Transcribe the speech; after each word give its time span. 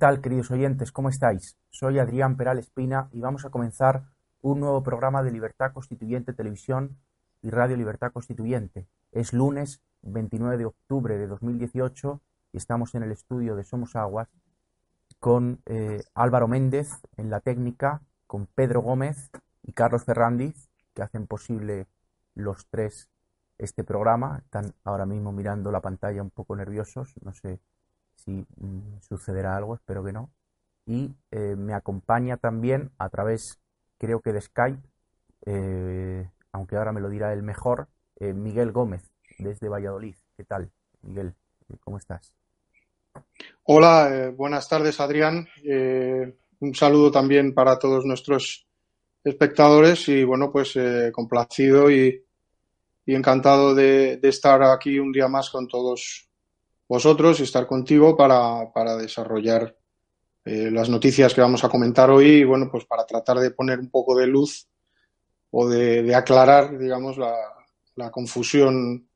Tal, 0.00 0.22
queridos 0.22 0.50
oyentes? 0.50 0.92
¿Cómo 0.92 1.10
estáis? 1.10 1.58
Soy 1.68 1.98
Adrián 1.98 2.38
Peral 2.38 2.58
Espina 2.58 3.10
y 3.12 3.20
vamos 3.20 3.44
a 3.44 3.50
comenzar 3.50 4.04
un 4.40 4.58
nuevo 4.60 4.82
programa 4.82 5.22
de 5.22 5.30
Libertad 5.30 5.74
Constituyente 5.74 6.32
Televisión 6.32 6.96
y 7.42 7.50
Radio 7.50 7.76
Libertad 7.76 8.10
Constituyente. 8.10 8.86
Es 9.12 9.34
lunes 9.34 9.82
29 10.00 10.56
de 10.56 10.64
octubre 10.64 11.18
de 11.18 11.26
2018 11.26 12.18
y 12.50 12.56
estamos 12.56 12.94
en 12.94 13.02
el 13.02 13.12
estudio 13.12 13.56
de 13.56 13.64
Somos 13.64 13.94
Aguas 13.94 14.28
con 15.18 15.60
eh, 15.66 16.02
Álvaro 16.14 16.48
Méndez 16.48 16.92
en 17.18 17.28
la 17.28 17.40
técnica, 17.40 18.00
con 18.26 18.46
Pedro 18.46 18.80
Gómez 18.80 19.28
y 19.62 19.74
Carlos 19.74 20.04
Ferrandiz, 20.04 20.70
que 20.94 21.02
hacen 21.02 21.26
posible 21.26 21.86
los 22.34 22.66
tres 22.70 23.10
este 23.58 23.84
programa. 23.84 24.38
Están 24.38 24.72
ahora 24.82 25.04
mismo 25.04 25.30
mirando 25.30 25.70
la 25.70 25.82
pantalla 25.82 26.22
un 26.22 26.30
poco 26.30 26.56
nerviosos, 26.56 27.12
no 27.22 27.34
sé 27.34 27.60
si 28.24 28.30
mm, 28.30 29.00
sucederá 29.00 29.56
algo, 29.56 29.74
espero 29.74 30.04
que 30.04 30.12
no. 30.12 30.30
Y 30.86 31.12
eh, 31.30 31.56
me 31.56 31.74
acompaña 31.74 32.36
también 32.36 32.90
a 32.98 33.08
través, 33.08 33.60
creo 33.98 34.20
que 34.20 34.32
de 34.32 34.40
Skype, 34.40 34.80
eh, 35.46 36.28
aunque 36.52 36.76
ahora 36.76 36.92
me 36.92 37.00
lo 37.00 37.08
dirá 37.08 37.32
el 37.32 37.42
mejor, 37.42 37.88
eh, 38.16 38.32
Miguel 38.32 38.72
Gómez, 38.72 39.10
desde 39.38 39.68
Valladolid. 39.68 40.16
¿Qué 40.36 40.44
tal, 40.44 40.70
Miguel? 41.02 41.34
¿Cómo 41.84 41.98
estás? 41.98 42.34
Hola, 43.64 44.32
buenas 44.36 44.68
tardes, 44.68 44.98
Adrián. 45.00 45.46
un 46.60 46.74
saludo 46.74 47.10
también 47.10 47.54
para 47.54 47.78
todos 47.78 48.04
nuestros 48.04 48.66
espectadores 49.22 50.08
y, 50.08 50.24
bueno, 50.24 50.50
pues 50.50 50.74
complacido 51.12 51.90
y, 51.90 52.24
encantado 53.06 53.74
de 53.74 54.20
estar 54.22 54.62
aquí 54.62 55.00
un 55.00 55.10
día 55.10 55.26
más 55.26 55.50
con 55.50 55.66
todos 55.66 56.29
vosotros 56.90 57.38
y 57.38 57.44
estar 57.44 57.68
contigo 57.68 58.16
para, 58.16 58.72
para 58.72 58.96
desarrollar 58.96 59.76
eh, 60.44 60.72
las 60.72 60.88
noticias 60.88 61.32
que 61.32 61.40
vamos 61.40 61.62
a 61.62 61.68
comentar 61.68 62.10
hoy 62.10 62.26
y 62.26 62.44
bueno, 62.44 62.68
pues 62.68 62.84
para 62.84 63.06
tratar 63.06 63.38
de 63.38 63.52
poner 63.52 63.78
un 63.78 63.90
poco 63.90 64.16
de 64.16 64.26
luz 64.26 64.68
o 65.52 65.68
de, 65.68 66.12
aclarar, 66.16 66.76
digamos, 66.76 67.16
la, 67.16 67.32
la, 67.94 68.10
confusión 68.10 69.08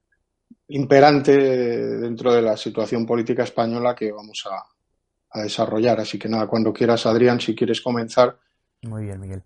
imperante 0.68 1.36
dentro 1.36 2.32
de 2.32 2.42
la 2.42 2.56
situación 2.56 3.04
política 3.04 3.42
española 3.42 3.92
que 3.92 4.12
vamos 4.12 4.44
a, 4.48 4.62
a 5.36 5.42
desarrollar. 5.42 5.98
Así 5.98 6.16
que 6.16 6.28
nada, 6.28 6.46
cuando 6.46 6.72
quieras, 6.72 7.06
Adrián, 7.06 7.40
si 7.40 7.56
quieres 7.56 7.80
comenzar. 7.80 8.38
Muy 8.82 9.02
bien, 9.02 9.18
Miguel. 9.18 9.42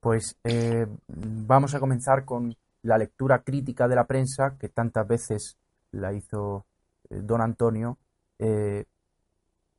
Pues 0.00 0.34
eh, 0.44 0.86
vamos 1.08 1.74
a 1.74 1.80
comenzar 1.80 2.24
con 2.24 2.56
la 2.80 2.96
lectura 2.96 3.42
crítica 3.42 3.86
de 3.86 3.96
la 3.96 4.06
prensa 4.06 4.56
que 4.58 4.70
tantas 4.70 5.06
veces 5.06 5.58
la 5.90 6.14
hizo 6.14 6.64
don 7.10 7.40
Antonio, 7.40 7.98
eh, 8.38 8.84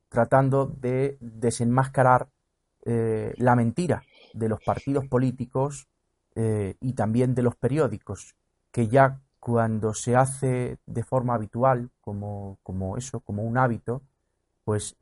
tratando 0.10 0.66
de 0.66 1.18
desenmascarar 1.20 2.30
eh, 2.86 3.34
la 3.38 3.56
mentira 3.56 4.04
de 4.34 4.50
los 4.50 4.64
partidos 4.64 5.08
políticos 5.08 5.88
y 6.80 6.94
también 6.94 7.34
de 7.34 7.42
los 7.42 7.56
periódicos, 7.56 8.36
que 8.72 8.88
ya 8.88 9.20
cuando 9.40 9.96
se 9.96 10.16
hace 10.16 10.78
de 10.86 11.04
forma 11.04 11.34
habitual, 11.34 11.90
como, 12.00 12.60
como 12.62 12.96
eso, 12.96 13.22
como 13.22 13.42
un 13.42 13.58
hábito, 13.58 14.04
pues 14.64 14.96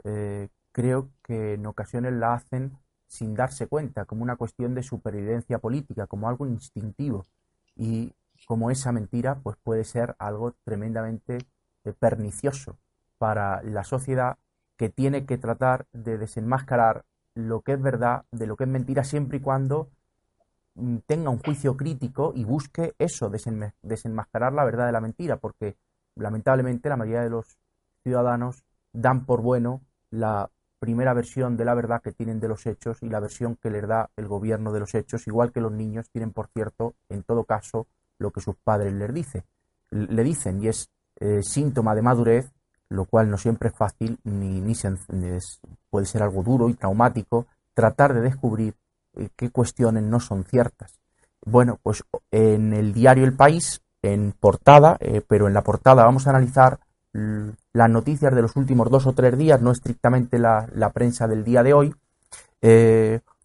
creo 0.72 1.10
que 1.22 1.56
en 1.56 1.66
ocasiones 1.66 2.14
la 2.14 2.36
hacen 2.36 2.78
sin 3.08 3.36
darse 3.36 3.68
cuenta, 3.68 4.06
como 4.06 4.24
una 4.24 4.36
cuestión 4.36 4.76
de 4.76 4.84
supervivencia 4.84 5.60
política, 5.60 6.08
como 6.08 6.28
algo 6.30 6.46
instintivo. 6.46 7.26
Y 7.76 8.14
como 8.46 8.72
esa 8.72 8.92
mentira, 8.92 9.40
pues 9.42 9.58
puede 9.64 9.84
ser 9.84 10.16
algo 10.20 10.54
tremendamente 10.64 11.38
eh, 11.38 11.46
pernicioso 11.94 12.78
para 13.18 13.62
la 13.64 13.84
sociedad 13.84 14.38
que 14.78 14.90
tiene 14.90 15.26
que 15.26 15.38
tratar 15.38 15.86
de 15.94 16.18
desenmascarar 16.18 17.06
lo 17.34 17.62
que 17.62 17.74
es 17.74 17.82
verdad 17.82 18.26
de 18.32 18.48
lo 18.48 18.56
que 18.56 18.64
es 18.64 18.70
mentira 18.70 19.04
siempre 19.04 19.38
y 19.38 19.42
cuando 19.42 19.90
mm, 20.76 20.98
tenga 21.06 21.30
un 21.30 21.40
juicio 21.40 21.78
crítico 21.78 22.34
y 22.36 22.44
busque 22.44 22.94
eso, 22.98 23.30
desenmascarar 23.30 24.54
la 24.54 24.66
verdad 24.66 24.86
de 24.86 24.92
la 24.92 25.02
mentira, 25.02 25.38
porque 25.38 25.78
lamentablemente 26.16 26.90
la 26.90 26.98
mayoría 26.98 27.22
de 27.22 27.30
los 27.30 27.58
ciudadanos 28.04 28.64
dan 28.94 29.26
por 29.26 29.42
bueno 29.42 29.82
la 30.12 30.50
primera 30.80 31.14
versión 31.14 31.58
de 31.58 31.66
la 31.66 31.74
verdad 31.74 32.02
que 32.02 32.12
tienen 32.12 32.40
de 32.40 32.48
los 32.48 32.66
hechos 32.66 33.02
y 33.02 33.10
la 33.10 33.20
versión 33.20 33.56
que 33.56 33.72
les 33.72 33.88
da 33.88 34.10
el 34.16 34.28
gobierno 34.28 34.72
de 34.72 34.80
los 34.80 34.94
hechos, 34.94 35.28
igual 35.28 35.52
que 35.52 35.62
los 35.62 35.72
niños 35.72 36.10
tienen, 36.10 36.32
por 36.32 36.48
cierto, 36.48 36.96
en 37.10 37.24
todo 37.24 37.44
caso, 37.44 37.88
lo 38.18 38.32
que 38.32 38.42
sus 38.42 38.56
padres 38.56 38.94
les 38.94 39.14
dice, 39.14 39.44
le 39.90 40.24
dicen, 40.24 40.62
y 40.62 40.68
es 40.68 40.90
eh, 41.20 41.42
síntoma 41.42 41.96
de 41.96 42.02
madurez, 42.02 42.52
lo 42.90 43.06
cual 43.06 43.30
no 43.30 43.38
siempre 43.38 43.70
es 43.70 43.76
fácil, 43.76 44.20
ni, 44.24 44.62
ni 44.62 44.74
puede 45.90 46.06
ser 46.06 46.24
algo 46.24 46.44
duro 46.44 46.70
y 46.70 46.74
traumático, 46.74 47.48
tratar 47.74 48.14
de 48.14 48.22
descubrir 48.22 48.76
eh, 49.14 49.30
qué 49.36 49.50
cuestiones 49.50 50.04
no 50.04 50.20
son 50.20 50.44
ciertas. 50.44 51.00
Bueno, 51.46 51.80
pues 51.82 52.04
en 52.32 52.74
el 52.74 52.94
diario 52.94 53.24
El 53.24 53.34
País, 53.34 53.82
en 54.02 54.34
portada, 54.40 54.98
eh, 55.00 55.22
pero 55.28 55.48
en 55.48 55.54
la 55.54 55.64
portada 55.64 56.04
vamos 56.04 56.28
a 56.28 56.32
analizar 56.32 56.80
las 57.72 57.90
noticias 57.90 58.36
de 58.36 58.42
los 58.42 58.58
últimos 58.58 58.90
dos 58.90 59.08
o 59.08 59.14
tres 59.14 59.38
días, 59.38 59.62
no 59.62 59.72
estrictamente 59.72 60.38
la, 60.38 60.68
la 60.74 60.90
prensa 60.90 61.28
del 61.30 61.46
día 61.46 61.64
de 61.64 61.74
hoy, 61.74 61.96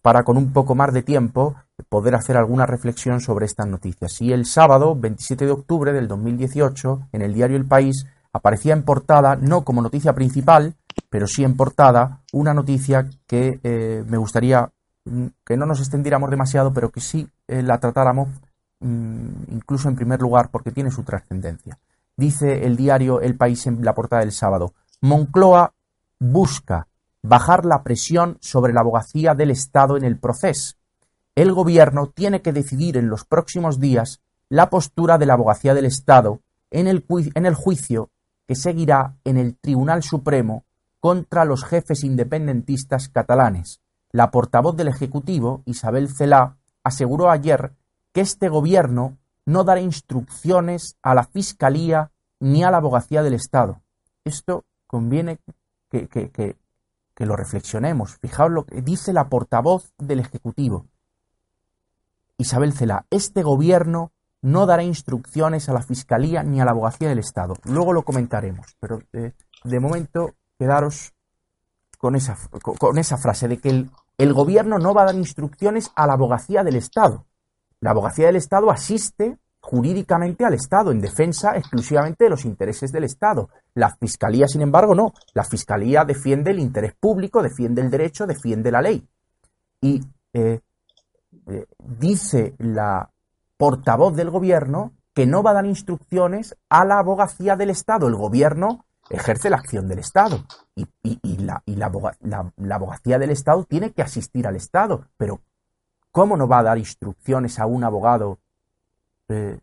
para 0.01 0.23
con 0.23 0.35
un 0.35 0.51
poco 0.51 0.75
más 0.75 0.91
de 0.91 1.03
tiempo 1.03 1.55
poder 1.91 2.15
hacer 2.15 2.37
alguna 2.37 2.65
reflexión 2.65 3.19
sobre 3.19 3.45
estas 3.45 3.67
noticias. 3.67 4.21
Y 4.21 4.31
el 4.31 4.45
sábado, 4.45 4.95
27 4.95 5.45
de 5.45 5.51
octubre 5.51 5.91
del 5.91 6.07
2018, 6.07 7.09
en 7.11 7.21
el 7.21 7.33
diario 7.33 7.57
El 7.57 7.65
País, 7.65 8.07
aparecía 8.31 8.71
en 8.71 8.83
portada, 8.83 9.35
no 9.35 9.65
como 9.65 9.81
noticia 9.81 10.13
principal, 10.13 10.73
pero 11.09 11.27
sí 11.27 11.43
en 11.43 11.57
portada, 11.57 12.21
una 12.31 12.53
noticia 12.53 13.09
que 13.27 13.59
eh, 13.61 14.05
me 14.07 14.15
gustaría 14.15 14.71
mm, 15.03 15.25
que 15.45 15.57
no 15.57 15.65
nos 15.65 15.81
extendiéramos 15.81 16.29
demasiado, 16.29 16.71
pero 16.71 16.91
que 16.91 17.01
sí 17.01 17.27
eh, 17.49 17.61
la 17.61 17.77
tratáramos 17.77 18.29
mm, 18.79 19.51
incluso 19.51 19.89
en 19.89 19.97
primer 19.97 20.21
lugar 20.21 20.47
porque 20.49 20.71
tiene 20.71 20.91
su 20.91 21.03
trascendencia. 21.03 21.77
Dice 22.15 22.65
el 22.65 22.77
diario 22.77 23.19
El 23.19 23.35
País 23.35 23.67
en 23.67 23.83
la 23.83 23.93
portada 23.93 24.21
del 24.21 24.31
sábado, 24.31 24.73
Moncloa 25.01 25.73
busca 26.21 26.87
bajar 27.21 27.65
la 27.65 27.83
presión 27.83 28.37
sobre 28.39 28.71
la 28.71 28.79
abogacía 28.79 29.35
del 29.35 29.51
Estado 29.51 29.97
en 29.97 30.05
el 30.05 30.17
proceso. 30.17 30.75
El 31.35 31.53
Gobierno 31.53 32.07
tiene 32.07 32.41
que 32.41 32.53
decidir 32.53 32.97
en 32.97 33.09
los 33.09 33.25
próximos 33.25 33.79
días 33.79 34.21
la 34.49 34.69
postura 34.69 35.17
de 35.17 35.25
la 35.25 35.33
abogacía 35.33 35.73
del 35.73 35.85
Estado 35.85 36.41
en 36.71 36.87
el, 36.87 37.05
en 37.35 37.45
el 37.45 37.55
juicio 37.55 38.09
que 38.47 38.55
seguirá 38.55 39.15
en 39.23 39.37
el 39.37 39.55
Tribunal 39.55 40.03
Supremo 40.03 40.65
contra 40.99 41.45
los 41.45 41.63
jefes 41.63 42.03
independentistas 42.03 43.09
catalanes. 43.09 43.81
La 44.11 44.29
portavoz 44.29 44.75
del 44.75 44.89
Ejecutivo, 44.89 45.63
Isabel 45.65 46.09
Celá, 46.09 46.57
aseguró 46.83 47.31
ayer 47.31 47.71
que 48.11 48.21
este 48.21 48.49
Gobierno 48.49 49.17
no 49.45 49.63
dará 49.63 49.79
instrucciones 49.79 50.97
a 51.01 51.15
la 51.15 51.23
Fiscalía 51.23 52.11
ni 52.39 52.63
a 52.63 52.71
la 52.71 52.77
Abogacía 52.77 53.23
del 53.23 53.33
Estado. 53.33 53.81
esto 54.25 54.65
conviene 54.87 55.39
que, 55.89 56.07
que, 56.07 56.57
lo 57.25 57.35
reflexionemos. 57.35 58.17
Fijaos 58.17 58.51
lo 58.51 58.65
que 58.65 58.81
dice 58.81 59.13
la 59.13 59.29
portavoz 59.29 59.93
del 59.99 60.19
Ejecutivo, 60.19 60.87
Isabel 62.41 62.73
Cela. 62.73 63.05
Este 63.09 63.43
gobierno 63.43 64.11
no 64.41 64.65
dará 64.65 64.83
instrucciones 64.83 65.69
a 65.69 65.73
la 65.73 65.81
Fiscalía 65.81 66.43
ni 66.43 66.59
a 66.59 66.65
la 66.65 66.71
Abogacía 66.71 67.09
del 67.09 67.19
Estado. 67.19 67.55
Luego 67.65 67.93
lo 67.93 68.03
comentaremos, 68.03 68.75
pero 68.79 68.99
eh, 69.13 69.33
de 69.63 69.79
momento 69.79 70.35
quedaros 70.57 71.13
con 71.97 72.15
esa, 72.15 73.17
frase 73.17 73.47
de 73.47 73.57
que 73.57 73.69
el, 73.69 73.91
el 74.17 74.33
gobierno 74.33 74.79
no 74.79 74.93
va 74.93 75.03
a 75.03 75.05
dar 75.05 75.15
instrucciones 75.15 75.91
a 75.95 76.07
la 76.07 76.13
Abogacía 76.13 76.63
del 76.63 76.75
Estado. 76.75 77.25
La 77.79 77.91
Abogacía 77.91 78.25
del 78.25 78.37
Estado 78.37 78.71
asiste 78.71 79.37
jurídicamente 79.59 80.43
al 80.43 80.55
Estado, 80.55 80.91
en 80.91 80.99
defensa 80.99 81.55
exclusivamente 81.55 82.23
de 82.23 82.31
los 82.31 82.45
intereses 82.45 82.91
del 82.91 83.03
Estado. 83.03 83.49
La 83.75 83.95
Fiscalía, 83.95 84.47
sin 84.47 84.61
embargo, 84.61 84.95
no. 84.95 85.13
La 85.33 85.43
Fiscalía 85.43 86.03
defiende 86.03 86.51
el 86.51 86.59
interés 86.59 86.93
público, 86.99 87.43
defiende 87.43 87.81
el 87.81 87.91
derecho, 87.91 88.25
defiende 88.25 88.71
la 88.71 88.81
ley. 88.81 89.07
Y 89.79 90.01
eh, 90.33 90.61
eh, 91.47 91.65
dice 91.79 92.55
la 92.57 93.09
portavoz 93.57 94.15
del 94.15 94.29
Gobierno 94.29 94.93
que 95.13 95.25
no 95.25 95.43
va 95.43 95.51
a 95.51 95.55
dar 95.55 95.65
instrucciones 95.65 96.55
a 96.69 96.85
la 96.85 96.99
abogacía 96.99 97.55
del 97.55 97.69
Estado. 97.69 98.07
El 98.07 98.15
Gobierno 98.15 98.85
ejerce 99.09 99.49
la 99.49 99.57
acción 99.57 99.87
del 99.87 99.99
Estado 99.99 100.43
y, 100.75 100.87
la, 101.37 101.61
la 101.65 102.75
abogacía 102.75 103.19
del 103.19 103.31
Estado 103.31 103.65
tiene 103.65 103.91
que 103.91 104.01
asistir 104.01 104.47
al 104.47 104.55
Estado. 104.55 105.07
Pero, 105.17 105.41
¿cómo 106.11 106.37
no 106.37 106.47
va 106.47 106.59
a 106.59 106.63
dar 106.63 106.77
instrucciones 106.77 107.59
a 107.59 107.65
un 107.65 107.83
abogado 107.83 108.39
eh, 109.31 109.59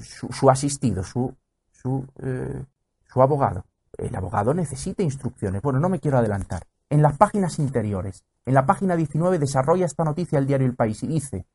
su, 0.00 0.48
asistido, 0.48 1.04
su, 1.04 1.34
su, 1.70 2.06
eh, 2.22 2.64
su 3.06 3.20
abogado. 3.20 3.66
El 3.98 4.16
abogado 4.16 4.54
necesita 4.54 5.02
instrucciones. 5.02 5.60
Bueno, 5.60 5.80
no 5.80 5.90
me 5.90 6.00
quiero 6.00 6.16
adelantar. 6.16 6.62
En 6.92 7.00
las 7.00 7.16
páginas 7.16 7.58
interiores, 7.58 8.22
en 8.44 8.52
la 8.52 8.66
página 8.66 8.96
19 8.96 9.38
desarrolla 9.38 9.86
esta 9.86 10.04
noticia 10.04 10.38
el 10.38 10.46
diario 10.46 10.66
El 10.66 10.76
País 10.76 11.02
y 11.02 11.06
dice, 11.06 11.46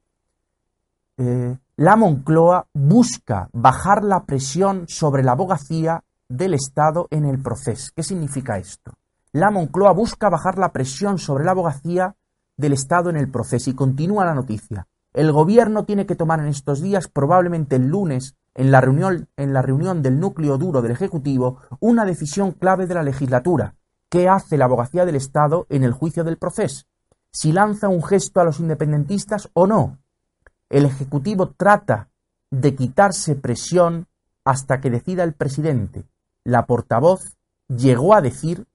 eh, 1.15 1.55
la 1.75 1.95
Moncloa 1.95 2.65
busca 2.73 3.47
bajar 3.53 4.03
la 4.03 4.23
presión 4.23 4.85
sobre 4.87 5.21
la 5.21 5.33
abogacía 5.33 6.03
del 6.27 6.55
Estado 6.55 7.07
en 7.11 7.23
el 7.23 7.39
proceso. 7.39 7.91
¿Qué 7.95 8.01
significa 8.01 8.57
esto? 8.57 8.93
La 9.31 9.51
Moncloa 9.51 9.91
busca 9.91 10.27
bajar 10.27 10.57
la 10.57 10.71
presión 10.71 11.19
sobre 11.19 11.45
la 11.45 11.51
abogacía 11.51 12.15
del 12.55 12.73
Estado 12.73 13.11
en 13.11 13.17
el 13.17 13.29
proceso 13.29 13.69
y 13.69 13.75
continúa 13.75 14.25
la 14.25 14.33
noticia. 14.33 14.87
El 15.13 15.31
gobierno 15.31 15.85
tiene 15.85 16.07
que 16.07 16.15
tomar 16.15 16.39
en 16.39 16.47
estos 16.47 16.81
días, 16.81 17.09
probablemente 17.09 17.75
el 17.75 17.85
lunes, 17.85 18.35
en 18.55 18.71
la 18.71 18.81
reunión, 18.81 19.29
en 19.37 19.53
la 19.53 19.61
reunión 19.61 20.01
del 20.01 20.19
núcleo 20.19 20.57
duro 20.57 20.81
del 20.81 20.93
Ejecutivo, 20.93 21.59
una 21.79 22.05
decisión 22.05 22.53
clave 22.53 22.87
de 22.87 22.95
la 22.95 23.03
legislatura. 23.03 23.75
¿Qué 24.09 24.29
hace 24.29 24.57
la 24.57 24.65
abogacía 24.65 25.05
del 25.05 25.15
Estado 25.15 25.65
en 25.69 25.83
el 25.83 25.91
juicio 25.91 26.23
del 26.23 26.37
proceso? 26.37 26.85
Si 27.31 27.51
lanza 27.51 27.89
un 27.89 28.03
gesto 28.03 28.39
a 28.39 28.45
los 28.45 28.59
independentistas 28.59 29.49
o 29.53 29.67
no. 29.67 29.99
El 30.69 30.85
Ejecutivo 30.85 31.49
trata 31.49 32.09
de 32.49 32.75
quitarse 32.75 33.35
presión 33.35 34.07
hasta 34.45 34.79
que 34.79 34.89
decida 34.89 35.23
el 35.23 35.33
presidente. 35.33 36.05
La 36.43 36.65
portavoz 36.65 37.37
llegó 37.67 38.13
a 38.15 38.21
decir, 38.21 38.65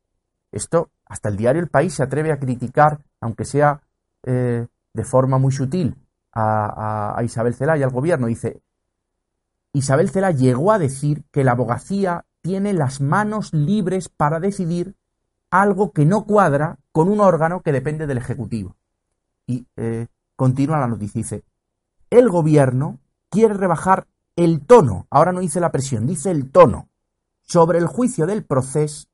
esto 0.50 0.90
hasta 1.06 1.31
el 1.31 1.37
diario 1.37 1.62
El 1.62 1.69
País 1.69 1.94
se 1.94 2.02
atreve 2.02 2.31
a 2.31 2.38
criticar, 2.38 3.00
aunque 3.20 3.44
sea 3.44 3.81
eh, 4.25 4.67
de 4.93 5.05
forma 5.05 5.38
muy 5.38 5.52
sutil, 5.52 5.96
a, 6.35 7.20
Isabel 7.25 7.55
Cela 7.55 7.76
y 7.76 7.82
al 7.82 7.90
gobierno. 7.90 8.26
Dice, 8.26 8.62
Isabel 9.73 10.11
Cela 10.11 10.31
llegó 10.31 10.73
a 10.73 10.78
decir 10.78 11.25
que 11.31 11.44
la 11.44 11.52
abogacía 11.52 12.25
tiene 12.43 12.73
las 12.73 13.00
manos 13.00 13.52
libres 13.52 14.08
para 14.08 14.40
decidir 14.40 14.94
algo 15.52 15.93
que 15.93 16.06
no 16.06 16.25
cuadra 16.25 16.78
con 16.93 17.08
un 17.08 17.20
órgano 17.20 17.60
que 17.60 17.72
depende 17.72 18.06
del 18.06 18.16
Ejecutivo. 18.16 18.75
Y 19.46 19.66
eh, 19.76 20.06
continúa 20.34 20.81
la 20.81 20.88
noticia, 20.88 21.20
dice, 21.20 21.44
el 22.10 22.31
gobierno 22.31 22.99
quiere 23.28 23.54
rebajar 23.54 24.06
el 24.34 24.62
tono, 24.64 25.06
ahora 25.10 25.31
no 25.31 25.40
dice 25.40 25.60
la 25.60 25.70
presión, 25.70 26.06
dice 26.06 26.31
el 26.31 26.50
tono, 26.50 26.88
sobre 27.43 27.78
el 27.78 27.87
juicio 27.87 28.26
del 28.26 28.44
proceso 28.44 29.06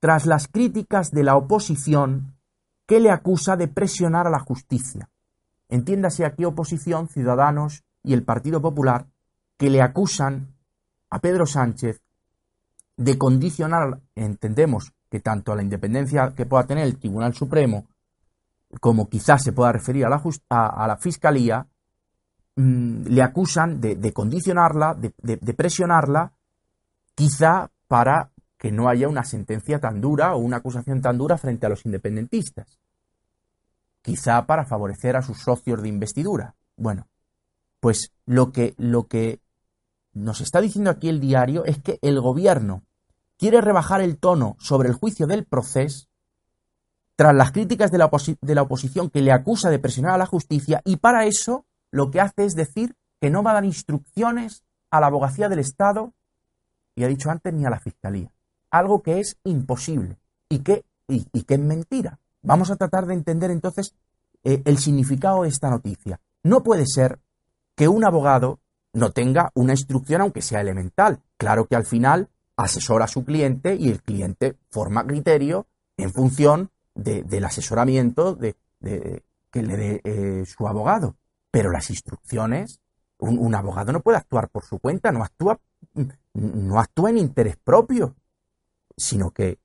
tras 0.00 0.24
las 0.24 0.48
críticas 0.48 1.10
de 1.10 1.24
la 1.24 1.36
oposición 1.36 2.36
que 2.86 2.98
le 2.98 3.10
acusa 3.10 3.56
de 3.56 3.68
presionar 3.68 4.26
a 4.26 4.30
la 4.30 4.40
justicia. 4.40 5.10
Entiéndase 5.68 6.24
aquí 6.24 6.46
oposición, 6.46 7.08
Ciudadanos 7.08 7.84
y 8.02 8.14
el 8.14 8.24
Partido 8.24 8.62
Popular, 8.62 9.06
que 9.58 9.68
le 9.68 9.82
acusan 9.82 10.54
a 11.10 11.18
Pedro 11.18 11.44
Sánchez 11.44 12.00
de 12.96 13.18
condicionar, 13.18 14.00
entendemos 14.14 14.92
que 15.12 15.20
tanto 15.20 15.52
a 15.52 15.56
la 15.56 15.62
independencia 15.62 16.32
que 16.34 16.46
pueda 16.46 16.66
tener 16.66 16.86
el 16.86 16.98
Tribunal 16.98 17.34
Supremo, 17.34 17.86
como 18.80 19.10
quizás 19.10 19.42
se 19.42 19.52
pueda 19.52 19.70
referir 19.70 20.06
a 20.06 20.08
la, 20.08 20.22
a, 20.48 20.86
la 20.88 20.96
Fiscalía, 20.96 21.66
mm, 22.56 23.08
le 23.08 23.22
acusan 23.22 23.78
de, 23.78 24.12
condicionarla, 24.14 24.96
de 24.96 25.54
presionarla, 25.54 26.32
quizá 27.14 27.68
para 27.86 28.30
que 28.56 28.72
no 28.72 28.88
haya 28.88 29.06
una 29.06 29.24
sentencia 29.24 29.78
tan 29.78 30.00
dura 30.00 30.34
o 30.34 30.38
una 30.38 30.56
acusación 30.56 31.02
tan 31.02 31.18
dura 31.18 31.36
frente 31.36 31.66
a 31.66 31.68
los 31.68 31.84
independentistas 31.84 32.78
quizá 34.02 34.44
para 34.46 34.64
favorecer 34.64 35.16
a 35.16 35.22
sus 35.22 35.38
socios 35.38 35.80
de 35.80 35.88
investidura. 35.88 36.54
Bueno, 36.76 37.06
pues 37.80 38.12
lo 38.26 38.52
que, 38.52 38.74
lo 38.76 39.06
que 39.06 39.40
nos 40.12 40.40
está 40.40 40.60
diciendo 40.60 40.90
aquí 40.90 41.08
el 41.08 41.20
diario 41.20 41.64
es 41.64 41.78
que 41.80 41.98
el 42.02 42.20
gobierno 42.20 42.82
quiere 43.38 43.60
rebajar 43.60 44.00
el 44.00 44.18
tono 44.18 44.56
sobre 44.58 44.88
el 44.88 44.94
juicio 44.94 45.26
del 45.26 45.44
proceso 45.44 46.06
tras 47.16 47.34
las 47.34 47.52
críticas 47.52 47.90
de 47.90 47.98
la, 47.98 48.10
de 48.40 48.54
la, 48.54 48.62
oposición 48.62 49.10
que 49.10 49.20
le 49.20 49.32
acusa 49.32 49.70
de 49.70 49.78
presionar 49.78 50.14
a 50.14 50.18
la 50.18 50.26
justicia 50.26 50.80
y 50.84 50.96
para 50.96 51.26
eso 51.26 51.66
lo 51.90 52.10
que 52.10 52.20
hace 52.20 52.44
es 52.44 52.54
decir 52.54 52.96
que 53.20 53.30
no 53.30 53.42
va 53.42 53.52
a 53.52 53.54
dar 53.54 53.64
instrucciones 53.64 54.62
a 54.90 55.00
la 55.00 55.06
abogacía 55.06 55.48
del 55.48 55.58
Estado 55.58 56.12
y 56.94 57.04
ha 57.04 57.08
dicho 57.08 57.30
antes 57.30 57.52
ni 57.52 57.64
a 57.64 57.70
la 57.70 57.80
Fiscalía. 57.80 58.32
Algo 58.70 59.02
que 59.02 59.20
es 59.20 59.36
imposible 59.44 60.18
y 60.48 60.60
que, 60.60 60.84
y 61.08 61.42
que 61.42 61.54
es 61.54 61.60
mentira. 61.60 62.18
Vamos 62.42 62.70
a 62.70 62.76
tratar 62.76 63.06
de 63.06 63.14
entender 63.14 63.50
entonces 63.50 63.94
eh, 64.44 64.62
el 64.64 64.78
significado 64.78 65.42
de 65.42 65.48
esta 65.48 65.70
noticia. 65.70 66.20
No 66.42 66.62
puede 66.62 66.86
ser 66.86 67.20
que 67.76 67.88
un 67.88 68.04
abogado 68.04 68.58
no 68.92 69.12
tenga 69.12 69.50
una 69.54 69.72
instrucción 69.72 70.20
aunque 70.20 70.42
sea 70.42 70.60
elemental. 70.60 71.20
Claro 71.36 71.66
que 71.66 71.76
al 71.76 71.84
final 71.84 72.28
asesora 72.56 73.06
a 73.06 73.08
su 73.08 73.24
cliente 73.24 73.76
y 73.76 73.90
el 73.90 74.02
cliente 74.02 74.56
forma 74.70 75.06
criterio 75.06 75.66
en 75.96 76.12
función 76.12 76.70
del 76.94 77.44
asesoramiento 77.44 78.34
de, 78.34 78.56
que 79.50 79.62
le 79.62 79.76
dé 79.76 80.00
eh, 80.04 80.44
su 80.46 80.66
abogado. 80.66 81.16
Pero 81.50 81.70
las 81.70 81.90
instrucciones, 81.90 82.80
un, 83.18 83.38
un, 83.38 83.54
abogado 83.54 83.92
no 83.92 84.00
puede 84.00 84.18
actuar 84.18 84.48
por 84.48 84.64
su 84.64 84.78
cuenta, 84.78 85.12
no 85.12 85.22
actúa, 85.22 85.60
no 86.34 86.80
actúa 86.80 87.10
en 87.10 87.18
interés 87.18 87.56
propio, 87.56 88.14
sino 88.96 89.30
que 89.30 89.58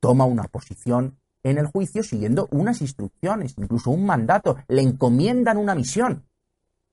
toma 0.00 0.24
una 0.24 0.44
posición 0.44 1.18
en 1.42 1.58
el 1.58 1.66
juicio 1.66 2.02
siguiendo 2.02 2.48
unas 2.50 2.80
instrucciones, 2.80 3.54
incluso 3.56 3.90
un 3.90 4.04
mandato, 4.06 4.56
le 4.68 4.82
encomiendan 4.82 5.56
una 5.56 5.74
misión. 5.74 6.24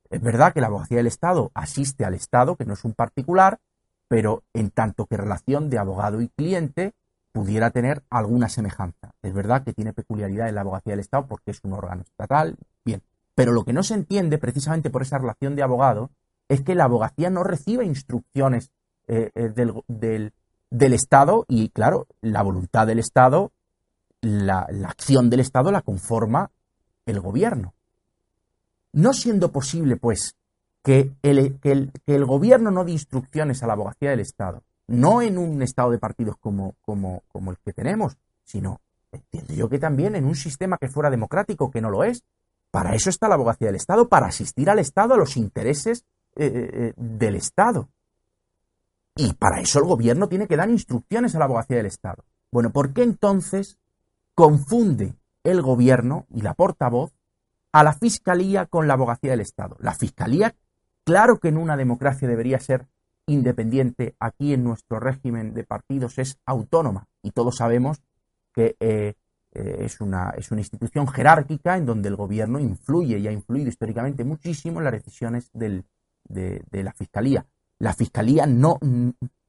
Es 0.09 0.21
verdad 0.21 0.53
que 0.53 0.61
la 0.61 0.67
abogacía 0.67 0.97
del 0.97 1.07
Estado 1.07 1.51
asiste 1.53 2.05
al 2.05 2.13
Estado, 2.13 2.55
que 2.55 2.65
no 2.65 2.73
es 2.73 2.85
un 2.85 2.93
particular, 2.93 3.59
pero 4.07 4.43
en 4.53 4.69
tanto 4.69 5.05
que 5.05 5.17
relación 5.17 5.69
de 5.69 5.79
abogado 5.79 6.21
y 6.21 6.29
cliente 6.29 6.93
pudiera 7.31 7.71
tener 7.71 8.03
alguna 8.09 8.49
semejanza. 8.49 9.13
Es 9.21 9.33
verdad 9.33 9.63
que 9.63 9.73
tiene 9.73 9.93
peculiaridad 9.93 10.47
en 10.47 10.55
la 10.55 10.61
abogacía 10.61 10.93
del 10.93 11.01
Estado 11.01 11.27
porque 11.27 11.51
es 11.51 11.59
un 11.63 11.73
órgano 11.73 12.01
estatal, 12.01 12.55
bien. 12.83 13.01
Pero 13.33 13.51
lo 13.51 13.65
que 13.65 13.73
no 13.73 13.83
se 13.83 13.93
entiende 13.93 14.37
precisamente 14.37 14.89
por 14.89 15.01
esa 15.01 15.17
relación 15.17 15.55
de 15.55 15.63
abogado 15.63 16.11
es 16.47 16.61
que 16.61 16.75
la 16.75 16.85
abogacía 16.85 17.29
no 17.29 17.43
recibe 17.43 17.85
instrucciones 17.85 18.71
eh, 19.07 19.31
eh, 19.35 19.49
del, 19.87 20.93
Estado 20.93 21.45
y, 21.47 21.69
claro, 21.69 22.07
la 22.21 22.41
voluntad 22.41 22.87
del 22.87 22.99
Estado 22.99 23.51
la, 24.25 24.67
acción 24.87 25.29
del 25.29 25.39
Estado 25.39 25.71
la 25.71 25.81
conforma 25.81 26.51
el 27.05 27.19
gobierno. 27.19 27.73
No 28.93 29.13
siendo 29.13 29.51
posible, 29.51 29.97
pues, 29.97 30.35
que 30.85 31.11
el, 31.23 31.59
que 31.61 31.89
el, 32.05 32.25
gobierno 32.25 32.69
no 32.69 32.85
dé 32.85 32.91
instrucciones 32.91 33.63
a 33.63 33.67
la 33.67 33.73
abogacía 33.73 34.11
del 34.11 34.19
Estado, 34.19 34.61
no 34.85 35.23
en 35.23 35.39
un 35.39 35.63
Estado 35.63 35.89
de 35.89 35.97
partidos 35.97 36.37
como, 36.37 36.75
como, 36.83 37.23
como 37.31 37.49
el 37.49 37.57
que 37.57 37.73
tenemos, 37.73 38.17
sino, 38.43 38.81
entiendo 39.11 39.55
yo 39.55 39.67
que 39.67 39.79
también 39.79 40.15
en 40.15 40.25
un 40.25 40.35
sistema 40.35 40.77
que 40.77 40.87
fuera 40.87 41.09
democrático, 41.09 41.71
que 41.71 41.81
no 41.81 41.89
lo 41.89 42.03
es. 42.03 42.23
Para 42.69 42.93
eso 42.93 43.09
está 43.09 43.27
la 43.27 43.33
abogacía 43.33 43.67
del 43.67 43.77
Estado, 43.77 44.07
para 44.07 44.27
asistir 44.27 44.69
al 44.69 44.77
Estado 44.77 45.15
a 45.15 45.17
los 45.17 45.37
intereses 45.37 46.05
eh, 46.35 46.45
eh, 46.45 46.69
eh, 46.73 46.93
del 46.95 47.35
Estado. 47.35 47.89
Y 49.15 49.33
para 49.33 49.61
eso 49.61 49.79
el 49.79 49.85
gobierno 49.85 50.29
tiene 50.29 50.45
que 50.45 50.57
dar 50.57 50.69
instrucciones 50.69 51.33
a 51.33 51.39
la 51.39 51.45
abogacía 51.45 51.77
del 51.77 51.87
Estado. 51.87 52.23
Bueno, 52.51 52.69
¿por 52.71 52.93
qué 52.93 53.01
entonces 53.01 53.79
confunde 54.35 55.15
el 55.43 55.63
gobierno 55.63 56.27
y 56.29 56.41
la 56.41 56.53
portavoz 56.53 57.11
a 57.71 57.83
la 57.83 57.91
fiscalía 57.91 58.67
con 58.67 58.87
la 58.87 58.93
abogacía 58.93 59.31
del 59.31 59.41
Estado. 59.41 59.75
La 59.79 59.93
fiscalía, 59.93 60.55
claro 61.05 61.39
que 61.39 61.47
en 61.47 61.57
una 61.57 61.77
democracia 61.77 62.27
debería 62.27 62.59
ser 62.59 62.87
independiente, 63.27 64.15
aquí 64.19 64.53
en 64.53 64.63
nuestro 64.63 64.99
régimen 64.99 65.53
de 65.53 65.63
partidos 65.63 66.17
es 66.19 66.37
autónoma 66.45 67.07
y 67.23 67.31
todos 67.31 67.55
sabemos 67.57 68.01
que 68.53 68.75
eh, 68.79 69.13
eh, 69.53 69.77
es, 69.79 70.01
una, 70.01 70.31
es 70.37 70.51
una 70.51 70.61
institución 70.61 71.07
jerárquica 71.07 71.77
en 71.77 71.85
donde 71.85 72.09
el 72.09 72.15
gobierno 72.15 72.59
influye 72.59 73.17
y 73.17 73.27
ha 73.27 73.31
influido 73.31 73.69
históricamente 73.69 74.23
muchísimo 74.23 74.79
en 74.79 74.83
las 74.83 74.93
decisiones 74.93 75.49
de, 75.53 75.83
la 76.71 76.91
Fiscalía. 76.91 77.45
La 77.79 77.93
Fiscalía 77.93 78.45
no, 78.45 78.79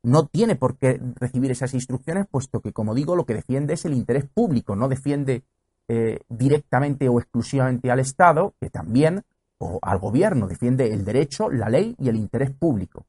no 0.02 0.26
tiene 0.26 0.54
por 0.54 0.78
qué 0.78 1.00
recibir 1.16 1.50
esas 1.50 1.75
instrucciones, 1.75 2.26
puesto 2.30 2.60
que, 2.60 2.72
como 2.72 2.94
digo, 2.94 3.16
lo 3.16 3.26
que 3.26 3.34
defiende 3.34 3.75
es 3.75 3.84
el 3.84 3.94
interés 3.94 4.26
público, 4.26 4.76
no 4.76 4.88
defiende 4.88 5.42
eh, 5.88 6.20
directamente 6.28 7.08
o 7.08 7.18
exclusivamente 7.18 7.90
al 7.90 7.98
Estado, 7.98 8.54
que 8.60 8.70
también, 8.70 9.25
o 9.58 9.78
al 9.82 9.98
gobierno, 9.98 10.46
defiende 10.46 10.92
el 10.92 11.04
derecho, 11.04 11.50
la 11.50 11.68
ley 11.68 11.94
y 11.98 12.08
el 12.08 12.16
interés 12.16 12.50
público. 12.50 13.06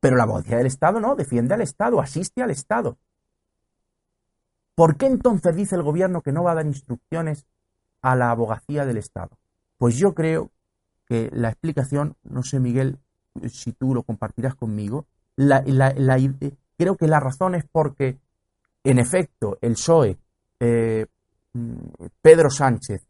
Pero 0.00 0.16
la 0.16 0.24
abogacía 0.24 0.56
del 0.56 0.66
Estado 0.66 1.00
no, 1.00 1.14
defiende 1.14 1.54
al 1.54 1.60
Estado, 1.60 2.00
asiste 2.00 2.42
al 2.42 2.50
Estado. 2.50 2.98
¿Por 4.74 4.96
qué 4.96 5.06
entonces 5.06 5.54
dice 5.54 5.76
el 5.76 5.82
gobierno 5.82 6.22
que 6.22 6.32
no 6.32 6.42
va 6.42 6.52
a 6.52 6.54
dar 6.56 6.66
instrucciones 6.66 7.46
a 8.00 8.16
la 8.16 8.30
abogacía 8.30 8.86
del 8.86 8.96
Estado? 8.96 9.36
Pues 9.76 9.96
yo 9.96 10.14
creo 10.14 10.50
que 11.06 11.28
la 11.32 11.48
explicación, 11.50 12.16
no 12.22 12.42
sé 12.42 12.60
Miguel 12.60 12.98
si 13.48 13.72
tú 13.72 13.94
lo 13.94 14.02
compartirás 14.02 14.54
conmigo, 14.54 15.06
creo 15.36 16.96
que 16.96 17.08
la 17.08 17.20
razón 17.20 17.54
es 17.54 17.64
porque, 17.70 18.18
en 18.84 18.98
efecto, 18.98 19.58
el 19.60 19.72
PSOE, 19.72 20.18
eh, 20.60 21.06
Pedro 22.22 22.50
Sánchez, 22.50 23.06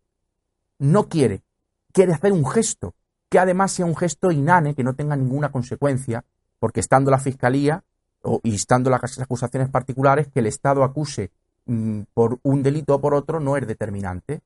no 0.79 1.09
quiere, 1.09 1.43
quiere 1.93 2.13
hacer 2.13 2.33
un 2.33 2.47
gesto, 2.47 2.95
que 3.29 3.39
además 3.39 3.73
sea 3.73 3.87
un 3.87 3.97
gesto 3.97 4.31
inane, 4.31 4.75
que 4.75 4.85
no 4.85 4.95
tenga 4.95 5.17
ninguna 5.17 5.51
consecuencia, 5.51 6.25
porque 6.59 6.81
estando 6.81 7.11
la 7.11 7.19
Fiscalía 7.19 7.85
o, 8.23 8.41
y 8.43 8.55
estando 8.55 8.91
las 8.91 9.19
acusaciones 9.19 9.71
particulares, 9.71 10.29
que 10.29 10.41
el 10.41 10.47
Estado 10.47 10.85
acuse 10.85 11.31
mm, 11.67 12.03
por 12.13 12.39
un 12.43 12.63
delito 12.63 12.97
o 12.97 13.01
por 13.01 13.15
otro 13.15 13.41
no 13.41 13.57
es 13.57 13.67
determinante. 13.67 14.43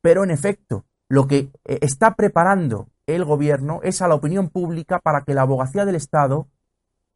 Pero 0.00 0.24
en 0.24 0.30
efecto, 0.30 0.84
lo 1.08 1.26
que 1.26 1.50
eh, 1.64 1.78
está 1.80 2.14
preparando 2.14 2.88
el 3.06 3.24
gobierno 3.24 3.80
es 3.82 4.00
a 4.02 4.08
la 4.08 4.14
opinión 4.14 4.48
pública 4.48 4.98
para 5.00 5.22
que 5.22 5.34
la 5.34 5.42
abogacía 5.42 5.84
del 5.84 5.96
Estado 5.96 6.48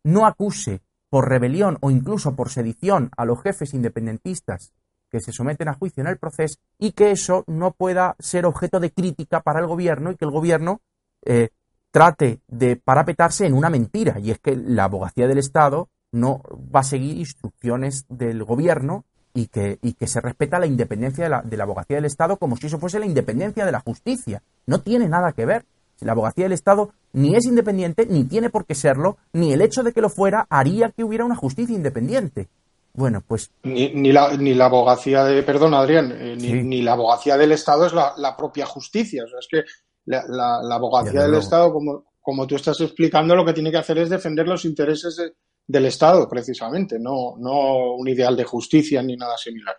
no 0.04 0.26
acuse 0.26 0.82
por 1.08 1.28
rebelión 1.28 1.78
o 1.80 1.90
incluso 1.90 2.34
por 2.34 2.50
sedición 2.50 3.10
a 3.16 3.24
los 3.24 3.40
jefes 3.42 3.74
independentistas 3.74 4.72
que 5.10 5.20
se 5.20 5.32
someten 5.32 5.68
a 5.68 5.74
juicio 5.74 6.02
en 6.02 6.08
el 6.08 6.18
proceso 6.18 6.58
y 6.78 6.92
que 6.92 7.10
eso 7.10 7.44
no 7.46 7.72
pueda 7.72 8.16
ser 8.18 8.46
objeto 8.46 8.80
de 8.80 8.90
crítica 8.90 9.40
para 9.40 9.60
el 9.60 9.66
gobierno 9.66 10.10
y 10.10 10.16
que 10.16 10.24
el 10.24 10.30
gobierno 10.30 10.80
eh, 11.24 11.50
trate 11.90 12.40
de 12.48 12.76
parapetarse 12.76 13.46
en 13.46 13.54
una 13.54 13.70
mentira, 13.70 14.18
y 14.20 14.30
es 14.30 14.38
que 14.38 14.54
la 14.54 14.84
abogacía 14.84 15.26
del 15.26 15.38
Estado 15.38 15.88
no 16.12 16.42
va 16.74 16.80
a 16.80 16.84
seguir 16.84 17.16
instrucciones 17.16 18.04
del 18.08 18.44
gobierno 18.44 19.04
y 19.32 19.48
que, 19.48 19.78
y 19.82 19.94
que 19.94 20.06
se 20.06 20.20
respeta 20.20 20.58
la 20.58 20.66
independencia 20.66 21.24
de 21.24 21.30
la, 21.30 21.42
de 21.42 21.56
la 21.56 21.64
abogacía 21.64 21.96
del 21.96 22.06
Estado 22.06 22.36
como 22.36 22.56
si 22.56 22.66
eso 22.66 22.78
fuese 22.78 22.98
la 22.98 23.06
independencia 23.06 23.64
de 23.64 23.72
la 23.72 23.80
justicia. 23.80 24.42
No 24.66 24.80
tiene 24.80 25.08
nada 25.08 25.32
que 25.32 25.46
ver. 25.46 25.64
La 26.00 26.12
abogacía 26.12 26.44
del 26.44 26.52
Estado 26.52 26.90
ni 27.12 27.34
es 27.34 27.46
independiente, 27.46 28.06
ni 28.06 28.24
tiene 28.24 28.50
por 28.50 28.66
qué 28.66 28.74
serlo, 28.74 29.16
ni 29.32 29.52
el 29.52 29.62
hecho 29.62 29.82
de 29.82 29.92
que 29.92 30.02
lo 30.02 30.10
fuera 30.10 30.46
haría 30.50 30.90
que 30.90 31.04
hubiera 31.04 31.24
una 31.24 31.36
justicia 31.36 31.74
independiente. 31.74 32.48
Bueno, 32.96 33.22
pues. 33.26 33.50
Ni, 33.62 33.90
ni, 33.90 34.10
la, 34.10 34.36
ni 34.36 34.54
la 34.54 34.66
abogacía 34.66 35.24
de. 35.24 35.42
Perdón, 35.42 35.74
Adrián, 35.74 36.12
eh, 36.12 36.36
ni, 36.36 36.62
ni, 36.62 36.82
la 36.82 36.92
abogacía 36.92 37.36
del 37.36 37.52
Estado 37.52 37.86
es 37.86 37.92
la, 37.92 38.14
la 38.16 38.36
propia 38.36 38.64
justicia. 38.64 39.24
O 39.24 39.28
sea, 39.28 39.38
es 39.38 39.48
que 39.50 39.64
la, 40.06 40.74
abogacía 40.74 41.22
del 41.22 41.34
Estado, 41.34 41.72
como, 41.72 42.04
como 42.20 42.46
tú 42.46 42.56
estás 42.56 42.80
explicando, 42.80 43.36
lo 43.36 43.44
que 43.44 43.52
tiene 43.52 43.70
que 43.70 43.76
hacer 43.76 43.98
es 43.98 44.08
defender 44.08 44.48
los 44.48 44.64
intereses 44.64 45.20
del 45.66 45.86
Estado, 45.86 46.28
precisamente, 46.28 46.98
no, 46.98 47.34
no 47.38 47.94
un 47.96 48.08
ideal 48.08 48.36
de 48.36 48.44
justicia 48.44 49.02
ni 49.02 49.16
nada 49.16 49.36
similar. 49.36 49.76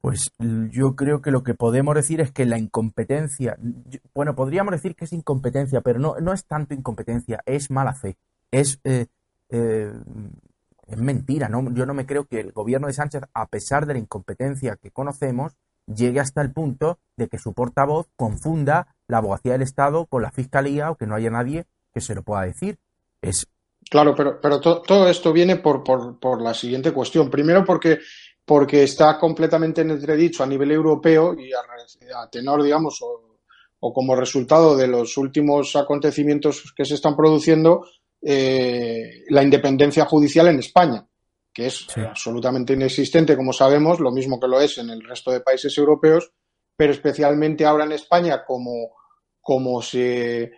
Pues 0.00 0.32
yo 0.38 0.96
creo 0.96 1.22
que 1.22 1.30
lo 1.30 1.42
que 1.42 1.54
podemos 1.54 1.94
decir 1.94 2.20
es 2.20 2.30
que 2.30 2.44
la 2.44 2.58
incompetencia, 2.58 3.56
bueno, 4.14 4.34
podríamos 4.34 4.72
decir 4.72 4.94
que 4.96 5.06
es 5.06 5.12
incompetencia, 5.12 5.80
pero 5.80 5.98
no, 5.98 6.16
no 6.20 6.32
es 6.32 6.44
tanto 6.44 6.74
incompetencia, 6.74 7.40
es 7.46 7.70
mala 7.70 7.94
fe, 7.94 8.18
es, 8.50 8.80
eh, 8.84 9.06
eh, 9.48 9.92
es 10.86 10.98
mentira. 10.98 11.48
¿no? 11.48 11.72
Yo 11.74 11.86
no 11.86 11.94
me 11.94 12.06
creo 12.06 12.24
que 12.24 12.40
el 12.40 12.52
gobierno 12.52 12.86
de 12.86 12.92
Sánchez, 12.92 13.22
a 13.32 13.46
pesar 13.46 13.86
de 13.86 13.94
la 13.94 14.00
incompetencia 14.00 14.76
que 14.76 14.90
conocemos, 14.90 15.52
llegue 15.86 16.20
hasta 16.20 16.40
el 16.40 16.52
punto 16.52 16.98
de 17.16 17.28
que 17.28 17.38
su 17.38 17.52
portavoz 17.52 18.06
confunda 18.16 18.96
la 19.06 19.18
abogacía 19.18 19.52
del 19.52 19.62
Estado 19.62 20.06
con 20.06 20.22
la 20.22 20.30
Fiscalía 20.30 20.90
o 20.90 20.96
que 20.96 21.06
no 21.06 21.14
haya 21.14 21.30
nadie 21.30 21.66
que 21.92 22.00
se 22.00 22.14
lo 22.14 22.22
pueda 22.22 22.42
decir. 22.42 22.78
Es... 23.22 23.46
Claro, 23.90 24.14
pero, 24.14 24.60
todo 24.60 25.08
esto 25.08 25.32
viene 25.32 25.56
por, 25.56 26.40
la 26.40 26.54
siguiente 26.54 26.92
cuestión. 26.92 27.30
Primero 27.30 27.64
porque, 27.64 28.82
está 28.82 29.18
completamente 29.18 29.82
en 29.82 29.90
entredicho 29.90 30.42
a 30.42 30.46
nivel 30.46 30.72
europeo 30.72 31.34
y 31.38 31.50
a, 31.52 32.28
tenor, 32.30 32.62
digamos, 32.62 33.00
o, 33.02 33.92
como 33.92 34.16
resultado 34.16 34.74
de 34.74 34.88
los 34.88 35.18
últimos 35.18 35.76
acontecimientos 35.76 36.72
que 36.74 36.86
se 36.86 36.94
están 36.94 37.14
produciendo, 37.14 37.86
eh, 38.24 39.24
la 39.28 39.42
independencia 39.42 40.04
judicial 40.06 40.48
en 40.48 40.58
España 40.58 41.06
que 41.54 41.66
es 41.66 41.86
absolutamente 41.96 42.72
inexistente, 42.72 43.36
como 43.36 43.52
sabemos, 43.52 44.00
lo 44.00 44.10
mismo 44.10 44.40
que 44.40 44.48
lo 44.48 44.60
es 44.60 44.76
en 44.78 44.90
el 44.90 45.00
resto 45.02 45.30
de 45.30 45.40
países 45.40 45.78
europeos, 45.78 46.32
pero 46.76 46.92
especialmente 46.92 47.64
ahora 47.64 47.84
en 47.84 47.92
España, 47.92 48.44
como, 48.44 48.96
como 49.40 49.80
se 49.80 50.50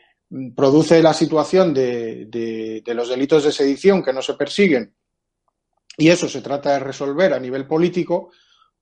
produce 0.56 1.02
la 1.02 1.12
situación 1.12 1.74
de, 1.74 2.24
de, 2.26 2.94
los 2.94 3.10
delitos 3.10 3.44
de 3.44 3.52
sedición 3.52 4.02
que 4.02 4.14
no 4.14 4.22
se 4.22 4.34
persiguen 4.34 4.96
y 5.98 6.08
eso 6.08 6.28
se 6.28 6.40
trata 6.40 6.72
de 6.72 6.80
resolver 6.80 7.34
a 7.34 7.40
nivel 7.40 7.66
político, 7.66 8.30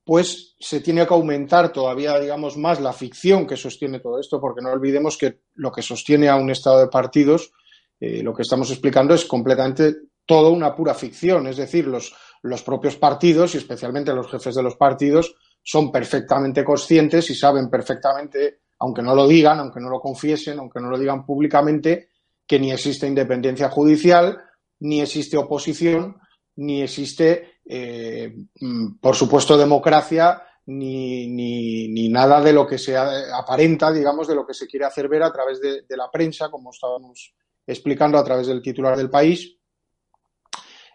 pues 0.03 0.55
se 0.57 0.79
tiene 0.79 1.05
que 1.05 1.13
aumentar 1.13 1.71
todavía, 1.71 2.17
digamos, 2.17 2.57
más 2.57 2.79
la 2.79 2.93
ficción 2.93 3.45
que 3.45 3.57
sostiene 3.57 3.99
todo 3.99 4.19
esto, 4.19 4.39
porque 4.39 4.61
no 4.61 4.71
olvidemos 4.71 5.17
que 5.17 5.41
lo 5.55 5.71
que 5.71 5.81
sostiene 5.81 6.29
a 6.29 6.35
un 6.35 6.49
estado 6.49 6.79
de 6.79 6.87
partidos, 6.87 7.51
eh, 7.99 8.21
lo 8.21 8.33
que 8.33 8.41
estamos 8.41 8.69
explicando 8.71 9.13
es 9.13 9.25
completamente 9.25 9.95
todo 10.25 10.51
una 10.51 10.75
pura 10.75 10.93
ficción. 10.93 11.47
Es 11.47 11.57
decir, 11.57 11.87
los, 11.87 12.13
los 12.41 12.63
propios 12.63 12.95
partidos 12.95 13.55
y 13.55 13.59
especialmente 13.59 14.13
los 14.13 14.29
jefes 14.29 14.55
de 14.55 14.63
los 14.63 14.75
partidos 14.75 15.35
son 15.63 15.91
perfectamente 15.91 16.63
conscientes 16.63 17.29
y 17.29 17.35
saben 17.35 17.69
perfectamente, 17.69 18.59
aunque 18.79 19.01
no 19.01 19.15
lo 19.15 19.27
digan, 19.27 19.59
aunque 19.59 19.79
no 19.79 19.89
lo 19.89 19.99
confiesen, 19.99 20.59
aunque 20.59 20.79
no 20.79 20.89
lo 20.89 20.97
digan 20.97 21.25
públicamente, 21.25 22.09
que 22.45 22.59
ni 22.59 22.71
existe 22.71 23.07
independencia 23.07 23.69
judicial, 23.69 24.43
ni 24.79 25.01
existe 25.01 25.37
oposición, 25.37 26.17
ni 26.57 26.83
existe, 26.83 27.59
eh, 27.65 28.35
mm, 28.59 28.97
por 28.99 29.15
supuesto, 29.15 29.57
democracia, 29.57 30.43
ni, 30.67 31.27
ni, 31.27 31.87
ni, 31.89 32.09
nada 32.09 32.41
de 32.41 32.53
lo 32.53 32.65
que 32.65 32.77
se 32.77 32.97
aparenta, 32.97 33.91
digamos, 33.91 34.27
de 34.27 34.35
lo 34.35 34.45
que 34.45 34.53
se 34.53 34.67
quiere 34.67 34.85
hacer 34.85 35.07
ver 35.07 35.23
a 35.23 35.31
través 35.31 35.61
de, 35.61 35.83
de 35.83 35.97
la 35.97 36.09
prensa, 36.09 36.49
como 36.49 36.71
estábamos 36.71 37.35
explicando 37.65 38.17
a 38.17 38.23
través 38.23 38.47
del 38.47 38.61
titular 38.61 38.97
del 38.97 39.09
país, 39.09 39.55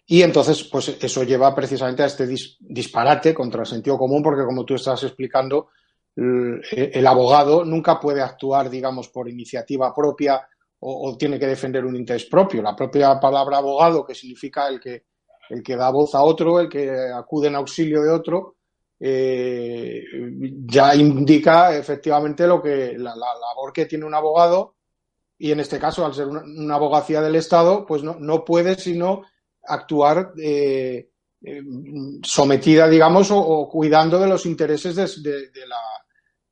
y 0.06 0.22
entonces, 0.22 0.64
pues 0.64 0.96
eso 1.00 1.22
lleva 1.22 1.54
precisamente 1.54 2.02
a 2.02 2.06
este 2.06 2.26
disparate 2.58 3.32
contra 3.32 3.60
el 3.60 3.66
sentido 3.66 3.96
común, 3.96 4.24
porque 4.24 4.44
como 4.44 4.64
tú 4.64 4.74
estás 4.74 5.04
explicando, 5.04 5.68
el, 6.16 7.06
abogado 7.06 7.64
nunca 7.64 8.00
puede 8.00 8.20
actuar, 8.20 8.68
digamos, 8.68 9.08
por 9.08 9.28
iniciativa 9.28 9.94
propia 9.94 10.44
o, 10.80 11.16
tiene 11.16 11.38
que 11.38 11.46
defender 11.46 11.84
un 11.84 11.94
interés 11.94 12.24
propio. 12.24 12.60
La 12.60 12.74
propia 12.74 13.20
palabra 13.20 13.58
abogado, 13.58 14.04
que 14.04 14.16
significa 14.16 14.66
el 14.66 14.80
que, 14.80 15.04
el 15.48 15.62
que 15.62 15.76
da 15.76 15.90
voz 15.90 16.12
a 16.16 16.22
otro, 16.22 16.58
el 16.58 16.68
que 16.68 16.90
acude 17.14 17.46
en 17.46 17.54
auxilio 17.54 18.02
de 18.02 18.10
otro, 18.10 18.56
eh, 18.98 20.02
ya 20.66 20.92
indica 20.96 21.76
efectivamente 21.76 22.48
lo 22.48 22.60
que 22.60 22.98
la, 22.98 23.14
labor 23.14 23.72
que 23.72 23.86
tiene 23.86 24.04
un 24.04 24.14
abogado 24.14 24.74
y 25.40 25.52
en 25.52 25.60
este 25.60 25.78
caso 25.78 26.04
al 26.04 26.14
ser 26.14 26.26
una, 26.28 26.74
abogacía 26.74 27.22
del 27.22 27.34
Estado 27.34 27.86
pues 27.86 28.02
no, 28.02 28.16
no 28.20 28.44
puede 28.44 28.76
sino 28.76 29.22
actuar 29.62 30.32
eh, 30.36 31.10
eh, 31.42 31.62
sometida, 32.22 32.86
digamos, 32.86 33.30
o, 33.30 33.66
cuidando 33.68 34.18
de 34.18 34.28
los 34.28 34.44
intereses 34.44 34.94
de, 35.22 35.50
la, 35.66 35.78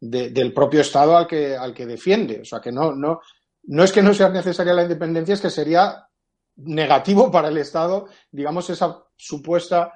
del 0.00 0.54
propio 0.54 0.80
Estado 0.80 1.16
al 1.16 1.26
que, 1.26 1.54
al 1.54 1.74
que 1.74 1.84
defiende. 1.84 2.40
O 2.40 2.44
sea, 2.44 2.60
que 2.60 2.72
no, 2.72 2.94
no, 2.94 3.20
no 3.64 3.84
es 3.84 3.92
que 3.92 4.02
no 4.02 4.14
sea 4.14 4.30
necesaria 4.30 4.72
la 4.72 4.84
independencia, 4.84 5.34
es 5.34 5.40
que 5.42 5.50
sería 5.50 6.08
negativo 6.56 7.30
para 7.30 7.48
el 7.48 7.58
Estado, 7.58 8.06
digamos, 8.30 8.70
esa 8.70 9.04
supuesta 9.16 9.92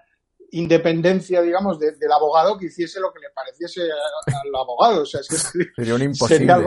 independencia, 0.50 1.40
digamos, 1.40 1.78
del 1.78 2.12
abogado 2.14 2.58
que 2.58 2.66
hiciese 2.66 3.00
lo 3.00 3.10
que 3.10 3.20
le 3.20 3.30
pareciese 3.30 3.80
al 3.82 4.54
abogado. 4.54 5.02
O 5.02 5.06
sea, 5.06 5.22
sería 5.22 5.94
un 5.94 6.02
imposible. 6.02 6.38
Sería, 6.38 6.58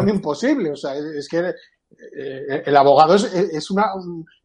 un 0.00 0.08
imposible. 0.08 0.70
O 0.70 0.76
sea, 0.76 0.94
es 0.96 1.28
que 1.28 1.38
eh, 1.38 2.62
el 2.66 2.76
abogado 2.76 3.14
es, 3.14 3.24
es 3.24 3.70
una, 3.70 3.86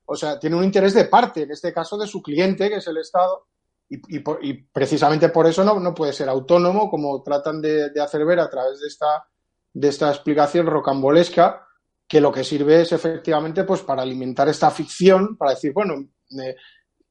o 0.06 0.16
sea, 0.16 0.40
tiene 0.40 0.56
un 0.56 0.64
interés 0.64 0.94
de 0.94 1.06
parte, 1.06 1.44
en 1.44 1.52
este 1.52 1.74
caso 1.74 1.98
de 1.98 2.08
su 2.08 2.22
cliente, 2.22 2.70
que 2.70 2.78
es 2.78 2.88
el 2.88 2.98
Estado, 2.98 3.48
y, 3.90 4.54
precisamente 4.72 5.30
por 5.30 5.48
eso 5.48 5.64
no, 5.64 5.80
no, 5.80 5.94
puede 5.94 6.14
ser 6.14 6.28
autónomo, 6.28 6.90
como 6.90 7.24
tratan 7.24 7.62
de, 7.62 7.92
hacer 8.02 8.26
ver 8.26 8.40
a 8.40 8.50
través 8.50 8.80
de 8.82 8.88
esta, 8.88 9.26
de 9.74 9.88
esta 9.88 10.10
explicación 10.10 10.66
rocambolesca, 10.66 11.66
que 12.08 12.22
lo 12.22 12.32
que 12.32 12.44
sirve 12.44 12.82
es 12.82 12.92
efectivamente 12.92 13.64
pues 13.64 13.82
para 13.82 14.02
alimentar 14.02 14.48
esta 14.50 14.72
ficción, 14.72 15.38
para 15.38 15.52
decir, 15.52 15.74
bueno, 15.74 15.96
eh, 16.42 16.56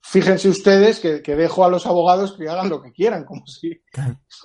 fíjense 0.09 0.49
ustedes 0.49 1.01
que, 1.01 1.21
dejo 1.21 1.65
a 1.65 1.69
los 1.69 1.87
abogados 1.87 2.37
que 2.37 2.49
hagan 2.49 2.69
lo 2.69 2.81
que 2.81 2.93
quieran, 2.93 3.25
como 3.25 3.47
si, 3.47 3.83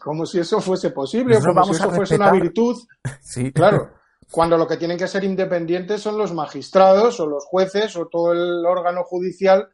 como 0.03 0.25
si 0.25 0.39
eso 0.39 0.59
fuese 0.59 0.89
posible, 0.89 1.39
como 1.39 1.63
si 1.65 1.71
eso 1.71 1.91
fuese 1.91 2.15
una 2.15 2.31
virtud. 2.31 2.77
Sí. 3.21 3.51
Claro, 3.51 3.93
cuando 4.31 4.57
lo 4.57 4.67
que 4.67 4.77
tienen 4.77 4.97
que 4.97 5.07
ser 5.07 5.23
independientes 5.23 6.01
son 6.01 6.17
los 6.17 6.33
magistrados 6.33 7.19
o 7.19 7.27
los 7.27 7.45
jueces 7.45 7.95
o 7.95 8.07
todo 8.07 8.33
el 8.33 8.65
órgano 8.65 9.03
judicial 9.03 9.69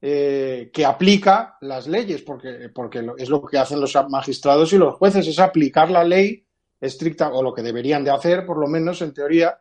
eh, 0.00 0.70
que 0.72 0.84
aplica 0.84 1.56
las 1.60 1.86
leyes, 1.86 2.22
porque, 2.22 2.70
porque 2.74 3.04
es 3.18 3.28
lo 3.28 3.42
que 3.44 3.58
hacen 3.58 3.80
los 3.80 3.94
magistrados 4.08 4.72
y 4.72 4.78
los 4.78 4.94
jueces, 4.94 5.26
es 5.26 5.38
aplicar 5.38 5.90
la 5.90 6.04
ley 6.04 6.46
estricta, 6.80 7.32
o 7.32 7.42
lo 7.42 7.52
que 7.54 7.62
deberían 7.62 8.04
de 8.04 8.10
hacer, 8.10 8.44
por 8.44 8.58
lo 8.58 8.66
menos 8.66 9.02
en 9.02 9.14
teoría, 9.14 9.60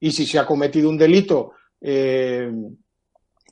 y 0.00 0.12
si 0.12 0.26
se 0.26 0.38
ha 0.38 0.46
cometido 0.46 0.88
un 0.88 0.96
delito, 0.96 1.52
eh, 1.80 2.50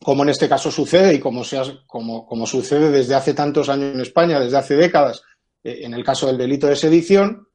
como 0.05 0.23
en 0.23 0.31
este 0.31 0.49
caso 0.49 0.71
sucede 0.71 1.15
y 1.15 1.21
como, 1.21 1.45
sea, 1.45 1.65
como, 1.87 2.27
como, 2.27 2.47
sucede 2.47 2.91
desde 2.91 3.15
hace 3.15 3.35
tantos 3.35 3.69
años 3.69 3.95
en 3.95 4.01
España, 4.01 4.41
desde 4.41 4.59
hace 4.59 4.77
décadas, 4.77 5.23
eh, 5.63 5.81
en 5.83 5.95
el 5.95 6.05
caso 6.05 6.27
del 6.27 6.39
delito 6.39 6.67
de 6.67 6.77
sedición, 6.77 7.49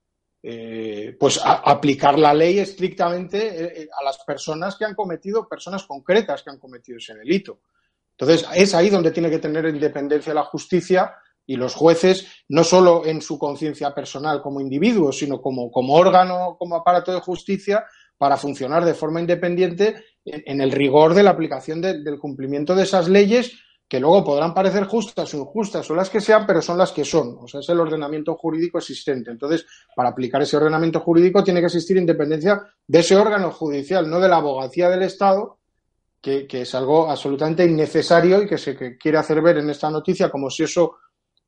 pues 1.19 1.41
aplicar 1.43 2.17
la 2.17 2.33
ley 2.33 2.59
estrictamente 2.59 3.89
a 3.99 4.03
las 4.03 4.19
personas 4.19 4.77
que 4.77 4.85
han 4.85 4.95
cometido, 4.95 5.49
personas 5.49 5.83
concretas 5.83 6.41
que 6.41 6.51
han 6.51 6.59
cometido 6.59 6.99
ese 6.99 7.15
delito. 7.15 7.59
Entonces, 8.17 8.47
es 8.55 8.73
ahí 8.73 8.89
donde 8.89 9.11
tiene 9.11 9.29
que 9.29 9.39
tener 9.39 9.65
independencia 9.65 10.33
la 10.33 10.45
justicia 10.45 11.13
y 11.45 11.55
los 11.55 11.75
jueces, 11.75 12.27
no 12.49 12.63
solo 12.63 13.05
en 13.05 13.21
su 13.21 13.39
conciencia 13.39 13.93
personal 13.93 14.41
como 14.41 14.59
individuos, 14.59 15.19
sino 15.19 15.41
como, 15.41 15.71
como 15.71 15.93
órgano, 15.93 16.57
como 16.59 16.75
aparato 16.75 17.13
de 17.13 17.21
justicia, 17.21 17.85
para 18.17 18.37
funcionar 18.37 18.85
de 18.85 18.93
forma 18.93 19.21
independiente 19.21 19.95
en, 20.25 20.61
el 20.61 20.71
rigor 20.71 21.13
de 21.13 21.23
la 21.23 21.31
aplicación 21.31 21.81
del 21.81 22.19
cumplimiento 22.19 22.75
de 22.75 22.83
esas 22.83 23.07
leyes 23.07 23.53
que 23.87 23.99
luego 23.99 24.23
podrán 24.23 24.53
parecer 24.53 24.83
justas 24.83 25.33
o 25.33 25.37
injustas 25.37 25.89
o 25.89 25.95
las 25.95 26.09
que 26.09 26.19
sean, 26.19 26.45
pero 26.45 26.61
son 26.61 26.77
las 26.77 26.91
que 26.91 27.05
son. 27.05 27.37
O 27.39 27.47
sea, 27.47 27.61
es 27.61 27.69
el 27.69 27.79
ordenamiento 27.79 28.35
jurídico 28.35 28.79
existente. 28.79 29.31
Entonces, 29.31 29.65
para 29.95 30.09
aplicar 30.09 30.41
ese 30.41 30.57
ordenamiento 30.57 30.99
jurídico 30.99 31.43
tiene 31.43 31.61
que 31.61 31.67
existir 31.67 31.95
independencia 31.95 32.61
de 32.85 32.99
ese 32.99 33.15
órgano 33.15 33.51
judicial, 33.51 34.09
no 34.09 34.19
de 34.19 34.27
la 34.27 34.37
abogacía 34.37 34.89
del 34.89 35.03
Estado, 35.03 35.59
que, 36.21 36.47
es 36.49 36.75
algo 36.75 37.09
absolutamente 37.09 37.63
innecesario 37.63 38.43
y 38.43 38.47
que 38.47 38.57
se 38.57 38.97
quiere 38.97 39.17
hacer 39.17 39.41
ver 39.41 39.59
en 39.59 39.69
esta 39.69 39.89
noticia 39.89 40.29
como 40.29 40.49
si 40.49 40.63
eso 40.63 40.97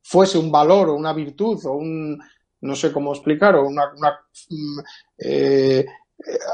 fuese 0.02 0.38
un 0.38 0.50
valor 0.50 0.90
o 0.90 0.96
una 0.96 1.12
virtud 1.12 1.60
o 1.66 1.74
un, 1.74 2.18
no 2.62 2.76
sé 2.76 2.94
cómo 2.94 3.12
explicar, 3.12 3.56
o 3.56 3.68
una, 3.68 3.92
mm, 4.50 4.80
eh, 5.18 5.86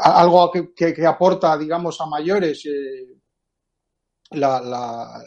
algo 0.01 0.51
que, 0.51 1.07
aporta, 1.07 1.57
digamos, 1.57 1.99
a 2.01 2.05
mayores 2.05 2.65
eh, 2.65 3.15
la, 4.31 5.21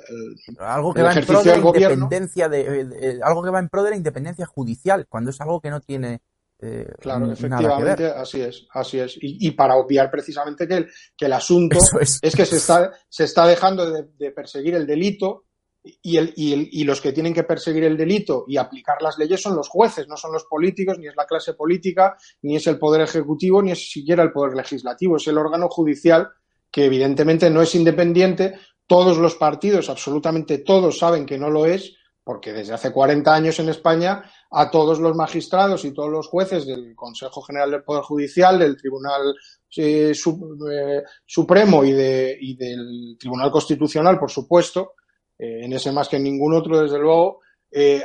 algo 0.58 0.92
que 0.92 1.02
va 1.02 1.12
en 1.12 1.26
pro 1.26 1.42
de 1.42 1.50
la 1.50 1.56
independencia 1.56 2.48
de, 2.48 3.20
algo 3.22 3.42
que 3.42 3.50
va 3.50 3.58
en 3.58 3.68
pro 3.68 3.82
de 3.82 3.90
la 3.90 3.96
independencia 3.96 4.46
judicial, 4.46 5.06
cuando 5.08 5.30
es 5.30 5.40
algo 5.40 5.60
que 5.60 5.70
no 5.70 5.80
tiene 5.80 6.20
eh, 6.60 6.92
claro, 7.00 7.30
efectivamente, 7.30 8.06
así 8.06 8.40
es, 8.40 8.66
así 8.72 8.98
es. 8.98 9.16
Y, 9.20 9.52
para 9.52 9.76
obviar 9.76 10.10
precisamente 10.10 10.66
que 10.66 10.74
el, 10.74 10.90
que 11.16 11.26
el 11.26 11.32
asunto 11.32 11.78
es. 12.00 12.20
que 12.20 12.46
se 12.46 12.56
está, 12.56 12.92
se 13.08 13.24
está 13.24 13.46
dejando 13.46 13.88
de, 13.90 14.30
perseguir 14.32 14.74
el 14.74 14.86
delito 14.86 15.44
y, 15.82 16.16
el, 16.16 16.32
y, 16.36 16.52
el, 16.52 16.68
y, 16.70 16.84
los 16.84 17.00
que 17.00 17.12
tienen 17.12 17.32
que 17.32 17.44
perseguir 17.44 17.84
el 17.84 17.96
delito 17.96 18.44
y 18.46 18.56
aplicar 18.56 19.00
las 19.00 19.16
leyes 19.18 19.40
son 19.40 19.56
los 19.56 19.68
jueces, 19.68 20.08
no 20.08 20.16
son 20.16 20.32
los 20.32 20.44
políticos, 20.44 20.98
ni 20.98 21.06
es 21.06 21.16
la 21.16 21.26
clase 21.26 21.54
política, 21.54 22.16
ni 22.42 22.56
es 22.56 22.66
el 22.66 22.78
poder 22.78 23.02
ejecutivo, 23.02 23.62
ni 23.62 23.72
es 23.72 23.90
siquiera 23.90 24.22
el 24.22 24.32
poder 24.32 24.54
legislativo, 24.56 25.16
es 25.16 25.26
el 25.28 25.38
órgano 25.38 25.68
judicial 25.68 26.28
que 26.70 26.84
evidentemente 26.84 27.48
no 27.50 27.62
es 27.62 27.74
independiente. 27.74 28.58
Todos 28.86 29.18
los 29.18 29.36
partidos, 29.36 29.88
absolutamente 29.88 30.58
todos, 30.58 30.98
saben 30.98 31.26
que 31.26 31.38
no 31.38 31.50
lo 31.50 31.66
es, 31.66 31.94
porque 32.24 32.52
desde 32.52 32.74
hace 32.74 32.92
40 32.92 33.34
años 33.34 33.58
en 33.58 33.70
España 33.70 34.22
a 34.50 34.70
todos 34.70 34.98
los 34.98 35.16
magistrados 35.16 35.84
y 35.84 35.92
todos 35.92 36.10
los 36.10 36.28
jueces 36.28 36.66
del 36.66 36.94
Consejo 36.94 37.40
General 37.40 37.70
del 37.70 37.82
Poder 37.82 38.02
Judicial, 38.02 38.58
del 38.58 38.76
Tribunal 38.76 39.34
eh, 39.76 40.12
eh, 40.12 41.02
Supremo 41.24 41.84
y, 41.84 41.92
de, 41.92 42.36
y, 42.38 42.56
del 42.56 43.16
Tribunal 43.18 43.50
Constitucional, 43.50 44.18
por 44.18 44.30
supuesto, 44.30 44.92
eh, 45.38 45.60
en 45.64 45.72
ese 45.72 45.92
más 45.92 46.08
que 46.08 46.16
en 46.16 46.24
ningún 46.24 46.54
otro, 46.54 46.80
desde 46.80 46.98
luego, 46.98 47.40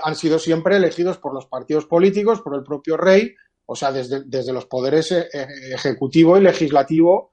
han 0.03 0.15
sido 0.17 0.39
siempre 0.39 0.75
elegidos 0.75 1.19
por 1.19 1.33
los 1.33 1.45
partidos 1.45 1.85
políticos, 1.85 2.41
por 2.41 2.53
el 2.53 2.63
propio 2.63 2.97
rey, 2.97 3.33
o 3.65 3.77
sea, 3.77 3.93
desde, 3.93 4.23
desde 4.25 4.51
los 4.51 4.65
poderes 4.65 5.09
ejecutivo 5.11 6.37
y 6.37 6.41
legislativo 6.41 7.31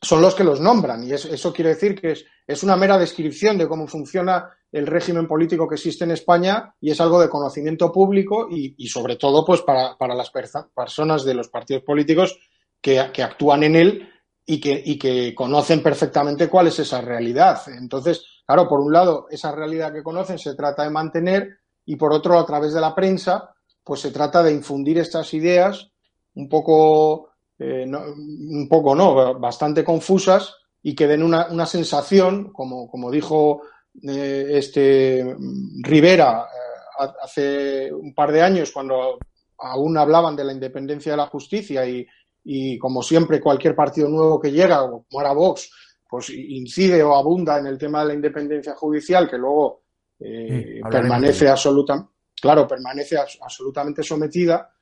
son 0.00 0.22
los 0.22 0.34
que 0.34 0.44
los 0.44 0.60
nombran. 0.60 1.06
Y 1.06 1.12
eso 1.12 1.52
quiere 1.52 1.74
decir 1.74 2.00
que 2.00 2.12
es, 2.12 2.24
es 2.46 2.62
una 2.62 2.74
mera 2.74 2.96
descripción 2.96 3.58
de 3.58 3.68
cómo 3.68 3.86
funciona 3.86 4.50
el 4.72 4.86
régimen 4.86 5.26
político 5.26 5.68
que 5.68 5.76
existe 5.76 6.04
en 6.04 6.10
España 6.10 6.74
y 6.80 6.90
es 6.90 7.00
algo 7.00 7.20
de 7.20 7.28
conocimiento 7.28 7.90
público 7.92 8.48
y, 8.50 8.86
sobre 8.88 9.16
todo 9.16 9.44
pues 9.44 9.62
para, 9.62 9.96
las 10.14 10.30
personas 10.30 11.24
de 11.24 11.34
los 11.34 11.48
partidos 11.48 11.82
políticos 11.82 12.38
que, 12.80 12.98
actúan 13.00 13.64
en 13.64 13.76
él 13.76 14.08
y 14.50 14.58
que, 14.58 14.82
y 14.82 14.98
que 14.98 15.34
conocen 15.34 15.82
perfectamente 15.82 16.48
cuál 16.48 16.68
es 16.68 16.78
esa 16.78 17.02
realidad. 17.02 17.60
Entonces, 17.68 18.24
claro, 18.46 18.66
por 18.66 18.80
un 18.80 18.90
lado, 18.90 19.26
esa 19.30 19.52
realidad 19.52 19.92
que 19.92 20.02
conocen 20.02 20.38
se 20.38 20.54
trata 20.54 20.84
de 20.84 20.90
mantener 20.90 21.58
y 21.84 21.96
por 21.96 22.14
otro, 22.14 22.38
a 22.38 22.46
través 22.46 22.72
de 22.72 22.80
la 22.80 22.94
prensa, 22.94 23.54
pues 23.84 24.00
se 24.00 24.10
trata 24.10 24.42
de 24.42 24.54
infundir 24.54 24.96
estas 24.96 25.34
ideas 25.34 25.90
un 26.36 26.48
poco, 26.48 27.28
eh, 27.58 27.86
un 27.86 28.66
poco 28.70 28.94
no, 28.94 29.38
bastante 29.38 29.84
confusas 29.84 30.54
y 30.82 30.94
que 30.94 31.06
den 31.06 31.22
una, 31.22 31.48
una 31.50 31.66
sensación, 31.66 32.50
como, 32.50 32.88
como 32.88 33.10
dijo 33.10 33.60
este 34.02 35.36
Rivera 35.82 36.46
eh, 36.46 37.06
hace 37.22 37.92
un 37.92 38.14
par 38.14 38.32
de 38.32 38.40
años 38.40 38.70
cuando 38.72 39.18
aún 39.58 39.98
hablaban 39.98 40.36
de 40.36 40.44
la 40.44 40.52
independencia 40.52 41.12
de 41.12 41.18
la 41.18 41.26
justicia 41.26 41.84
y, 41.86 42.06
como 42.78 43.02
siempre 43.02 43.40
cualquier 43.40 43.74
partido 43.74 44.08
nuevo 44.08 44.40
que 44.40 44.50
llega, 44.50 44.80
como 44.80 45.20
era 45.20 45.32
Vox, 45.32 45.70
pues 46.08 46.30
incide 46.30 47.02
o 47.02 47.14
abunda 47.14 47.58
en 47.58 47.66
el 47.66 47.78
tema 47.78 48.00
de 48.00 48.08
la 48.08 48.14
independencia 48.14 48.74
judicial 48.74 49.28
que 49.28 49.36
luego 49.36 49.82
eh, 50.18 50.80
permanece 50.90 51.48
absoluta, 51.48 52.08
claro, 52.40 52.66
permanece 52.66 53.16
absolutamente 53.18 54.02
sometida, 54.02 54.72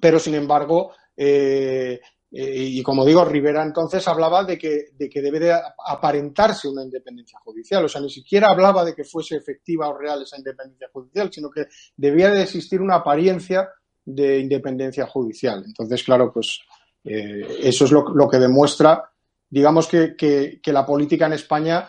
pero 0.00 0.18
sin 0.18 0.34
embargo 0.34 0.92
eh, 1.14 2.00
eh, 2.30 2.54
y 2.56 2.82
como 2.82 3.06
digo, 3.06 3.24
Rivera 3.24 3.62
entonces 3.62 4.06
hablaba 4.06 4.44
de 4.44 4.58
que, 4.58 4.90
de 4.92 5.08
que 5.08 5.22
debe 5.22 5.40
de 5.40 5.58
aparentarse 5.86 6.68
una 6.68 6.82
independencia 6.82 7.38
judicial. 7.40 7.84
O 7.84 7.88
sea, 7.88 8.00
ni 8.00 8.10
siquiera 8.10 8.48
hablaba 8.48 8.84
de 8.84 8.94
que 8.94 9.04
fuese 9.04 9.36
efectiva 9.36 9.88
o 9.88 9.96
real 9.96 10.22
esa 10.22 10.36
independencia 10.36 10.88
judicial, 10.92 11.32
sino 11.32 11.50
que 11.50 11.66
debía 11.96 12.30
de 12.30 12.42
existir 12.42 12.80
una 12.80 12.96
apariencia 12.96 13.68
de 14.08 14.38
independencia 14.38 15.06
judicial. 15.06 15.62
Entonces, 15.66 16.02
claro, 16.02 16.32
pues 16.32 16.60
eh, 17.04 17.58
eso 17.62 17.84
es 17.84 17.90
lo, 17.90 18.28
que 18.28 18.38
demuestra, 18.38 19.10
digamos, 19.50 19.86
que, 19.86 20.16
que, 20.16 20.72
la 20.72 20.86
política 20.86 21.26
en 21.26 21.34
España 21.34 21.88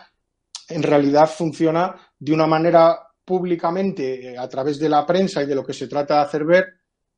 en 0.68 0.82
realidad 0.82 1.28
funciona 1.28 1.96
de 2.18 2.32
una 2.32 2.46
manera 2.46 2.98
públicamente 3.24 4.32
eh, 4.32 4.38
a 4.38 4.48
través 4.48 4.78
de 4.78 4.88
la 4.88 5.06
prensa 5.06 5.42
y 5.42 5.46
de 5.46 5.54
lo 5.54 5.64
que 5.64 5.72
se 5.72 5.88
trata 5.88 6.16
de 6.16 6.20
hacer 6.20 6.44
ver, 6.44 6.66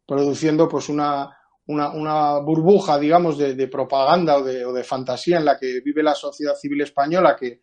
produciendo 0.07 0.69
pues 0.69 0.89
una, 0.89 1.37
una, 1.67 2.39
burbuja, 2.39 2.99
digamos, 2.99 3.37
de, 3.39 3.69
propaganda 3.69 4.37
o 4.37 4.43
de, 4.45 4.85
fantasía 4.85 5.39
en 5.39 5.45
la 5.45 5.59
que 5.59 5.81
vive 5.81 6.03
la 6.03 6.15
sociedad 6.15 6.55
civil 6.55 6.83
española, 6.83 7.37
que, 7.37 7.61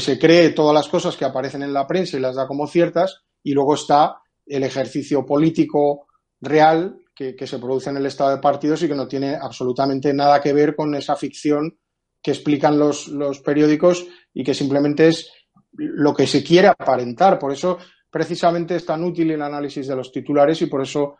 se 0.00 0.18
cree 0.18 0.50
todas 0.50 0.74
las 0.74 0.88
cosas 0.88 1.16
que 1.16 1.26
aparecen 1.26 1.62
en 1.62 1.72
la 1.72 1.86
prensa 1.86 2.16
y 2.16 2.20
las 2.20 2.34
da 2.34 2.46
como 2.46 2.66
ciertas, 2.66 3.24
y 3.42 3.52
luego 3.52 3.74
está 3.74 4.22
el 4.46 4.62
ejercicio 4.64 5.24
político 5.26 6.06
real 6.42 6.98
que, 7.14 7.46
se 7.46 7.58
produce 7.58 7.90
en 7.90 7.96
el 7.96 8.06
estado 8.06 8.30
de 8.30 8.42
partidos 8.42 8.82
y 8.82 8.88
que 8.88 8.94
no 8.94 9.06
tiene 9.06 9.36
absolutamente 9.36 10.12
nada 10.12 10.40
que 10.40 10.52
ver 10.52 10.74
con 10.74 10.94
esa 10.94 11.14
ficción 11.16 11.78
que 12.20 12.32
explican 12.32 12.78
los, 12.78 13.08
los 13.08 13.40
periódicos 13.40 14.06
y 14.34 14.42
que 14.42 14.54
simplemente 14.54 15.08
es 15.08 15.30
lo 15.72 16.12
que 16.12 16.26
se 16.26 16.42
quiere 16.42 16.68
aparentar. 16.68 17.38
Por 17.38 17.52
eso, 17.52 17.78
precisamente, 18.10 18.76
es 18.76 18.84
tan 18.84 19.04
útil 19.04 19.30
el 19.30 19.42
análisis 19.42 19.86
de 19.86 19.96
los 19.96 20.10
titulares 20.10 20.60
y 20.62 20.66
por 20.66 20.82
eso 20.82 21.16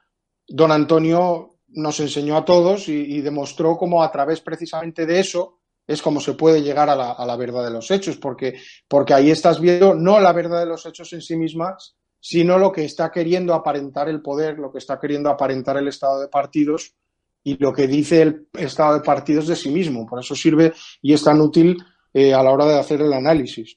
don 0.46 0.72
Antonio 0.72 1.52
nos 1.68 2.00
enseñó 2.00 2.36
a 2.36 2.44
todos 2.44 2.88
y, 2.88 3.20
demostró 3.20 3.76
cómo 3.76 4.02
a 4.02 4.10
través 4.10 4.40
precisamente 4.40 5.06
de 5.06 5.20
eso 5.20 5.60
es 5.86 6.02
como 6.02 6.20
se 6.20 6.34
puede 6.34 6.62
llegar 6.62 6.90
a 6.90 6.96
la, 6.96 7.36
verdad 7.36 7.64
de 7.64 7.70
los 7.70 7.90
hechos, 7.90 8.16
porque, 8.16 8.60
porque 8.86 9.14
ahí 9.14 9.30
estás 9.30 9.60
viendo 9.60 9.94
no 9.94 10.20
la 10.20 10.32
verdad 10.32 10.60
de 10.60 10.66
los 10.66 10.84
hechos 10.86 11.12
en 11.12 11.22
sí 11.22 11.36
mismas, 11.36 11.96
sino 12.24 12.56
lo 12.56 12.70
que 12.70 12.84
está 12.84 13.10
queriendo 13.10 13.52
aparentar 13.52 14.08
el 14.08 14.22
poder, 14.22 14.56
lo 14.56 14.70
que 14.70 14.78
está 14.78 15.00
queriendo 15.00 15.28
aparentar 15.28 15.76
el 15.76 15.88
estado 15.88 16.20
de 16.20 16.28
partidos 16.28 16.94
y 17.42 17.56
lo 17.56 17.72
que 17.72 17.88
dice 17.88 18.22
el 18.22 18.46
estado 18.52 18.94
de 18.94 19.00
partidos 19.00 19.48
de 19.48 19.56
sí 19.56 19.70
mismo. 19.70 20.06
Por 20.06 20.20
eso 20.20 20.36
sirve 20.36 20.72
y 21.02 21.12
es 21.14 21.24
tan 21.24 21.40
útil 21.40 21.82
eh, 22.14 22.32
a 22.32 22.40
la 22.44 22.52
hora 22.52 22.64
de 22.66 22.78
hacer 22.78 23.02
el 23.02 23.12
análisis. 23.12 23.76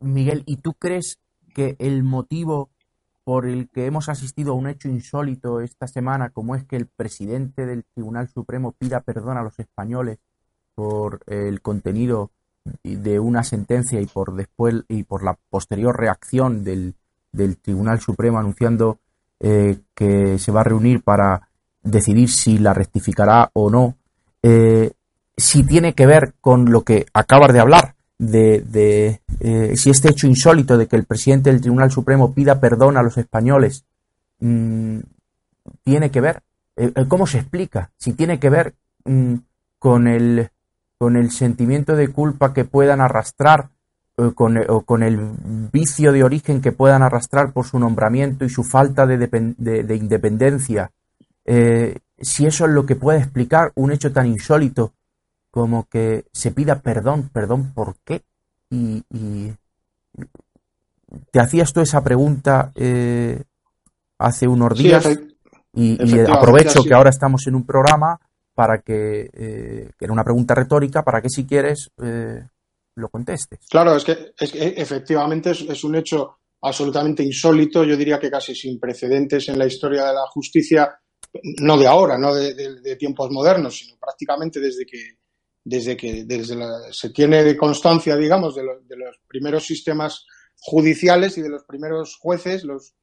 Miguel, 0.00 0.44
¿y 0.46 0.56
tú 0.56 0.72
crees 0.72 1.18
que 1.54 1.76
el 1.78 2.02
motivo 2.04 2.70
por 3.22 3.46
el 3.46 3.68
que 3.68 3.84
hemos 3.84 4.08
asistido 4.08 4.52
a 4.52 4.56
un 4.56 4.66
hecho 4.66 4.88
insólito 4.88 5.60
esta 5.60 5.86
semana, 5.86 6.30
como 6.30 6.56
es 6.56 6.64
que 6.64 6.76
el 6.76 6.86
presidente 6.86 7.66
del 7.66 7.84
Tribunal 7.84 8.28
Supremo 8.30 8.72
pida 8.72 9.02
perdón 9.02 9.36
a 9.36 9.42
los 9.42 9.58
españoles 9.58 10.18
por 10.74 11.20
el 11.26 11.60
contenido 11.60 12.30
de 12.82 13.20
una 13.20 13.44
sentencia 13.44 14.00
y 14.00 14.06
por 14.06 14.34
después 14.34 14.84
y 14.88 15.02
por 15.02 15.22
la 15.22 15.38
posterior 15.50 15.98
reacción 15.98 16.64
del, 16.64 16.94
del 17.34 17.56
Tribunal 17.58 18.00
Supremo 18.00 18.38
anunciando 18.38 18.98
eh, 19.40 19.78
que 19.94 20.38
se 20.38 20.52
va 20.52 20.60
a 20.60 20.64
reunir 20.64 21.02
para 21.02 21.48
decidir 21.82 22.30
si 22.30 22.58
la 22.58 22.72
rectificará 22.72 23.50
o 23.52 23.68
no, 23.68 23.96
eh, 24.42 24.92
si 25.36 25.64
tiene 25.64 25.92
que 25.94 26.06
ver 26.06 26.34
con 26.40 26.70
lo 26.70 26.82
que 26.82 27.06
acabas 27.12 27.52
de 27.52 27.60
hablar, 27.60 27.94
de, 28.16 29.20
eh, 29.40 29.76
si 29.76 29.90
este 29.90 30.10
hecho 30.10 30.26
insólito 30.26 30.78
de 30.78 30.86
que 30.86 30.96
el 30.96 31.04
presidente 31.04 31.50
del 31.50 31.60
Tribunal 31.60 31.90
Supremo 31.90 32.32
pida 32.32 32.60
perdón 32.60 32.96
a 32.96 33.02
los 33.02 33.18
españoles 33.18 33.84
mm, 34.38 35.00
tiene 35.82 36.10
que 36.10 36.20
ver, 36.20 36.42
¿cómo 37.08 37.26
se 37.26 37.38
explica? 37.38 37.90
Si 37.98 38.12
tiene 38.12 38.38
que 38.38 38.50
ver 38.50 38.74
mm, 39.04 39.34
con, 39.78 40.06
el, 40.06 40.48
con 40.96 41.16
el 41.16 41.30
sentimiento 41.32 41.96
de 41.96 42.08
culpa 42.08 42.54
que 42.54 42.64
puedan 42.64 43.00
arrastrar 43.00 43.68
con, 44.34 44.58
o 44.68 44.82
con 44.82 45.02
el 45.02 45.18
vicio 45.72 46.12
de 46.12 46.22
origen 46.22 46.60
que 46.60 46.72
puedan 46.72 47.02
arrastrar 47.02 47.52
por 47.52 47.66
su 47.66 47.78
nombramiento 47.78 48.44
y 48.44 48.48
su 48.48 48.64
falta 48.64 49.06
de, 49.06 49.16
de 49.18 49.96
independencia, 49.96 50.90
si 51.44 52.46
eso 52.46 52.64
es 52.64 52.70
lo 52.70 52.86
que 52.86 52.96
puede 52.96 53.18
explicar 53.18 53.72
un 53.74 53.92
hecho 53.92 54.12
tan 54.12 54.26
insólito 54.26 54.92
como 55.54 55.86
que 55.88 56.24
se 56.32 56.50
pida 56.50 56.80
perdón, 56.80 57.30
perdón, 57.32 57.72
¿por 57.74 57.94
qué? 58.04 58.22
Y, 58.70 59.52
te 61.30 61.38
hacías 61.38 61.72
tú 61.72 61.80
esa 61.80 62.02
pregunta 62.02 62.72
eh, 62.74 63.40
hace 64.18 64.48
unos 64.48 64.76
días 64.76 65.08
y, 65.72 66.18
aprovecho 66.28 66.82
que 66.82 66.92
ahora 66.92 67.10
estamos 67.10 67.46
en 67.46 67.54
un 67.54 67.64
programa 67.64 68.18
para 68.52 68.78
que, 68.78 69.30
eh, 69.32 69.90
que 69.96 70.04
era 70.04 70.12
una 70.12 70.24
pregunta 70.24 70.56
retórica, 70.56 71.04
para 71.04 71.22
que 71.22 71.30
si 71.30 71.46
quieres 71.46 71.92
eh, 72.02 72.48
lo 72.96 73.08
contestes. 73.08 73.60
Claro, 73.68 73.96
es 73.96 74.04
que, 74.04 74.34
es 74.38 74.52
que 74.52 74.74
efectivamente 74.76 75.50
es, 75.50 75.84
un 75.84 75.96
hecho 75.96 76.38
absolutamente 76.62 77.22
insólito, 77.22 77.84
yo 77.84 77.96
diría 77.96 78.18
que 78.18 78.30
casi 78.30 78.54
sin 78.54 78.78
precedentes 78.78 79.48
en 79.48 79.58
la 79.58 79.66
historia 79.66 80.06
de 80.06 80.14
la 80.14 80.26
justicia, 80.28 80.98
no 81.60 81.76
de 81.76 81.86
ahora, 81.86 82.16
no 82.16 82.34
de 82.34 82.96
tiempos 82.96 83.30
modernos, 83.30 83.76
sino 83.78 83.96
prácticamente 83.98 84.60
desde 84.60 84.86
que 84.86 85.18
desde 85.64 85.96
que 85.96 86.24
desde 86.24 86.56
se 86.92 87.10
tiene 87.10 87.56
constancia, 87.56 88.16
digamos, 88.16 88.54
de, 88.54 88.62
de, 88.86 88.96
los 88.96 89.18
primeros 89.26 89.66
sistemas 89.66 90.26
judiciales 90.60 91.38
y 91.38 91.42
de 91.42 91.48
los 91.48 91.64
primeros 91.64 92.16
jueces, 92.16 92.64
los, 92.64 92.94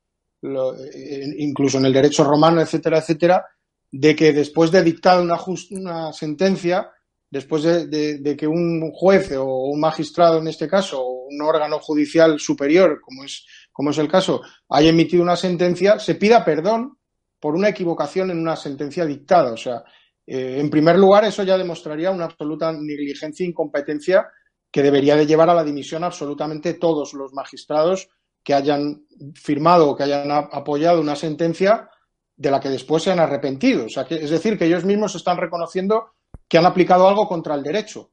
eh, 0.44 1.26
incluso 1.40 1.80
en 1.80 1.86
el 1.86 1.94
derecho 1.94 2.24
romano, 2.24 2.62
etcétera, 2.62 3.00
etcétera, 3.00 3.46
de 3.92 4.16
que 4.16 4.32
después 4.32 4.72
de 4.72 4.84
dictar 4.84 5.20
una, 5.20 5.38
una 5.72 6.14
sentencia, 6.14 6.92
después 7.32 7.64
de, 7.64 8.36
que 8.38 8.46
un 8.46 8.92
juez 8.92 9.32
o 9.38 9.46
un 9.46 9.80
magistrado, 9.80 10.40
en 10.40 10.50
este 10.50 10.68
caso, 10.68 11.02
o 11.02 11.28
un 11.30 11.42
órgano 11.42 11.80
judicial 11.80 12.38
superior, 12.40 13.00
como 13.02 13.24
es, 13.24 13.46
como 13.72 13.92
es 13.92 13.98
el 13.98 14.10
caso, 14.10 14.42
haya 14.70 14.90
emitido 14.90 15.24
una 15.24 15.38
sentencia, 15.38 15.98
se 15.98 16.16
pida 16.16 16.44
perdón 16.44 16.98
por 17.40 17.56
una 17.56 17.70
equivocación 17.70 18.32
en 18.32 18.38
una 18.38 18.58
sentencia 18.58 19.06
dictada. 19.06 19.54
O 19.54 19.58
sea, 19.58 19.82
eh, 20.28 20.58
en 20.60 20.70
primer 20.70 20.98
lugar, 20.98 21.24
eso 21.24 21.44
ya 21.44 21.58
demostraría 21.58 22.12
una 22.12 22.26
absoluta 22.26 22.72
negligencia 22.74 23.46
e 23.46 23.50
incompetencia 23.50 24.28
que 24.70 24.84
debería 24.84 25.16
de 25.16 25.26
llevar 25.26 25.50
a 25.50 25.56
la 25.56 25.64
dimisión 25.64 26.04
absolutamente 26.04 26.74
todos 26.74 27.14
los 27.14 27.34
magistrados 27.34 28.10
que 28.44 28.54
hayan 28.54 29.06
firmado 29.36 29.90
o 29.90 29.96
que 29.96 30.04
hayan 30.04 30.30
apoyado 30.32 31.00
una 31.00 31.16
sentencia 31.16 31.90
de 32.36 32.52
la 32.52 32.60
que 32.60 32.70
después 32.70 33.04
se 33.04 33.12
han 33.12 33.20
arrepentido. 33.20 33.86
O 33.86 33.90
sea, 33.90 34.04
que, 34.06 34.16
es 34.16 34.30
decir, 34.30 34.58
que 34.58 34.66
ellos 34.66 34.84
mismos 34.84 35.16
están 35.16 35.38
reconociendo 35.38 36.12
que 36.52 36.58
han 36.58 36.66
aplicado 36.66 37.08
algo 37.08 37.30
contra 37.30 37.56
el 37.56 37.64
derecho. 37.64 38.12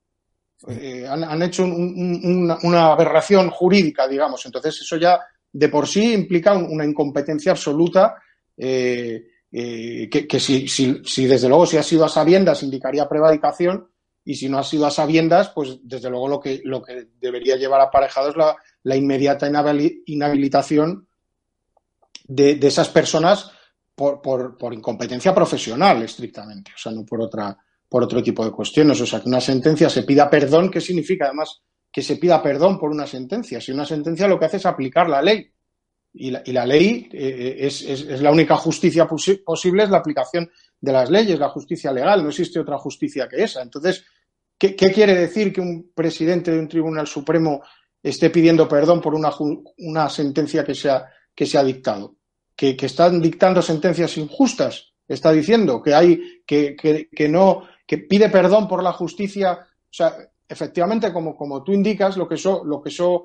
Eh, 0.68 1.04
han, 1.08 1.42
hecho 1.42 1.64
una, 1.64 2.92
aberración 2.92 3.50
jurídica, 3.50 4.06
digamos. 4.06 4.46
Entonces, 4.46 4.80
eso 4.80 4.96
ya 4.96 5.18
de 5.52 5.68
por 5.68 5.88
sí 5.88 6.12
implica 6.12 6.52
una 6.52 6.84
incompetencia 6.84 7.50
absoluta 7.50 8.14
eh, 8.56 9.24
eh, 9.50 10.08
que, 10.08 10.38
si, 10.38 10.68
si, 10.68 11.26
desde 11.26 11.48
luego 11.48 11.66
si 11.66 11.78
ha 11.78 11.82
sido 11.82 12.04
a 12.04 12.08
sabiendas 12.08 12.62
indicaría 12.62 13.08
prevaricación 13.08 13.88
y 14.24 14.36
si 14.36 14.48
no 14.48 14.60
ha 14.60 14.62
sido 14.62 14.86
a 14.86 14.92
sabiendas, 14.92 15.48
pues 15.48 15.80
desde 15.82 16.08
luego 16.08 16.28
lo 16.28 16.38
que, 16.38 16.60
lo 16.62 16.80
que 16.80 17.08
debería 17.20 17.56
llevar 17.56 17.80
aparejado 17.80 18.30
es 18.30 18.36
la, 18.36 18.56
la 18.84 18.94
inmediata 18.94 19.50
inhabilitación 20.06 21.08
de, 22.28 22.56
esas 22.62 22.88
personas 22.88 23.50
por, 23.96 24.22
por, 24.22 24.56
por, 24.56 24.72
incompetencia 24.72 25.34
profesional 25.34 26.00
estrictamente, 26.04 26.70
o 26.72 26.78
sea, 26.78 26.92
no 26.92 27.04
por 27.04 27.20
otra 27.20 27.58
por 27.88 28.04
otro 28.04 28.22
tipo 28.22 28.44
de 28.44 28.52
cuestiones. 28.52 29.00
O 29.00 29.06
sea, 29.06 29.20
que 29.20 29.28
una 29.28 29.40
sentencia 29.40 29.88
se 29.88 30.02
pida 30.02 30.28
perdón, 30.28 30.70
¿qué 30.70 30.80
significa 30.80 31.26
además 31.26 31.60
que 31.90 32.02
se 32.02 32.16
pida 32.16 32.42
perdón 32.42 32.78
por 32.78 32.90
una 32.90 33.06
sentencia? 33.06 33.60
Si 33.60 33.72
una 33.72 33.86
sentencia 33.86 34.28
lo 34.28 34.38
que 34.38 34.44
hace 34.44 34.58
es 34.58 34.66
aplicar 34.66 35.08
la 35.08 35.22
ley 35.22 35.50
y 36.12 36.30
la, 36.30 36.42
y 36.44 36.52
la 36.52 36.66
ley 36.66 37.08
eh, 37.12 37.56
es, 37.60 37.82
es, 37.82 38.20
la 38.20 38.30
única 38.30 38.56
justicia 38.56 39.06
posible, 39.06 39.84
es 39.84 39.90
la 39.90 39.98
aplicación 39.98 40.50
de 40.80 40.92
las 40.92 41.10
leyes, 41.10 41.38
la 41.38 41.48
justicia 41.48 41.92
legal, 41.92 42.22
no 42.22 42.28
existe 42.28 42.58
otra 42.58 42.78
justicia 42.78 43.28
que 43.28 43.42
esa. 43.42 43.62
Entonces, 43.62 44.04
¿qué, 44.58 44.74
quiere 44.74 45.14
decir 45.14 45.52
que 45.52 45.60
un 45.60 45.92
presidente 45.94 46.50
de 46.50 46.58
un 46.58 46.68
tribunal 46.68 47.06
supremo 47.06 47.62
esté 48.02 48.30
pidiendo 48.30 48.68
perdón 48.68 49.00
por 49.00 49.14
una, 49.14 49.30
una 49.78 50.08
sentencia 50.08 50.64
que 50.64 50.74
se 50.74 50.90
ha, 50.90 51.06
que 51.34 51.46
se 51.46 51.58
ha 51.58 51.64
dictado? 51.64 52.16
¿Que, 52.54 52.76
están 52.80 53.22
dictando 53.22 53.62
sentencias 53.62 54.18
injustas, 54.18 54.92
está 55.06 55.30
diciendo 55.30 55.80
que 55.80 55.94
hay, 55.94 56.42
que, 56.44 56.74
que 56.76 57.28
no, 57.28 57.62
que 57.88 57.96
pide 57.96 58.28
perdón 58.28 58.68
por 58.68 58.82
la 58.82 58.92
justicia, 58.92 59.58
o 59.62 59.90
sea, 59.90 60.14
efectivamente, 60.46 61.10
como, 61.10 61.34
como 61.34 61.64
tú 61.64 61.72
indicas, 61.72 62.18
lo 62.18 62.28
que 62.28 62.34
eso, 62.34 62.62
lo 62.62 62.82
que 62.82 62.90
eso 62.90 63.24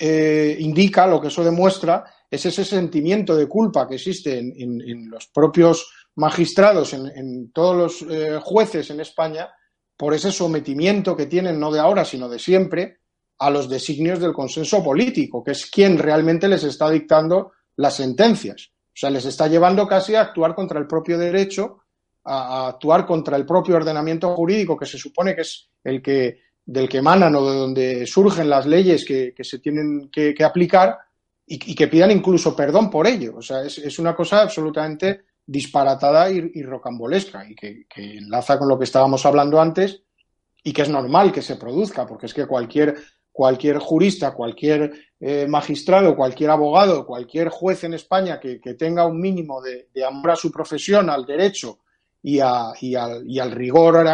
eh, 0.00 0.56
indica, 0.58 1.06
lo 1.06 1.20
que 1.20 1.28
eso 1.28 1.44
demuestra, 1.44 2.04
es 2.28 2.44
ese 2.44 2.64
sentimiento 2.64 3.36
de 3.36 3.46
culpa 3.46 3.86
que 3.86 3.94
existe 3.94 4.38
en, 4.38 5.08
los 5.08 5.28
propios 5.28 5.88
magistrados, 6.16 6.94
en, 6.94 7.52
todos 7.52 7.76
los 7.76 8.12
eh, 8.12 8.40
jueces 8.42 8.90
en 8.90 8.98
España, 8.98 9.48
por 9.96 10.12
ese 10.12 10.32
sometimiento 10.32 11.16
que 11.16 11.26
tienen, 11.26 11.60
no 11.60 11.70
de 11.70 11.78
ahora, 11.78 12.04
sino 12.04 12.28
de 12.28 12.40
siempre, 12.40 12.98
a 13.38 13.50
los 13.50 13.68
designios 13.68 14.18
del 14.18 14.32
consenso 14.32 14.82
político, 14.82 15.44
que 15.44 15.52
es 15.52 15.70
quien 15.70 15.96
realmente 15.96 16.48
les 16.48 16.64
está 16.64 16.90
dictando 16.90 17.52
las 17.76 17.94
sentencias. 17.94 18.72
O 18.88 18.98
sea, 18.98 19.10
les 19.10 19.26
está 19.26 19.46
llevando 19.46 19.86
casi 19.86 20.16
a 20.16 20.22
actuar 20.22 20.56
contra 20.56 20.80
el 20.80 20.88
propio 20.88 21.18
derecho, 21.18 21.82
a 22.26 22.68
actuar 22.68 23.06
contra 23.06 23.36
el 23.36 23.46
propio 23.46 23.76
ordenamiento 23.76 24.34
jurídico, 24.34 24.76
que 24.76 24.86
se 24.86 24.98
supone 24.98 25.34
que 25.34 25.42
es 25.42 25.70
el 25.84 26.02
que 26.02 26.46
del 26.66 26.88
que 26.88 26.98
emanan 26.98 27.34
o 27.36 27.48
de 27.48 27.56
donde 27.56 28.06
surgen 28.06 28.50
las 28.50 28.66
leyes 28.66 29.04
que, 29.04 29.32
se 29.38 29.60
tienen 29.60 30.10
que, 30.10 30.34
aplicar 30.44 30.98
y, 31.46 31.74
que 31.76 31.86
pidan 31.86 32.10
incluso 32.10 32.56
perdón 32.56 32.90
por 32.90 33.06
ello. 33.06 33.36
O 33.36 33.42
sea, 33.42 33.62
es, 33.62 33.98
una 34.00 34.16
cosa 34.16 34.42
absolutamente 34.42 35.22
disparatada 35.46 36.28
y, 36.28 36.62
rocambolesca 36.62 37.48
y 37.48 37.54
que, 37.54 37.86
enlaza 37.96 38.58
con 38.58 38.68
lo 38.68 38.76
que 38.76 38.84
estábamos 38.84 39.24
hablando 39.24 39.60
antes 39.60 40.02
y 40.64 40.72
que 40.72 40.82
es 40.82 40.88
normal 40.88 41.30
que 41.30 41.42
se 41.42 41.54
produzca, 41.54 42.04
porque 42.04 42.26
es 42.26 42.34
que 42.34 42.46
cualquier, 42.46 42.96
cualquier 43.30 43.78
jurista, 43.78 44.34
cualquier 44.34 44.92
eh, 45.20 45.46
magistrado, 45.48 46.16
cualquier 46.16 46.50
abogado, 46.50 47.06
cualquier 47.06 47.48
juez 47.48 47.84
en 47.84 47.94
España 47.94 48.40
que, 48.40 48.58
tenga 48.76 49.06
un 49.06 49.20
mínimo 49.20 49.62
de, 49.62 49.86
amor 50.04 50.32
a 50.32 50.36
su 50.36 50.50
profesión, 50.50 51.08
al 51.10 51.24
derecho 51.24 51.78
y, 52.22 52.40
a, 52.40 52.72
y, 52.80 52.94
al, 52.94 53.28
y 53.28 53.38
al 53.38 53.50
rigor 53.52 54.04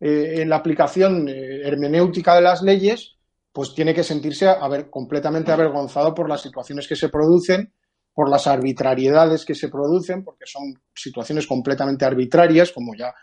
eh, 0.00 0.42
en 0.42 0.48
la 0.48 0.56
aplicación 0.56 1.28
eh, 1.28 1.62
hermenéutica 1.64 2.34
de 2.34 2.42
las 2.42 2.62
leyes, 2.62 3.16
pues 3.52 3.74
tiene 3.74 3.94
que 3.94 4.04
sentirse 4.04 4.48
completamente 4.90 5.50
avergonzado 5.50 6.14
por 6.14 6.28
las 6.28 6.42
situaciones 6.42 6.86
que 6.86 6.96
se 6.96 7.08
producen, 7.08 7.72
por 8.14 8.28
las 8.28 8.46
arbitrariedades 8.46 9.44
que 9.44 9.54
se 9.54 9.68
producen, 9.68 10.24
porque 10.24 10.44
son 10.46 10.74
situaciones 10.94 11.46
completamente 11.46 12.04
arbitrarias, 12.04 12.72
como 12.72 12.94
ya 12.94 13.14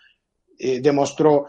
eh, 0.58 0.82
demostró 0.82 1.46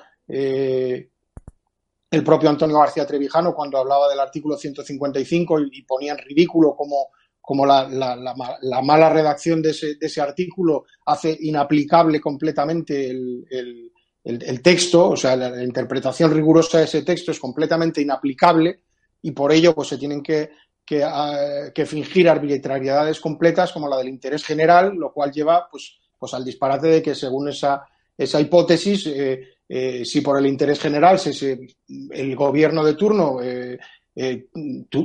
el 2.17 2.25
propio 2.25 2.49
Antonio 2.49 2.79
García 2.79 3.07
Trevijano 3.07 3.55
cuando 3.55 3.79
hablaba 3.79 4.09
del 4.09 4.21
artículo 4.21 4.57
155 4.57 5.61
y, 5.61 5.83
ponía 5.83 6.13
en 6.13 6.19
ridículo 6.19 6.75
como, 6.75 7.09
como 7.47 7.65
la, 7.65 7.87
mala 8.83 9.09
redacción 9.09 9.63
de 9.63 9.71
ese, 9.71 9.95
de 9.95 10.07
ese, 10.09 10.21
artículo 10.21 10.87
hace 11.05 11.39
inaplicable 11.43 12.21
completamente 12.21 13.09
el, 13.09 13.47
el, 14.25 14.63
texto, 14.63 15.11
o 15.11 15.17
sea, 15.17 15.37
la, 15.37 15.63
interpretación 15.63 16.35
rigurosa 16.35 16.79
de 16.79 16.87
ese 16.87 17.03
texto 17.03 17.31
es 17.31 17.39
completamente 17.39 18.01
inaplicable 18.03 18.81
y 19.23 19.31
por 19.31 19.53
ello 19.53 19.77
pues 19.77 19.87
se 19.87 19.97
tienen 19.97 20.25
que, 20.25 20.51
que, 20.85 21.05
ah, 21.05 21.71
fingir 21.87 22.29
arbitrariedades 22.29 23.21
completas 23.21 23.71
como 23.71 23.89
la 23.89 23.99
del 23.99 24.09
interés 24.09 24.45
general, 24.45 24.97
lo 24.97 25.13
cual 25.13 25.31
lleva 25.31 25.69
pues, 25.71 26.01
pues 26.19 26.35
al 26.35 26.45
disparate 26.45 26.89
de 26.89 27.01
que 27.01 27.15
según 27.15 27.51
esa, 27.51 27.87
esa 28.19 28.41
hipótesis, 28.41 29.07
eh, 29.07 29.41
eh, 29.69 30.05
si 30.05 30.21
por 30.21 30.37
el 30.37 30.49
interés 30.49 30.81
general 30.81 31.21
se, 31.21 31.61
el 32.11 32.35
gobierno 32.35 32.83
de 32.83 32.95
turno 32.95 33.41
eh, 33.41 33.79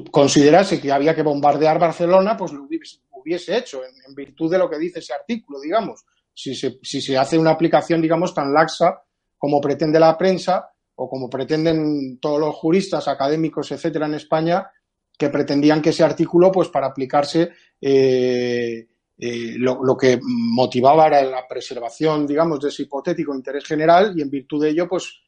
considerase 0.09 0.79
que 0.79 0.91
había 0.91 1.13
que 1.13 1.23
bombardear 1.23 1.79
Barcelona, 1.79 2.37
pues 2.37 2.53
hubiese 2.53 3.57
hecho, 3.57 3.81
en, 3.83 4.15
virtud 4.15 4.51
de 4.51 4.57
lo 4.57 4.69
que 4.69 4.77
dice 4.77 4.99
ese 4.99 5.13
artículo, 5.13 5.59
digamos. 5.59 6.05
Si 6.33 6.55
se, 6.55 7.17
hace 7.17 7.37
una 7.37 7.51
aplicación, 7.51 8.01
digamos, 8.01 8.33
tan 8.33 8.53
laxa 8.53 9.01
como 9.37 9.59
pretende 9.59 9.99
la 9.99 10.17
prensa 10.17 10.69
o 10.95 11.09
como 11.09 11.29
pretenden 11.29 12.19
todos 12.19 12.39
los 12.39 12.55
juristas, 12.55 13.07
académicos, 13.07 13.71
etcétera, 13.71 14.05
en 14.05 14.15
España, 14.15 14.69
que 15.17 15.29
pretendían 15.29 15.81
que 15.81 15.89
ese 15.89 16.03
artículo, 16.03 16.51
pues 16.51 16.69
para 16.69 16.87
aplicarse, 16.87 17.49
eh, 17.79 18.87
eh, 19.17 19.55
lo, 19.57 19.97
que 19.97 20.19
motivaba 20.23 21.07
era 21.07 21.21
la 21.23 21.47
preservación, 21.47 22.25
digamos, 22.25 22.59
de 22.59 22.69
ese 22.69 22.83
hipotético 22.83 23.35
interés 23.35 23.65
general 23.65 24.13
y 24.15 24.21
en 24.21 24.29
virtud 24.29 24.63
de 24.63 24.69
ello, 24.69 24.87
pues 24.87 25.21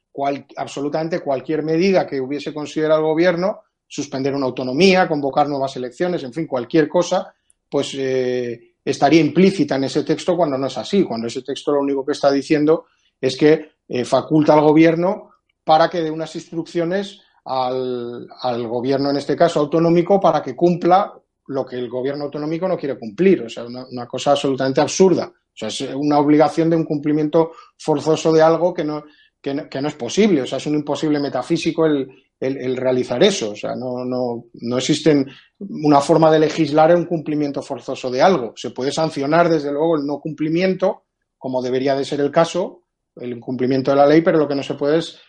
absolutamente 0.55 1.19
cualquier 1.19 1.63
medida 1.63 2.07
que 2.07 2.21
hubiese 2.21 2.53
considerado 2.53 3.01
el 3.01 3.07
gobierno, 3.07 3.61
suspender 3.87 4.33
una 4.33 4.45
autonomía, 4.45 5.07
convocar 5.07 5.47
nuevas 5.47 5.75
elecciones, 5.75 6.23
en 6.23 6.33
fin, 6.33 6.47
cualquier 6.47 6.87
cosa, 6.87 7.33
pues 7.69 7.93
eh, 7.97 8.75
estaría 8.83 9.21
implícita 9.21 9.75
en 9.75 9.85
ese 9.85 10.03
texto 10.03 10.35
cuando 10.35 10.57
no 10.57 10.67
es 10.67 10.77
así, 10.77 11.03
cuando 11.03 11.27
ese 11.27 11.41
texto 11.41 11.71
lo 11.71 11.81
único 11.81 12.05
que 12.05 12.13
está 12.13 12.31
diciendo 12.31 12.85
es 13.19 13.37
que 13.37 13.71
eh, 13.87 14.05
faculta 14.05 14.53
al 14.53 14.61
gobierno 14.61 15.31
para 15.63 15.89
que 15.89 16.01
dé 16.01 16.11
unas 16.11 16.35
instrucciones 16.35 17.21
al, 17.45 18.67
gobierno, 18.67 19.09
en 19.09 19.17
este 19.17 19.35
caso 19.35 19.59
autonómico, 19.59 20.19
para 20.19 20.41
que 20.41 20.55
cumpla 20.55 21.13
lo 21.47 21.65
que 21.65 21.77
el 21.77 21.89
gobierno 21.89 22.25
autonómico 22.25 22.67
no 22.67 22.77
quiere 22.77 22.97
cumplir. 22.97 23.43
O 23.43 23.49
sea, 23.49 23.65
una 23.65 24.07
cosa 24.07 24.31
absolutamente 24.31 24.81
absurda. 24.81 25.25
O 25.27 25.55
sea, 25.55 25.67
es 25.67 25.81
una 25.95 26.19
obligación 26.19 26.69
de 26.69 26.75
un 26.75 26.85
cumplimiento 26.85 27.51
forzoso 27.77 28.31
de 28.31 28.41
algo 28.41 28.73
que 28.73 28.83
no, 28.83 29.03
que 29.43 29.81
no, 29.81 29.87
es 29.89 29.95
posible, 29.95 30.41
o 30.41 30.45
sea, 30.45 30.57
es 30.57 30.65
un 30.67 30.75
imposible 30.75 31.19
metafísico 31.19 31.85
el, 31.85 32.07
realizar 32.49 33.23
eso, 33.23 33.51
o 33.51 33.55
sea, 33.55 33.75
no, 33.75 34.03
no, 34.05 34.45
no 34.53 34.77
existe 34.77 35.25
una 35.59 36.01
forma 36.01 36.31
de 36.31 36.39
legislar 36.39 36.95
un 36.95 37.05
cumplimiento 37.05 37.61
forzoso 37.61 38.11
de 38.11 38.21
algo. 38.21 38.53
Se 38.55 38.71
puede 38.71 38.91
sancionar, 38.91 39.49
desde 39.49 39.71
luego, 39.71 39.97
el 39.97 40.05
no 40.05 40.19
cumplimiento, 40.19 41.05
como 41.37 41.61
debería 41.61 41.95
de 41.95 42.05
ser 42.05 42.19
el 42.21 42.31
caso, 42.31 42.83
el 43.15 43.33
incumplimiento 43.33 43.91
de 43.91 43.97
la 43.97 44.07
ley, 44.07 44.21
pero 44.21 44.39
lo 44.39 44.47
que 44.47 44.55
no 44.55 44.63
se 44.63 44.73
puede 44.73 44.99
es 44.99 45.19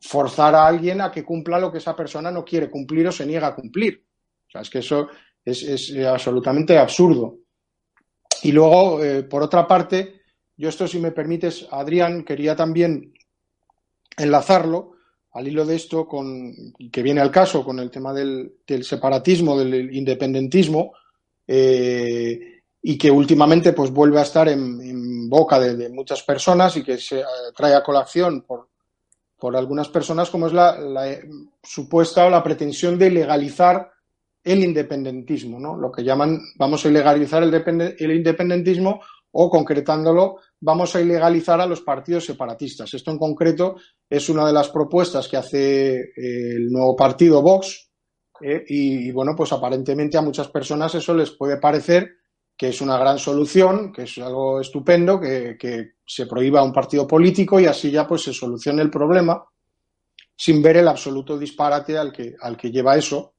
forzar 0.00 0.54
a 0.54 0.66
alguien 0.66 1.00
a 1.00 1.10
que 1.10 1.24
cumpla 1.24 1.58
lo 1.58 1.70
que 1.70 1.78
esa 1.78 1.96
persona 1.96 2.30
no 2.30 2.44
quiere 2.44 2.70
cumplir 2.70 3.08
o 3.08 3.12
se 3.12 3.26
niega 3.26 3.48
a 3.48 3.54
cumplir. 3.54 4.04
O 4.46 4.50
sea, 4.50 4.60
es 4.60 4.70
que 4.70 4.80
eso 4.80 5.08
es, 5.44 5.94
absolutamente 6.06 6.78
absurdo. 6.78 7.38
Y 8.42 8.52
luego, 8.52 9.02
eh, 9.02 9.22
por 9.22 9.42
otra 9.42 9.66
parte, 9.66 10.22
yo 10.56 10.68
esto, 10.68 10.86
si 10.86 10.98
me 10.98 11.12
permites, 11.12 11.66
Adrián, 11.70 12.24
quería 12.24 12.54
también 12.54 13.14
enlazarlo 14.16 14.93
al 15.34 15.48
hilo 15.48 15.66
de 15.66 15.74
esto 15.74 16.06
con 16.06 16.54
que 16.92 17.02
viene 17.02 17.20
al 17.20 17.30
caso 17.30 17.64
con 17.64 17.80
el 17.80 17.90
tema 17.90 18.12
del, 18.12 18.54
separatismo, 18.82 19.58
del 19.58 19.94
independentismo, 19.94 20.92
eh, 21.46 22.62
y 22.80 22.96
que 22.96 23.10
últimamente 23.10 23.72
pues 23.72 23.90
vuelve 23.90 24.20
a 24.20 24.22
estar 24.22 24.48
en, 24.48 25.28
boca 25.28 25.58
de, 25.58 25.88
muchas 25.88 26.22
personas 26.22 26.76
y 26.76 26.84
que 26.84 26.98
se 26.98 27.20
eh, 27.20 27.24
trae 27.56 27.74
a 27.74 27.82
colación 27.82 28.42
por, 28.42 28.68
por 29.36 29.56
algunas 29.56 29.88
personas 29.88 30.30
como 30.30 30.46
es 30.46 30.52
la, 30.52 30.78
supuesta 31.62 32.26
o 32.26 32.30
la 32.30 32.42
pretensión 32.42 32.96
de 32.96 33.10
legalizar 33.10 33.90
el 34.44 34.62
independentismo, 34.62 35.58
¿no? 35.58 35.76
Lo 35.76 35.90
que 35.90 36.04
llaman, 36.04 36.40
vamos 36.56 36.84
a 36.84 36.88
ilegalizar 36.88 37.42
el, 37.42 37.54
el 37.54 38.12
independentismo 38.12 39.00
o 39.36 39.50
concretándolo, 39.50 40.36
vamos 40.60 40.94
a 40.94 41.00
ilegalizar 41.00 41.60
a 41.60 41.66
los 41.66 41.80
partidos 41.80 42.24
separatistas. 42.24 42.94
Esto 42.94 43.10
en 43.10 43.18
concreto 43.18 43.76
es 44.08 44.28
una 44.28 44.46
de 44.46 44.52
las 44.52 44.68
propuestas 44.68 45.26
que 45.26 45.36
hace 45.36 45.96
eh, 45.96 46.10
el 46.16 46.70
nuevo 46.70 46.94
partido 46.94 47.42
Vox 47.42 47.90
eh, 48.40 48.64
y, 48.68 49.10
bueno, 49.10 49.34
pues 49.36 49.52
aparentemente 49.52 50.16
a 50.16 50.22
muchas 50.22 50.48
personas 50.48 50.94
eso 50.94 51.14
les 51.14 51.32
puede 51.32 51.56
parecer 51.58 52.12
que 52.56 52.68
es 52.68 52.80
una 52.80 52.96
gran 52.96 53.18
solución, 53.18 53.92
que 53.92 54.02
es 54.02 54.16
algo 54.18 54.60
estupendo, 54.60 55.20
que, 55.20 55.56
se 56.06 56.26
prohíba 56.26 56.62
un 56.62 56.72
partido 56.72 57.08
político 57.08 57.58
y 57.58 57.64
así 57.64 57.90
ya 57.90 58.06
pues 58.06 58.22
se 58.22 58.34
solucione 58.34 58.82
el 58.82 58.90
problema 58.90 59.42
sin 60.36 60.62
ver 60.62 60.76
el 60.76 60.86
absoluto 60.86 61.38
disparate 61.38 61.96
al 61.96 62.12
que, 62.12 62.34
al 62.38 62.56
que 62.58 62.70
lleva 62.70 62.94
eso 62.94 63.34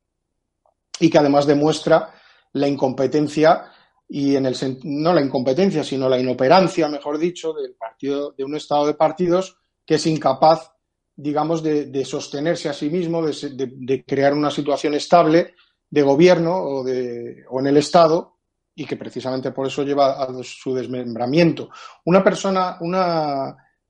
y 1.00 1.10
que 1.10 1.20
además 1.20 1.46
demuestra 1.46 2.12
la 2.54 2.68
incompetencia 2.68 3.72
y 4.08 4.36
en 4.36 4.46
el 4.46 4.56
no 4.84 5.14
la 5.14 5.22
incompetencia, 5.22 5.84
sino 5.84 6.08
la 6.08 6.20
inoperancia, 6.20 6.88
mejor 6.88 7.18
dicho, 7.18 7.54
del 7.54 7.74
partido, 7.76 8.34
de 8.38 8.44
un 8.44 8.56
estado 8.56 8.88
de 8.88 8.94
partidos 8.94 9.58
que 9.86 9.96
es 9.96 10.06
incapaz, 10.06 10.72
digamos, 11.16 11.64
de, 11.64 12.06
sostenerse 12.06 12.70
a 12.70 12.74
sí 12.74 12.90
mismo, 12.90 13.26
de, 13.26 14.04
crear 14.06 14.34
una 14.34 14.52
situación 14.52 14.94
estable 14.94 15.56
de 15.90 16.02
gobierno 16.02 16.58
o, 16.58 16.84
de, 16.84 17.46
o 17.50 17.60
en 17.60 17.68
el 17.68 17.78
Estado 17.78 18.36
y 18.76 18.86
que 18.86 18.98
precisamente 18.98 19.52
por 19.52 19.68
eso 19.68 19.84
lleva 19.84 20.24
a 20.24 20.44
su 20.44 20.74
desmembramiento. 20.74 21.70
Una 22.06 22.24
persona, 22.24 22.78
un 22.82 22.96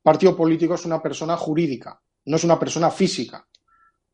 partido 0.02 0.36
político 0.36 0.76
es 0.76 0.86
una 0.86 1.02
persona 1.02 1.36
jurídica, 1.36 2.00
no 2.26 2.36
es 2.36 2.44
una 2.44 2.60
persona 2.60 2.92
física. 2.92 3.48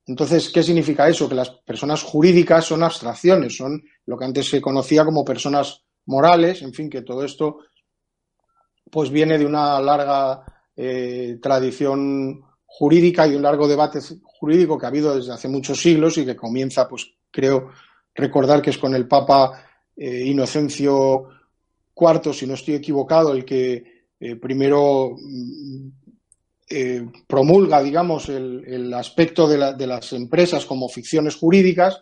Entonces, 0.06 0.50
¿qué 0.50 0.64
significa 0.64 1.08
eso? 1.08 1.28
Que 1.28 1.36
las 1.36 1.50
personas 1.50 2.02
jurídicas 2.04 2.66
son 2.66 2.84
abstracciones, 2.84 3.58
son 3.58 3.84
lo 4.06 4.18
que 4.18 4.26
antes 4.26 4.50
se 4.50 4.62
conocía 4.62 5.04
como 5.04 5.26
personas 5.26 5.84
morales, 6.06 6.62
en 6.62 6.74
fin, 6.74 6.90
que 6.90 7.02
todo 7.02 7.24
esto 7.24 7.60
pues 8.90 9.10
viene 9.10 9.38
de 9.38 9.46
una 9.46 9.80
larga 9.80 10.44
eh, 10.76 11.40
tradición 11.42 12.42
jurídica 12.66 13.28
y 13.28 13.36
un 13.36 13.42
largo 13.42 13.68
debate 13.68 14.00
jurídico 14.24 14.78
que 14.78 14.86
ha 14.86 14.90
habido 14.90 15.16
desde 15.16 15.34
hace 15.34 15.48
muchos 15.48 15.82
siglos 15.82 16.18
y 16.18 16.26
que 16.26 16.36
comienza, 16.36 16.88
pues 16.88 17.14
creo 17.30 17.70
recordar 18.14 18.62
que 18.62 18.72
es 18.72 18.78
con 18.78 18.94
el 18.94 19.08
Papa 19.08 19.66
eh, 19.96 20.26
Inocencio 20.26 21.30
IV, 21.96 22.34
si 22.34 22.48
no 22.48 22.56
estoy 22.56 22.76
equivocado, 22.76 23.34
el 23.34 23.46
que 23.46 24.06
eh, 24.20 24.36
primero 24.36 25.16
mm, 25.18 25.90
promulga, 27.28 27.84
digamos, 27.84 28.30
el, 28.30 28.94
aspecto 28.94 29.46
de, 29.46 29.74
de, 29.76 29.88
las 29.88 30.14
empresas 30.14 30.66
como 30.66 30.88
ficciones 30.88 31.36
jurídicas 31.36 32.02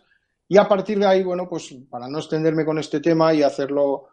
y 0.52 0.58
a 0.58 0.66
partir 0.66 0.98
de 0.98 1.06
ahí, 1.06 1.22
bueno, 1.22 1.48
pues 1.48 1.72
para 1.88 2.08
no 2.08 2.18
extenderme 2.18 2.64
con 2.64 2.76
este 2.76 2.98
tema 2.98 3.32
y 3.32 3.40
hacerlo 3.40 4.08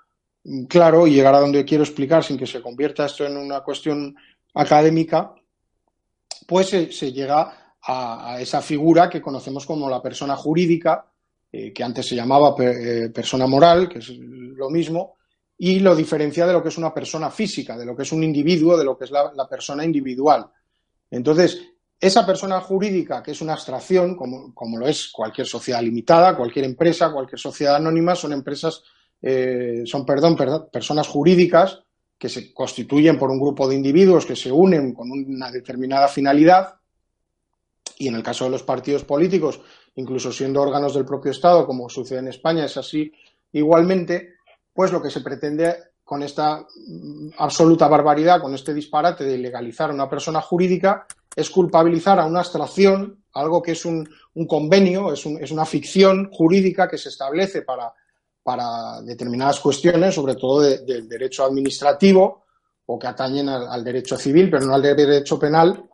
claro 0.69 1.08
y 1.08 1.15
llegar 1.15 1.34
a 1.34 1.39
donde 1.39 1.65
quiero 1.65 1.84
explicar 1.84 2.23
sin 2.23 2.38
que 2.38 2.45
se 2.45 2.62
convierta 2.62 3.08
esto 3.08 3.26
en 3.26 3.38
una 3.38 3.62
cuestión 3.62 4.15
académica, 4.54 5.34
pues 6.45 6.67
se, 6.67 7.12
llega 7.12 7.76
a, 7.82 8.38
esa 8.39 8.62
figura 8.62 9.10
que 9.10 9.19
conocemos 9.19 9.65
como 9.65 9.89
la 9.89 10.00
persona 10.00 10.36
jurídica, 10.36 11.08
eh, 11.52 11.73
que 11.73 11.84
antes 11.84 12.06
se 12.06 12.15
llamaba 12.15 12.56
eh, 12.60 13.10
persona 13.12 13.47
moral, 13.47 13.89
que 13.89 13.97
es 13.97 14.10
lo 14.10 14.69
mismo, 14.69 15.15
y 15.58 15.80
lo 15.80 15.95
diferencia 15.95 16.45
de 16.45 16.54
lo 16.54 16.62
que 16.62 16.69
es 16.69 16.78
una 16.78 16.93
persona 16.93 17.32
física, 17.32 17.76
de 17.76 17.86
lo 17.88 17.95
que 17.95 18.04
es 18.04 18.12
un 18.12 18.23
individuo, 18.23 18.78
de 18.78 18.86
lo 18.86 18.95
que 18.95 19.06
es 19.06 19.12
la, 19.12 19.34
la 19.34 19.50
persona 19.50 19.84
individual. 19.84 20.45
Entonces, 21.10 21.60
esa 22.00 22.26
persona 22.26 22.62
jurídica, 22.62 23.24
que 23.24 23.32
es 23.32 23.42
una 23.42 23.54
abstracción, 23.54 24.16
como, 24.16 24.78
lo 24.78 24.88
es 24.88 25.10
cualquier 25.10 25.48
sociedad 25.48 25.82
limitada, 25.82 26.38
cualquier 26.38 26.66
empresa, 26.66 27.12
cualquier 27.12 27.40
sociedad 27.40 27.76
anónima, 27.76 28.16
son 28.16 28.34
empresas, 28.34 28.84
eh, 29.22 29.82
son, 29.86 30.06
perdón, 30.06 30.38
personas 30.72 31.08
jurídicas 31.08 31.80
que 32.18 32.30
se 32.30 32.54
constituyen 32.54 33.18
por 33.18 33.32
un 33.32 33.40
grupo 33.40 33.68
de 33.68 33.76
individuos 33.76 34.26
que 34.26 34.36
se 34.36 34.52
unen 34.52 34.94
con 34.94 35.12
una 35.12 35.52
determinada 35.52 36.08
finalidad. 36.08 36.76
Y 37.98 38.08
en 38.08 38.16
el 38.16 38.24
caso 38.24 38.46
de 38.46 38.52
los 38.52 38.64
partidos 38.64 39.04
políticos, 39.04 39.60
incluso 39.96 40.32
siendo 40.32 40.62
órganos 40.62 40.94
del 40.94 41.06
propio 41.06 41.32
Estado, 41.32 41.66
como 41.66 41.90
sucede 41.90 42.20
en 42.20 42.28
España, 42.28 42.66
es 42.66 42.78
así 42.78 43.12
igualmente, 43.52 44.36
pues 44.74 44.92
lo 44.92 45.02
que 45.02 45.10
se 45.10 45.22
pretende 45.22 45.76
con 46.08 46.24
esta 46.24 46.65
mm, 46.88 47.32
absoluta 47.38 47.89
barbaridad, 47.89 48.39
con 48.39 48.56
este 48.56 48.74
disparate 48.74 49.26
de 49.26 49.36
ilegalizar 49.36 49.89
a 49.89 49.93
una 49.93 50.10
persona 50.10 50.39
jurídica, 50.39 51.06
es 51.36 51.50
culpabilizar 51.50 52.17
a 52.17 52.26
una 52.26 52.39
abstracción, 52.39 53.26
algo 53.34 53.62
que 53.62 53.74
es 53.74 53.84
un, 53.84 54.08
convenio, 54.48 55.12
es, 55.12 55.26
una 55.26 55.65
ficción 55.65 56.30
jurídica 56.32 56.88
que 56.88 56.98
se 56.98 57.10
establece 57.10 57.63
para, 57.63 57.91
determinadas 59.04 59.60
cuestiones, 59.60 60.15
sobre 60.15 60.36
todo 60.36 60.62
del 60.62 61.10
derecho 61.10 61.43
administrativo 61.43 62.46
o 62.86 62.98
que 62.98 63.08
atañen 63.08 63.50
al, 63.50 63.84
derecho 63.84 64.15
civil, 64.15 64.50
pero 64.50 64.65
no 64.65 64.76
al 64.76 64.82
derecho 64.82 65.38
penal, 65.38 65.89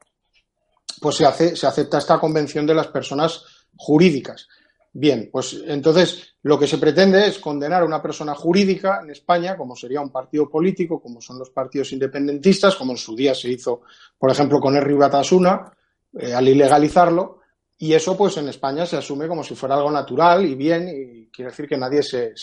pues 1.02 1.16
se 1.16 1.26
acepta 1.66 1.98
esta 1.98 2.20
convención 2.20 2.68
de 2.68 2.76
las 2.76 2.88
personas 2.88 3.44
jurídicas. 3.76 4.48
Bien, 4.96 5.30
pues 5.32 5.60
entonces 5.66 6.36
lo 6.44 6.60
que 6.60 6.68
se 6.68 6.78
pretende 6.78 7.26
es 7.26 7.40
condenar 7.40 7.82
a 7.82 7.86
una 7.86 8.00
persona 8.00 8.36
jurídica 8.36 9.00
en 9.02 9.10
España, 9.10 9.58
como 9.58 9.76
sería 9.76 10.02
un 10.02 10.12
partido 10.12 10.48
político, 10.48 11.02
como 11.02 11.20
son 11.20 11.40
los 11.40 11.50
partidos 11.50 11.92
independentistas, 11.94 12.76
como 12.76 12.92
en 12.92 12.98
su 12.98 13.16
día 13.16 13.34
se 13.34 13.50
hizo, 13.50 13.82
por 14.20 14.30
ejemplo, 14.30 14.60
con 14.60 14.76
Herri 14.76 14.94
Batasuna, 14.94 15.74
eh, 16.14 16.32
al 16.32 16.48
ilegalizarlo, 16.48 17.40
y 17.80 17.94
eso 17.94 18.16
pues 18.16 18.38
en 18.38 18.50
España 18.50 18.86
se 18.86 18.98
asume 18.98 19.28
como 19.28 19.44
si 19.44 19.56
fuera 19.56 19.76
algo 19.76 19.90
natural 19.90 20.46
y 20.46 20.54
bien, 20.54 20.88
y 20.88 21.28
quiere 21.32 21.50
decir 21.50 21.68
que 21.68 21.76
nadie 21.76 22.04
se, 22.04 22.36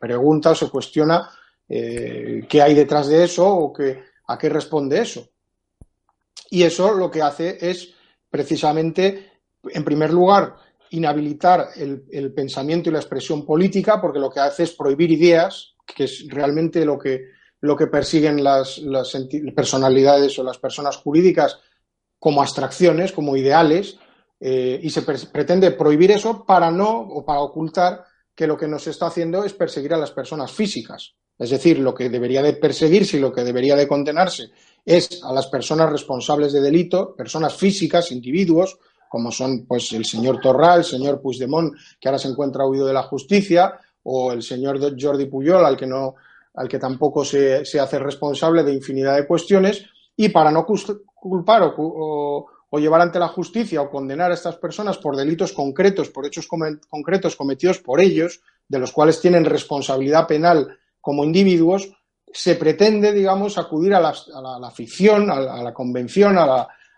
pregunta 0.00 0.52
o 0.52 0.54
se 0.54 0.70
cuestiona 0.70 1.28
eh, 1.68 2.46
qué 2.48 2.62
hay 2.62 2.72
detrás 2.74 3.08
de 3.08 3.24
eso 3.24 3.46
o 3.46 3.74
a 4.28 4.38
qué 4.38 4.48
responde 4.48 5.02
eso. 5.02 5.28
Y 6.50 6.62
eso 6.62 6.94
lo 6.94 7.10
que 7.10 7.20
hace 7.20 7.58
es 7.60 7.92
precisamente, 8.30 9.30
en 9.62 9.84
primer 9.84 10.10
lugar, 10.10 10.56
inhabilitar 10.90 11.68
el, 11.76 12.32
pensamiento 12.32 12.88
y 12.88 12.92
la 12.92 12.98
expresión 12.98 13.44
política, 13.44 14.00
porque 14.00 14.18
lo 14.18 14.30
que 14.30 14.40
hace 14.40 14.64
es 14.64 14.72
prohibir 14.72 15.10
ideas, 15.10 15.74
que 15.86 16.04
es 16.04 16.26
realmente 16.28 16.84
lo 16.84 16.98
que, 16.98 17.26
lo 17.60 17.76
que 17.76 17.86
persiguen 17.86 18.42
las, 18.42 18.80
personalidades 19.54 20.38
o 20.38 20.44
las 20.44 20.58
personas 20.58 20.96
jurídicas 20.96 21.58
como 22.18 22.42
abstracciones, 22.42 23.12
como 23.12 23.36
ideales, 23.36 23.98
eh, 24.40 24.78
y 24.82 24.90
se 24.90 25.02
pretende 25.02 25.72
prohibir 25.72 26.12
eso 26.12 26.44
para 26.44 26.70
no 26.70 27.00
o 27.00 27.24
para 27.24 27.40
ocultar 27.40 28.04
que 28.34 28.46
lo 28.46 28.56
que 28.56 28.68
nos 28.68 28.86
está 28.86 29.06
haciendo 29.06 29.44
es 29.44 29.52
perseguir 29.52 29.94
a 29.94 29.98
las 29.98 30.12
personas 30.12 30.52
físicas. 30.52 31.14
Es 31.38 31.50
decir, 31.50 31.78
lo 31.78 31.94
que 31.94 32.08
debería 32.08 32.42
de 32.42 32.54
perseguirse 32.54 33.16
y 33.16 33.20
lo 33.20 33.32
que 33.32 33.44
debería 33.44 33.76
de 33.76 33.86
condenarse 33.86 34.50
es 34.84 35.22
a 35.22 35.32
las 35.32 35.46
personas 35.46 35.90
responsables 35.90 36.52
de 36.52 36.60
delito, 36.60 37.14
personas 37.14 37.54
físicas, 37.54 38.10
individuos, 38.10 38.78
como 39.08 39.30
son 39.30 39.66
pues 39.66 39.92
el 39.92 40.04
señor 40.04 40.40
Torral, 40.40 40.80
el 40.80 40.84
señor 40.84 41.20
Puigdemont, 41.20 41.74
que 42.00 42.08
ahora 42.08 42.18
se 42.18 42.28
encuentra 42.28 42.66
huido 42.66 42.86
de 42.86 42.92
la 42.92 43.02
justicia, 43.02 43.78
o 44.02 44.32
el 44.32 44.42
señor 44.42 44.78
Jordi 44.98 45.26
Puyol, 45.26 45.64
al 45.64 45.76
que 45.76 45.86
no, 45.86 46.14
al 46.54 46.68
que 46.68 46.78
tampoco 46.78 47.24
se, 47.24 47.62
hace 47.80 47.98
responsable 47.98 48.62
de 48.62 48.72
infinidad 48.72 49.16
de 49.16 49.26
cuestiones, 49.26 49.84
y 50.16 50.28
para 50.30 50.50
no 50.50 50.64
culpar 50.64 51.74
o, 51.76 52.46
llevar 52.72 53.00
ante 53.00 53.18
la 53.18 53.28
justicia 53.28 53.82
o 53.82 53.90
condenar 53.90 54.30
a 54.30 54.34
estas 54.34 54.56
personas 54.56 54.98
por 54.98 55.16
delitos 55.16 55.52
concretos, 55.52 56.10
por 56.10 56.26
hechos 56.26 56.46
concretos 56.46 57.36
cometidos 57.36 57.78
por 57.78 58.00
ellos, 58.00 58.40
de 58.66 58.78
los 58.78 58.92
cuales 58.92 59.20
tienen 59.20 59.44
responsabilidad 59.44 60.26
penal 60.26 60.76
como 61.00 61.24
individuos, 61.24 61.90
se 62.32 62.56
pretende, 62.56 63.12
digamos, 63.12 63.56
acudir 63.56 63.94
a 63.94 64.00
la, 64.00 64.70
ficción, 64.70 65.30
a 65.30 65.62
la, 65.62 65.72
convención, 65.72 66.36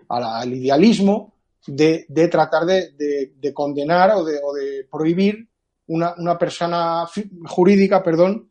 al 0.08 0.52
idealismo 0.52 1.34
de, 1.66 2.28
tratar 2.30 2.64
de, 2.66 3.52
condenar 3.54 4.12
o 4.16 4.24
de, 4.24 4.86
prohibir 4.90 5.48
una, 5.86 6.38
persona 6.38 7.06
jurídica, 7.46 8.02
perdón, 8.02 8.50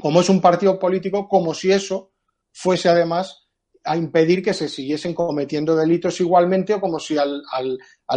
como 0.00 0.20
es 0.20 0.28
un 0.28 0.40
partido 0.40 0.78
político, 0.78 1.28
como 1.28 1.54
si 1.54 1.70
eso 1.70 2.12
fuese 2.52 2.88
además 2.88 3.46
a 3.84 3.96
impedir 3.96 4.42
que 4.42 4.52
se 4.52 4.68
siguiesen 4.68 5.14
cometiendo 5.14 5.74
delitos 5.74 6.20
igualmente 6.20 6.74
o 6.74 6.80
como 6.80 6.98
si 6.98 7.16
al, 7.16 7.42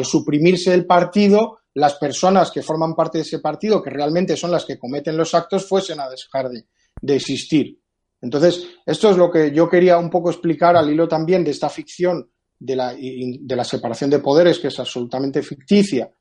suprimirse 0.03 0.73
el 0.73 0.85
partido 0.85 1.59
las 1.75 1.95
personas 1.95 2.51
que 2.51 2.61
forman 2.61 2.93
parte 2.93 3.17
de 3.17 3.23
ese 3.23 3.39
partido, 3.39 3.81
que 3.81 3.89
realmente 3.89 4.37
son 4.37 4.51
las 4.51 4.65
que 4.65 4.77
cometen 4.77 5.17
los 5.17 5.33
actos, 5.33 5.67
fuesen 5.67 5.99
a 5.99 6.09
dejar 6.09 6.49
de, 6.49 6.67
de 7.01 7.15
existir. 7.15 7.79
Entonces, 8.21 8.67
esto 8.85 9.09
es 9.09 9.17
lo 9.17 9.31
que 9.31 9.51
yo 9.51 9.67
quería 9.67 9.97
un 9.97 10.09
poco 10.09 10.29
explicar 10.29 10.77
al 10.77 10.89
hilo 10.89 11.07
también 11.07 11.43
de 11.43 11.51
esta 11.51 11.69
ficción 11.69 12.29
de 12.59 12.75
la, 12.75 12.93
de 12.93 13.55
la 13.55 13.63
separación 13.63 14.09
de 14.09 14.19
poderes, 14.19 14.59
que 14.59 14.67
es 14.67 14.79
absolutamente 14.79 15.41
ficticia, 15.41 16.11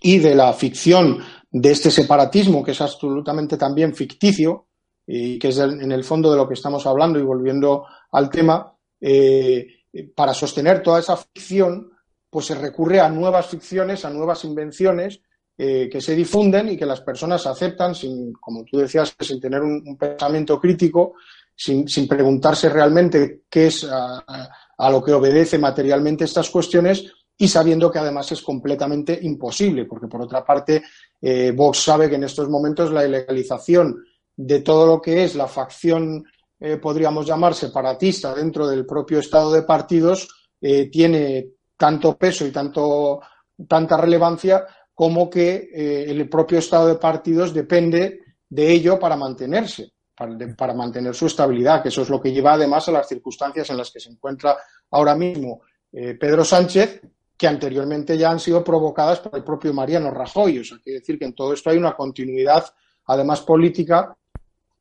y 0.00 0.18
de 0.18 0.34
la 0.34 0.52
ficción 0.52 1.18
de 1.50 1.70
este 1.70 1.90
separatismo, 1.90 2.62
que 2.62 2.72
es 2.72 2.80
absolutamente 2.80 3.56
también 3.56 3.94
ficticio, 3.94 4.66
y 5.06 5.38
que 5.38 5.48
es 5.48 5.58
en 5.58 5.92
el 5.92 6.04
fondo 6.04 6.30
de 6.30 6.36
lo 6.36 6.48
que 6.48 6.54
estamos 6.54 6.86
hablando, 6.86 7.18
y 7.18 7.22
volviendo 7.22 7.84
al 8.12 8.30
tema, 8.30 8.74
eh, 9.00 9.66
para 10.14 10.32
sostener 10.32 10.82
toda 10.82 11.00
esa 11.00 11.16
ficción, 11.16 11.90
pues 12.30 12.46
se 12.46 12.54
recurre 12.54 13.00
a 13.00 13.10
nuevas 13.10 13.46
ficciones, 13.46 14.04
a 14.04 14.10
nuevas 14.10 14.44
invenciones 14.44 15.20
eh, 15.58 15.88
que 15.92 16.00
se 16.00 16.14
difunden 16.14 16.70
y 16.70 16.76
que 16.78 16.86
las 16.86 17.02
personas 17.02 17.46
aceptan 17.46 17.94
sin, 17.94 18.32
como 18.32 18.64
tú 18.64 18.78
decías, 18.78 19.14
sin 19.20 19.38
tener 19.38 19.60
un, 19.60 19.98
pensamiento 19.98 20.58
crítico, 20.58 21.14
sin, 21.54 21.84
preguntarse 22.08 22.70
realmente 22.70 23.42
qué 23.50 23.66
es 23.66 23.86
lo 24.78 25.02
que 25.02 25.12
obedece 25.12 25.58
materialmente 25.58 26.24
estas 26.24 26.50
cuestiones 26.50 27.12
y 27.36 27.48
sabiendo 27.48 27.90
que 27.90 27.98
además 27.98 28.30
es 28.32 28.42
completamente 28.42 29.18
imposible, 29.22 29.84
porque 29.84 30.06
por 30.06 30.22
otra 30.22 30.44
parte, 30.44 30.82
eh, 31.20 31.52
Vox 31.54 31.82
sabe 31.82 32.08
que 32.08 32.16
en 32.16 32.24
estos 32.24 32.48
momentos 32.48 32.92
la 32.92 33.06
ilegalización 33.06 34.04
de 34.36 34.60
todo 34.60 34.86
lo 34.86 35.00
que 35.00 35.24
es 35.24 35.34
la 35.34 35.46
facción, 35.46 36.24
eh, 36.60 36.76
podríamos 36.76 37.26
llamar, 37.26 37.54
separatista 37.54 38.34
dentro 38.34 38.68
del 38.68 38.86
propio 38.86 39.18
estado 39.18 39.52
de 39.52 39.62
partidos, 39.62 40.28
tiene 40.92 41.48
tanto 41.76 42.16
peso 42.16 42.46
y 42.46 42.52
tanto, 42.52 43.20
tanta 43.66 43.96
relevancia 43.96 44.64
como 44.94 45.28
que 45.28 45.68
eh, 45.74 46.04
el 46.08 46.28
propio 46.28 46.58
estado 46.58 46.86
de 46.86 46.94
partidos 46.94 47.52
depende 47.52 48.20
de 48.48 48.72
ello 48.72 48.98
para 48.98 49.16
mantenerse, 49.16 49.92
para, 50.56 50.74
mantener 50.74 51.14
su 51.14 51.26
estabilidad, 51.26 51.82
que 51.82 51.88
eso 51.88 52.02
es 52.02 52.10
lo 52.10 52.20
que 52.20 52.32
lleva 52.32 52.54
además 52.54 52.88
a 52.88 52.92
las 52.92 53.08
circunstancias 53.08 53.70
en 53.70 53.76
las 53.76 53.90
que 53.90 54.00
se 54.00 54.10
encuentra 54.10 54.56
ahora 54.90 55.14
mismo 55.14 55.62
eh, 55.92 56.14
Pedro 56.14 56.44
Sánchez, 56.44 57.02
que 57.36 57.46
anteriormente 57.46 58.16
ya 58.16 58.30
han 58.30 58.40
sido 58.40 58.62
provocadas 58.62 59.20
por 59.20 59.36
el 59.36 59.44
propio 59.44 59.74
Mariano 59.74 60.10
Rajoy. 60.10 60.60
O 60.60 60.64
sea, 60.64 60.78
quiere 60.78 61.00
decir 61.00 61.18
que 61.18 61.24
en 61.24 61.34
todo 61.34 61.52
esto 61.52 61.70
hay 61.70 61.76
una 61.76 61.94
continuidad, 61.94 62.64
además 63.06 63.40
política, 63.40 64.16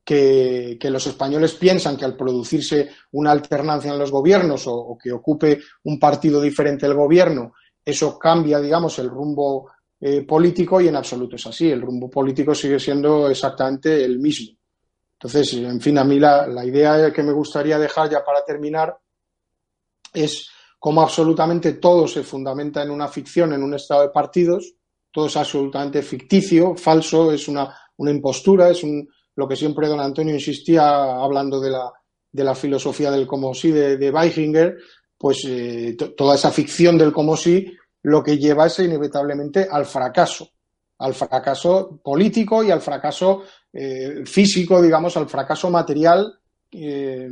que, 0.04 0.78
los 0.84 1.08
españoles 1.08 1.54
piensan 1.54 1.98
que 1.98 2.06
al 2.06 2.16
producirse 2.16 2.90
una 3.12 3.32
alternancia 3.32 3.92
en 3.92 4.00
los 4.00 4.12
gobiernos 4.12 4.66
o, 4.68 4.98
que 5.02 5.12
ocupe 5.12 5.60
un 5.84 6.00
partido 6.00 6.42
diferente 6.42 6.86
el 6.86 6.94
gobierno, 6.94 7.54
eso 7.84 8.18
cambia, 8.20 8.60
digamos, 8.60 9.00
el 9.00 9.10
rumbo 9.10 9.72
eh, 10.00 10.24
político 10.24 10.82
y 10.82 10.88
en 10.88 10.96
absoluto 10.96 11.36
es 11.36 11.46
así. 11.48 11.70
El 11.72 11.82
rumbo 11.82 12.10
político 12.10 12.54
sigue 12.54 12.80
siendo 12.80 13.30
exactamente 13.30 14.04
el 14.04 14.20
mismo. 14.20 14.58
Entonces, 15.22 15.54
en 15.54 15.80
fin, 15.80 16.00
a 16.00 16.04
mí 16.04 16.18
la, 16.20 16.48
la 16.48 16.66
idea 16.66 17.14
que 17.14 17.22
me 17.22 17.32
gustaría 17.32 17.78
dejar 17.78 18.10
ya 18.10 18.24
para 18.24 18.44
terminar 18.44 18.98
es 20.14 20.50
cómo 20.80 21.04
absolutamente 21.04 21.74
todo 21.74 22.08
se 22.08 22.24
fundamenta 22.24 22.82
en 22.82 22.90
una 22.90 23.08
ficción, 23.08 23.54
en 23.54 23.62
un 23.62 23.76
estado 23.76 24.02
de 24.02 24.10
partidos, 24.10 24.74
todo 25.12 25.28
es 25.28 25.38
absolutamente 25.38 26.02
ficticio, 26.02 26.76
falso, 26.76 27.32
es 27.32 27.48
una, 27.48 27.72
una 27.98 28.10
impostura, 28.10 28.70
es 28.70 28.84
un, 28.84 29.08
lo 29.36 29.48
que 29.48 29.56
siempre 29.56 29.88
don 29.88 30.00
Antonio 30.00 30.34
insistía 30.34 30.90
hablando 31.22 31.60
de 31.60 31.70
la, 31.70 31.92
de 32.32 32.44
la 32.44 32.56
filosofía 32.56 33.12
del 33.12 33.28
como 33.28 33.54
sí 33.54 33.72
de, 33.72 33.98
de 33.98 34.10
Weichinger, 34.10 34.78
pues 35.18 35.44
eh, 35.46 35.96
toda 36.18 36.34
esa 36.34 36.50
ficción 36.50 36.98
del 36.98 37.14
como 37.14 37.38
sí 37.38 37.72
lo 38.02 38.24
que 38.24 38.40
lleva 38.40 38.66
es 38.66 38.80
inevitablemente 38.80 39.68
al 39.70 39.86
fracaso, 39.86 40.50
al 41.02 41.14
fracaso 41.14 42.00
político 42.04 42.64
y 42.64 42.72
al 42.72 42.82
fracaso 42.82 43.44
eh, 43.74 44.24
físico, 44.26 44.82
digamos, 44.82 45.18
al 45.18 45.28
fracaso 45.28 45.70
material 45.70 46.40
eh, 46.72 47.30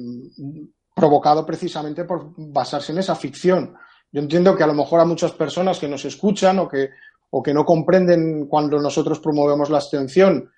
provocado 0.95 1.45
precisamente 1.45 2.03
por 2.03 2.33
basarse 2.35 2.91
en 2.91 2.97
esa 2.97 3.15
ficción. 3.15 3.75
Yo 4.11 4.21
entiendo 4.21 4.55
que 4.55 4.63
a 4.63 4.67
lo 4.67 4.73
mejor 4.73 4.99
a 4.99 5.05
muchas 5.05 5.31
personas 5.31 5.79
que 5.79 5.87
nos 5.87 6.03
escuchan 6.05 6.59
o 6.59 6.67
que, 6.67 6.89
o 7.29 7.43
que 7.43 7.53
no 7.53 7.63
comprenden 7.63 8.47
cuando 8.47 8.79
nosotros 8.81 9.19
promovemos 9.19 9.69
la 9.69 9.77
abstención 9.77 10.51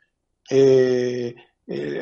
eh, 0.50 1.36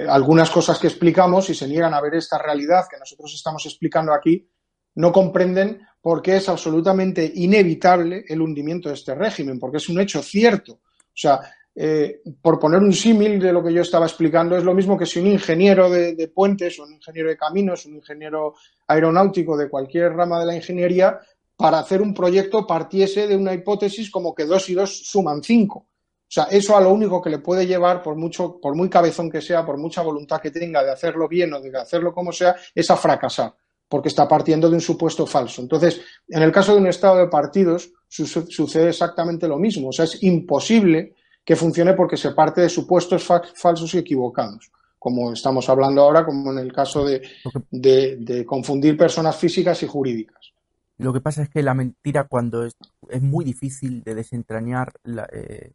algunas 0.10 0.50
cosas 0.50 0.80
que 0.80 0.88
explicamos 0.88 1.50
y 1.50 1.54
se 1.54 1.68
niegan 1.68 1.94
a 1.94 2.02
ver 2.02 2.16
esta 2.16 2.38
realidad 2.38 2.86
que 2.90 2.98
nosotros 2.98 3.34
estamos 3.36 3.66
explicando 3.66 4.14
aquí, 4.14 4.50
no 4.96 5.12
comprenden 5.12 5.82
porque 6.02 6.38
es 6.38 6.50
absolutamente 6.50 7.32
inevitable 7.36 8.24
el 8.28 8.42
hundimiento 8.42 8.90
de 8.90 8.96
este 8.96 9.14
régimen, 9.14 9.60
porque 9.60 9.78
es 9.78 9.90
un 9.90 10.00
hecho 10.00 10.22
cierto. 10.22 10.80
O 11.10 11.22
sea, 11.22 11.42
eh, 11.76 12.22
por 12.42 12.60
poner 12.60 12.80
un 12.80 12.94
símil 12.94 13.40
de 13.40 13.54
lo 13.54 13.64
que 13.64 13.74
yo 13.74 13.82
estaba 13.82 14.06
explicando, 14.06 14.58
es 14.58 14.64
lo 14.64 14.74
mismo 14.74 14.98
que 14.98 15.06
si 15.06 15.20
un 15.20 15.28
ingeniero 15.28 15.90
de, 15.90 16.32
puentes, 16.34 16.78
un 16.80 16.92
ingeniero 16.94 17.30
de 17.30 17.38
caminos, 17.38 17.86
un 17.86 17.96
ingeniero 17.96 18.56
aeronáutico 18.88 19.56
de 19.56 19.70
cualquier 19.70 20.14
rama 20.14 20.40
de 20.40 20.46
la 20.46 20.56
ingeniería, 20.56 21.20
para 21.56 21.80
hacer 21.80 22.02
un 22.02 22.14
proyecto 22.14 22.66
partiese 22.66 23.28
de 23.28 23.36
una 23.36 23.54
hipótesis 23.54 24.10
como 24.10 24.34
que 24.34 24.46
dos 24.46 24.70
y 24.70 24.74
dos 24.74 25.10
suman 25.10 25.44
cinco. 25.44 25.80
O 25.80 26.32
sea, 26.32 26.44
eso 26.46 26.78
a 26.78 26.82
lo 26.82 26.92
único 26.92 27.22
que 27.22 27.30
le 27.30 27.40
puede 27.40 27.66
llevar, 27.66 28.04
por 28.04 28.16
mucho, 28.16 28.60
por 28.62 28.76
muy 28.76 28.90
cabezón 28.90 29.32
que 29.32 29.42
sea, 29.42 29.66
por 29.66 29.78
mucha 29.78 30.02
voluntad 30.02 30.40
que 30.40 30.52
tenga 30.52 30.84
de 30.84 30.92
hacerlo 30.92 31.28
bien 31.28 31.54
o 31.54 31.60
de 31.60 31.78
hacerlo 31.78 32.14
como 32.14 32.32
sea, 32.32 32.56
es 32.76 32.90
a 32.92 32.98
fracasar 32.98 33.54
porque 33.90 34.08
está 34.08 34.28
partiendo 34.28 34.70
de 34.70 34.76
un 34.76 34.82
supuesto 34.82 35.26
falso. 35.26 35.62
Entonces, 35.62 36.00
en 36.28 36.44
el 36.44 36.52
caso 36.52 36.74
de 36.74 36.80
un 36.80 36.88
estado 36.88 37.18
de 37.18 37.28
partidos, 37.28 37.92
sucede 38.08 38.90
exactamente 38.90 39.48
lo 39.48 39.58
mismo. 39.58 39.90
O 39.90 39.92
sea, 39.92 40.06
es 40.06 40.22
imposible 40.24 41.16
que 41.44 41.56
funcione 41.56 41.96
porque 41.96 42.16
se 42.16 42.32
parte 42.32 42.62
de 42.62 42.70
supuestos 42.70 43.28
falsos 43.56 43.94
y 43.96 43.98
equivocados, 43.98 44.72
como 45.00 45.34
estamos 45.34 45.68
hablando 45.68 46.04
ahora, 46.04 46.24
como 46.24 46.52
en 46.52 46.60
el 46.60 46.72
caso 46.72 47.04
de, 47.04 48.46
confundir 48.46 48.96
personas 48.96 49.36
físicas 49.36 49.82
y 49.82 49.88
jurídicas. 49.88 50.54
Lo 51.00 51.12
que 51.12 51.22
pasa 51.22 51.42
es 51.42 51.50
que 51.50 51.64
la 51.64 51.74
mentira, 51.74 52.26
cuando 52.26 52.66
es, 52.66 52.76
muy 53.22 53.44
difícil 53.44 54.04
de 54.04 54.14
desentrañar, 54.14 54.94
eh, 55.32 55.72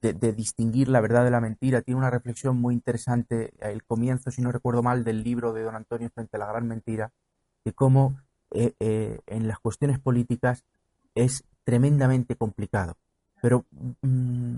de, 0.00 0.32
distinguir 0.32 0.88
la 0.88 1.00
verdad 1.00 1.24
de 1.24 1.30
la 1.30 1.40
mentira. 1.40 1.82
Tiene 1.82 1.98
una 1.98 2.10
reflexión 2.10 2.56
muy 2.56 2.74
interesante, 2.74 3.52
el 3.60 3.84
comienzo, 3.84 4.30
si 4.30 4.42
no 4.42 4.52
recuerdo 4.52 4.82
mal, 4.82 5.04
del 5.04 5.22
libro 5.22 5.52
de 5.52 5.62
don 5.62 5.76
Antonio 5.76 6.10
frente 6.10 6.36
a 6.36 6.40
la 6.40 6.46
gran 6.46 6.66
mentira, 6.66 7.12
de 7.64 7.72
cómo 7.72 8.18
eh, 8.50 8.74
eh, 8.80 9.20
en 9.26 9.46
las 9.46 9.58
cuestiones 9.58 9.98
políticas 9.98 10.64
es 11.14 11.44
tremendamente 11.64 12.36
complicado. 12.36 12.96
Pero, 13.42 13.64
mm, 14.02 14.56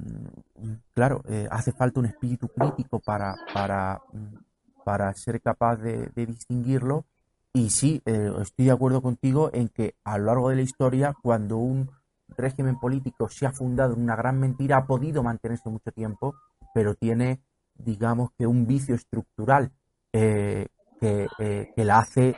claro, 0.94 1.22
eh, 1.28 1.48
hace 1.50 1.72
falta 1.72 2.00
un 2.00 2.06
espíritu 2.06 2.48
crítico 2.48 3.00
para, 3.00 3.36
para, 3.52 4.00
mm, 4.12 4.84
para 4.84 5.12
ser 5.14 5.40
capaz 5.40 5.76
de, 5.76 6.10
de 6.14 6.26
distinguirlo. 6.26 7.04
Y 7.52 7.68
sí, 7.70 8.00
estoy 8.06 8.64
de 8.64 8.70
acuerdo 8.70 9.02
contigo 9.02 9.50
en 9.52 9.68
que 9.68 9.94
a 10.04 10.16
lo 10.16 10.24
largo 10.24 10.48
de 10.48 10.56
la 10.56 10.62
historia, 10.62 11.14
cuando 11.22 11.58
un 11.58 11.90
régimen 12.36 12.78
político 12.78 13.28
se 13.28 13.46
ha 13.46 13.52
fundado 13.52 13.94
en 13.94 14.02
una 14.02 14.16
gran 14.16 14.38
mentira, 14.38 14.78
ha 14.78 14.86
podido 14.86 15.22
mantenerse 15.22 15.68
mucho 15.68 15.92
tiempo, 15.92 16.34
pero 16.74 16.94
tiene 16.94 17.40
digamos 17.74 18.30
que 18.38 18.46
un 18.46 18.66
vicio 18.66 18.94
estructural 18.94 19.72
que, 20.12 20.68
la, 21.76 21.98
hace, 21.98 22.36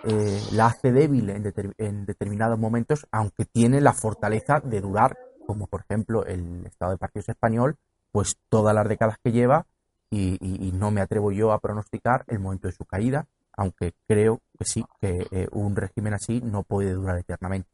la 0.52 0.66
hace 0.66 0.92
débil 0.92 1.28
en, 1.30 1.52
en, 1.76 2.06
determinados 2.06 2.58
momentos, 2.58 3.06
aunque 3.10 3.44
tiene 3.44 3.80
la 3.80 3.92
fortaleza 3.92 4.60
de 4.60 4.80
durar, 4.80 5.18
como 5.46 5.66
por 5.66 5.82
ejemplo 5.82 6.24
el 6.24 6.64
Estado 6.66 6.92
de 6.92 6.98
Partidos 6.98 7.28
Español, 7.28 7.76
pues 8.10 8.38
todas 8.48 8.74
las 8.74 8.88
décadas 8.88 9.18
que 9.22 9.32
lleva 9.32 9.66
y, 10.10 10.72
no 10.72 10.90
me 10.90 11.00
atrevo 11.00 11.32
yo 11.32 11.52
a 11.52 11.58
pronosticar 11.58 12.24
el 12.28 12.38
momento 12.38 12.68
de 12.68 12.72
su 12.72 12.84
caída, 12.84 13.26
aunque 13.52 13.94
creo 14.06 14.40
que 14.56 14.64
sí, 14.64 14.84
que 15.00 15.26
eh, 15.30 15.48
un 15.52 15.74
régimen 15.74 16.14
así 16.14 16.40
no 16.40 16.62
puede 16.62 16.92
durar 16.92 17.18
eternamente. 17.18 17.68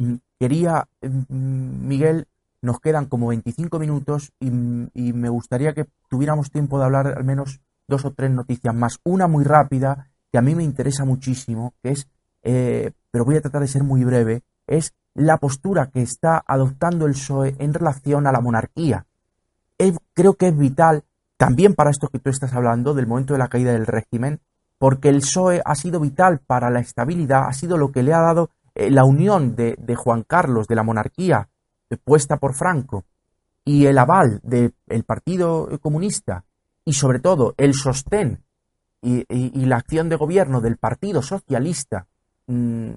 Mm, 0.00 0.14
quería, 0.38 0.88
mm, 1.02 1.86
Miguel, 1.86 2.26
nos 2.62 2.80
quedan 2.80 3.06
como 3.06 3.28
25 3.28 3.78
minutos 3.78 4.32
y, 4.40 4.50
me 4.50 5.28
gustaría 5.28 5.74
que 5.74 5.86
tuviéramos 6.08 6.50
tiempo 6.50 6.78
de 6.78 6.84
hablar 6.86 7.06
al 7.06 7.24
menos 7.24 7.60
dos 7.86 8.04
o 8.04 8.12
tres 8.12 8.30
noticias 8.30 8.74
más. 8.74 8.98
Una 9.04 9.26
muy 9.26 9.44
rápida, 9.44 10.08
que 10.32 10.38
a 10.38 10.42
mí 10.42 10.54
me 10.54 10.64
interesa 10.64 11.04
muchísimo, 11.04 11.74
que 11.82 11.90
es, 11.90 12.08
eh, 12.42 12.92
pero 13.10 13.24
voy 13.24 13.36
a 13.36 13.40
tratar 13.40 13.62
de 13.62 13.68
ser 13.68 13.82
muy 13.82 14.04
breve, 14.04 14.42
es 14.66 14.94
la 15.14 15.36
postura 15.38 15.86
que 15.86 16.02
está 16.02 16.42
adoptando 16.46 17.06
el 17.06 17.12
PSOE 17.12 17.56
en 17.58 17.74
relación 17.74 18.26
a 18.26 18.32
la 18.32 18.40
monarquía. 18.40 19.06
creo 20.14 20.34
que 20.34 20.48
es 20.48 20.56
vital 20.56 21.04
también 21.38 21.74
para 21.74 21.90
esto 21.90 22.08
que 22.08 22.18
tú 22.18 22.28
estás 22.30 22.52
hablando, 22.52 22.92
del 22.92 23.06
momento 23.06 23.32
de 23.32 23.38
la 23.38 23.48
caída 23.48 23.72
del 23.72 23.86
régimen, 23.86 24.40
porque 24.78 25.08
el 25.08 25.20
PSOE 25.20 25.62
ha 25.64 25.74
sido 25.74 26.00
vital 26.00 26.40
para 26.46 26.70
la 26.70 26.80
estabilidad, 26.80 27.46
ha 27.48 27.52
sido 27.52 27.76
lo 27.78 27.90
que 27.90 28.02
le 28.02 28.12
ha 28.12 28.20
dado 28.20 28.50
eh, 28.74 28.90
la 28.90 29.04
unión 29.04 29.54
de, 29.56 29.76
Juan 29.96 30.22
Carlos, 30.22 30.66
de 30.66 30.74
la 30.74 30.82
monarquía 30.82 31.48
eh, 31.88 31.96
puesta 31.96 32.36
por 32.36 32.54
Franco, 32.54 33.04
y 33.64 33.86
el 33.86 33.98
aval 33.98 34.40
del 34.42 34.72
Partido 35.06 35.68
Comunista, 35.80 36.44
y 36.84 36.94
sobre 36.94 37.20
todo 37.20 37.54
el 37.58 37.74
sostén 37.74 38.42
y, 39.02 39.64
la 39.66 39.76
acción 39.76 40.08
de 40.08 40.16
gobierno 40.16 40.60
del 40.60 40.76
Partido 40.76 41.22
Socialista, 41.22 42.06
mm, 42.46 42.90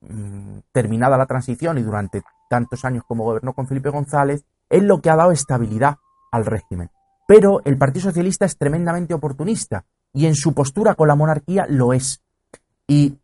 mm, 0.00 0.58
terminada 0.72 1.16
la 1.16 1.26
transición 1.26 1.78
y 1.78 1.82
durante 1.82 2.22
tantos 2.48 2.84
años 2.84 3.04
como 3.06 3.24
gobernó 3.24 3.52
con 3.52 3.66
Felipe 3.66 3.90
González, 3.90 4.44
es 4.68 4.82
lo 4.82 5.00
que 5.00 5.10
ha 5.10 5.16
dado 5.16 5.32
estabilidad 5.32 5.98
al 6.30 6.46
régimen. 6.46 6.90
Pero 7.26 7.60
el 7.64 7.78
Partido 7.78 8.04
Socialista 8.04 8.44
es 8.44 8.56
tremendamente 8.56 9.14
oportunista 9.14 9.84
y 10.12 10.26
en 10.26 10.34
su 10.34 10.54
postura 10.54 10.94
con 10.94 11.08
la 11.08 11.14
monarquía 11.14 11.66
lo 11.68 11.92
es. 11.92 12.22
Y 12.86 13.18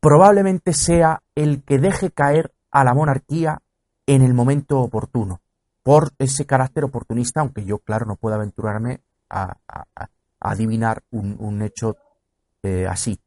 probablemente 0.00 0.72
sea 0.72 1.22
el 1.34 1.62
que 1.62 1.78
deje 1.78 2.10
caer 2.10 2.52
a 2.70 2.84
la 2.84 2.94
monarquía 2.94 3.60
en 4.06 4.22
el 4.22 4.34
momento 4.34 4.80
oportuno, 4.80 5.40
por 5.82 6.12
ese 6.18 6.46
carácter 6.46 6.84
oportunista, 6.84 7.40
aunque 7.40 7.64
yo, 7.64 7.78
claro, 7.78 8.06
no 8.06 8.16
puedo 8.16 8.34
aventurarme 8.34 9.00
a, 9.30 9.56
adivinar 10.40 11.02
un, 11.10 11.62
hecho 11.62 11.96
eh, 12.62 12.86
así. 12.88 13.18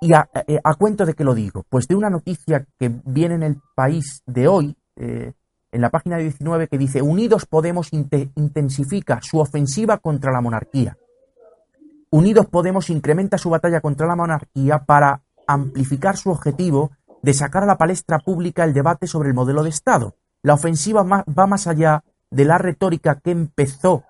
¿Y 0.00 0.12
eh, 0.12 0.60
a, 0.64 0.74
cuento 0.74 1.06
de 1.06 1.14
qué 1.14 1.24
lo 1.24 1.34
digo? 1.34 1.64
Pues 1.68 1.86
de 1.86 1.94
una 1.94 2.10
noticia 2.10 2.66
que 2.78 2.90
viene 3.04 3.36
en 3.36 3.42
el 3.44 3.60
país 3.74 4.22
de 4.26 4.48
hoy, 4.48 4.76
eh, 4.96 5.32
en 5.70 5.80
la 5.80 5.90
página 5.90 6.18
19 6.18 6.68
que 6.68 6.76
dice 6.76 7.00
Unidos 7.00 7.46
Podemos 7.46 7.88
intensifica 7.92 9.20
su 9.22 9.38
ofensiva 9.38 9.98
contra 9.98 10.32
la 10.32 10.40
monarquía. 10.40 10.96
Unidos 12.10 12.46
Podemos 12.46 12.90
incrementa 12.90 13.38
su 13.38 13.48
batalla 13.48 13.80
contra 13.80 14.06
la 14.06 14.16
monarquía 14.16 14.80
para 14.84 15.22
amplificar 15.46 16.16
su 16.16 16.30
objetivo 16.30 16.92
de 17.22 17.34
sacar 17.34 17.62
a 17.62 17.66
la 17.66 17.78
palestra 17.78 18.18
pública 18.18 18.64
el 18.64 18.72
debate 18.72 19.06
sobre 19.06 19.28
el 19.28 19.34
modelo 19.34 19.62
de 19.62 19.70
Estado. 19.70 20.16
La 20.42 20.54
ofensiva 20.54 21.02
va 21.02 21.46
más 21.46 21.66
allá 21.66 22.04
de 22.30 22.44
la 22.44 22.58
retórica 22.58 23.20
que 23.20 23.30
empezó 23.30 24.04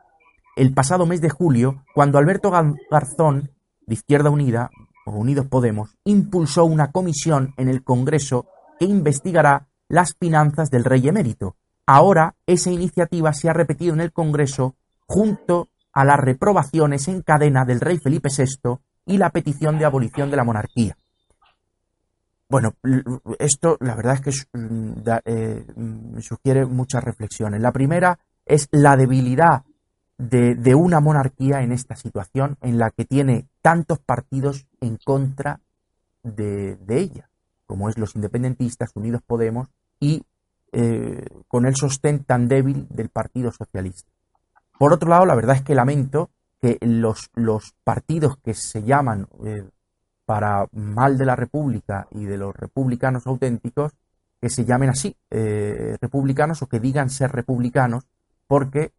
el 0.56 0.74
pasado 0.74 1.06
mes 1.06 1.20
de 1.20 1.30
julio, 1.30 1.82
cuando 1.94 2.18
Alberto 2.18 2.50
Garzón, 2.90 3.50
de 3.86 3.94
Izquierda 3.94 4.30
Unida, 4.30 4.70
o 5.06 5.12
Unidos 5.12 5.46
Podemos, 5.46 5.96
impulsó 6.04 6.64
una 6.64 6.92
comisión 6.92 7.54
en 7.56 7.68
el 7.68 7.82
Congreso 7.82 8.46
que 8.78 8.84
investigará 8.84 9.68
las 9.88 10.14
finanzas 10.18 10.70
del 10.70 10.84
rey 10.84 11.08
emérito. 11.08 11.56
Ahora 11.86 12.36
esa 12.46 12.70
iniciativa 12.70 13.32
se 13.32 13.48
ha 13.48 13.52
repetido 13.52 13.94
en 13.94 14.00
el 14.00 14.12
Congreso 14.12 14.76
junto 15.06 15.68
a 15.92 16.04
las 16.04 16.18
reprobaciones 16.18 17.08
en 17.08 17.22
cadena 17.22 17.64
del 17.64 17.80
rey 17.80 17.98
Felipe 17.98 18.28
VI 18.28 18.78
y 19.06 19.18
la 19.18 19.30
petición 19.30 19.78
de 19.78 19.84
abolición 19.84 20.30
de 20.30 20.36
la 20.36 20.44
monarquía. 20.44 20.96
Bueno, 22.52 22.74
esto 23.38 23.78
la 23.80 23.94
verdad 23.94 24.20
es 24.26 24.44
que 24.52 24.58
mm, 24.58 24.92
eh, 25.24 25.64
me 25.74 26.20
sugiere 26.20 26.66
muchas 26.66 27.02
reflexiones. 27.02 27.62
La 27.62 27.72
primera 27.72 28.18
es 28.44 28.68
la 28.72 28.94
debilidad 28.94 29.62
de, 30.18 30.74
una 30.74 31.00
monarquía 31.00 31.62
en 31.62 31.72
esta 31.72 31.96
situación 31.96 32.58
en 32.60 32.76
la 32.76 32.90
que 32.90 33.06
tiene 33.06 33.46
tantos 33.62 34.00
partidos 34.00 34.66
en 34.82 34.98
contra 35.02 35.60
de, 36.22 36.76
ella, 36.88 37.30
como 37.64 37.88
es 37.88 37.96
los 37.96 38.16
independentistas, 38.16 38.90
Unidos 38.96 39.22
Podemos 39.26 39.68
y 39.98 40.22
eh, 40.72 41.24
con 41.48 41.64
el 41.64 41.74
sostén 41.74 42.22
tan 42.22 42.48
débil 42.48 42.86
del 42.90 43.08
Partido 43.08 43.50
Socialista. 43.50 44.10
Por 44.78 44.92
otro 44.92 45.08
lado, 45.08 45.24
la 45.24 45.34
verdad 45.34 45.56
es 45.56 45.62
que 45.62 45.74
lamento 45.74 46.28
que 46.60 46.76
los, 46.82 47.30
los 47.32 47.72
partidos 47.82 48.36
que 48.36 48.52
se 48.52 48.82
llaman 48.82 49.26
eh, 49.42 49.64
para 50.24 50.66
mal 50.72 51.18
de 51.18 51.26
la 51.26 51.36
República 51.36 52.06
y 52.10 52.24
de 52.24 52.38
los 52.38 52.54
republicanos 52.54 53.26
auténticos, 53.26 53.92
que 54.40 54.50
se 54.50 54.64
llamen 54.64 54.90
así, 54.90 55.16
eh, 55.30 55.96
republicanos 56.00 56.62
o 56.62 56.66
que 56.66 56.80
digan 56.80 57.10
ser 57.10 57.32
republicanos, 57.32 58.04
porque 58.46 58.92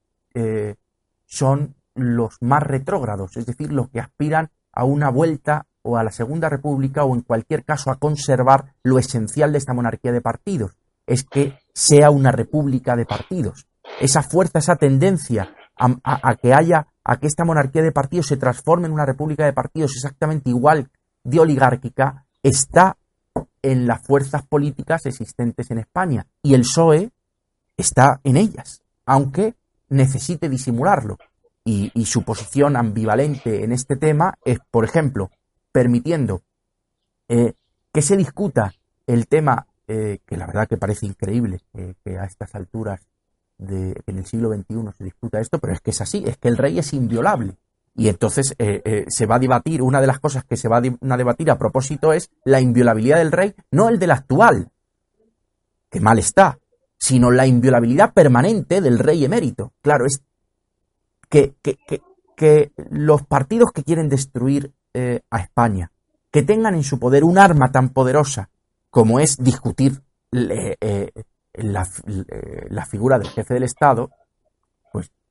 son 1.26 1.76
los 1.95 2.38
más 2.41 2.63
retrógrados, 2.63 3.38
es 3.38 3.45
decir, 3.45 3.71
los 3.71 3.89
que 3.89 3.99
aspiran 3.99 4.49
a 4.71 4.84
una 4.84 5.09
vuelta 5.09 5.67
o 5.84 5.97
a 5.97 6.03
la 6.03 6.11
Segunda 6.11 6.49
República 6.49 7.03
o 7.03 7.13
en 7.13 7.21
cualquier 7.21 7.63
caso 7.63 7.91
a 7.91 7.97
conservar 7.97 8.74
lo 8.84 8.97
esencial 8.97 9.51
de 9.51 9.57
esta 9.57 9.74
monarquía 9.74 10.11
de 10.11 10.21
partidos, 10.21 10.78
es 11.05 11.24
que 11.24 11.59
sea 11.74 12.09
una 12.09 12.32
república 12.32 12.95
de 12.95 13.05
partidos. 13.05 13.67
Esa 13.99 14.24
fuerza, 14.24 14.59
esa 14.59 14.78
tendencia 14.78 15.53
a, 15.76 16.36
que 16.36 16.53
haya, 16.53 16.88
a 17.03 17.17
que 17.17 17.28
esta 17.28 17.43
monarquía 17.43 17.82
de 17.82 17.91
partidos 17.91 18.28
se 18.28 18.38
transforme 18.38 18.88
en 18.88 18.93
una 18.93 19.05
república 19.05 19.45
de 19.45 19.53
partidos 19.53 19.91
exactamente 19.95 20.49
igual 20.49 20.89
de 21.24 21.39
oligárquica, 21.39 22.26
está 22.41 22.97
en 23.61 23.88
las 23.88 24.01
fuerzas 24.01 24.45
políticas 24.45 25.05
existentes 25.05 25.71
en 25.71 25.80
España. 25.80 26.28
Y 26.41 26.53
el 26.53 26.61
PSOE 26.61 27.11
está 27.78 28.19
en 28.24 28.38
ellas, 28.38 28.82
aunque 29.05 29.55
necesite 29.89 30.49
disimularlo. 30.49 31.17
Y, 31.65 31.91
su 32.05 32.24
posición 32.24 32.76
ambivalente 32.76 33.63
en 33.63 33.71
este 33.71 33.95
tema 33.95 34.38
es, 34.43 34.59
por 34.69 34.84
ejemplo, 34.84 35.32
permitiendo 35.71 36.41
eh, 37.30 37.53
que 37.93 38.01
se 38.01 38.17
discuta 38.17 38.74
el 39.07 39.28
tema 39.28 39.65
eh, 39.88 40.19
que 40.26 40.36
la 40.36 40.45
verdad 40.45 40.67
que 40.67 40.78
parece 40.78 41.05
increíble 41.05 41.61
que 42.03 42.17
a 42.17 42.26
estas 42.26 42.53
alturas 42.55 43.07
de 43.57 44.01
en 44.05 44.17
el 44.17 44.26
siglo 44.26 44.49
XXI 44.53 44.91
se 44.97 45.03
disputa 45.03 45.39
esto, 45.39 45.59
pero 45.59 45.74
es 45.74 45.82
que 45.82 45.91
es 45.91 46.01
así, 46.01 46.24
es 46.26 46.38
que 46.38 46.49
el 46.49 46.57
rey 46.57 46.80
es 46.80 46.93
inviolable. 46.93 47.55
Y 47.96 48.08
entonces 48.08 48.56
eh, 48.58 48.82
eh, 48.84 49.06
se 49.08 49.26
va 49.26 49.36
a 49.36 49.39
debatir, 49.39 49.82
una 49.82 50.02
de 50.02 50.08
las 50.08 50.20
cosas 50.20 50.44
que 50.46 50.58
se 50.58 50.68
va 50.68 50.78
a 50.78 51.18
debatir 51.18 51.52
a 51.52 51.58
propósito 51.58 52.12
es 52.14 52.32
la 52.44 52.60
inviolabilidad 52.60 53.18
del 53.18 53.32
rey, 53.32 53.54
no 53.72 53.89
el 53.89 54.00
del 54.00 54.12
actual, 54.12 54.72
que 55.89 56.00
mal 56.00 56.18
está, 56.18 56.60
sino 56.98 57.30
la 57.30 57.46
inviolabilidad 57.46 58.14
permanente 58.14 58.82
del 58.82 58.98
rey 58.98 59.24
emérito. 59.26 59.74
Claro, 59.82 60.06
es 60.06 60.24
que, 61.30 61.54
que, 61.62 61.78
que, 62.36 62.72
los 62.89 63.26
partidos 63.26 63.72
que 63.72 63.84
quieren 63.84 64.10
destruir 64.10 64.74
a 65.30 65.39
España, 65.39 65.91
que 66.32 66.44
tengan 66.44 66.76
en 66.76 66.84
su 66.84 67.00
poder 67.00 67.24
un 67.24 67.38
arma 67.38 67.72
tan 67.72 67.89
poderosa 67.89 68.50
como 68.94 69.20
es 69.20 69.38
discutir 69.38 70.04
eh, 70.32 70.78
eh, 70.80 71.12
la, 71.56 72.86
figura 72.86 73.18
del 73.18 73.28
jefe 73.28 73.56
del 73.56 73.64
Estado, 73.64 74.12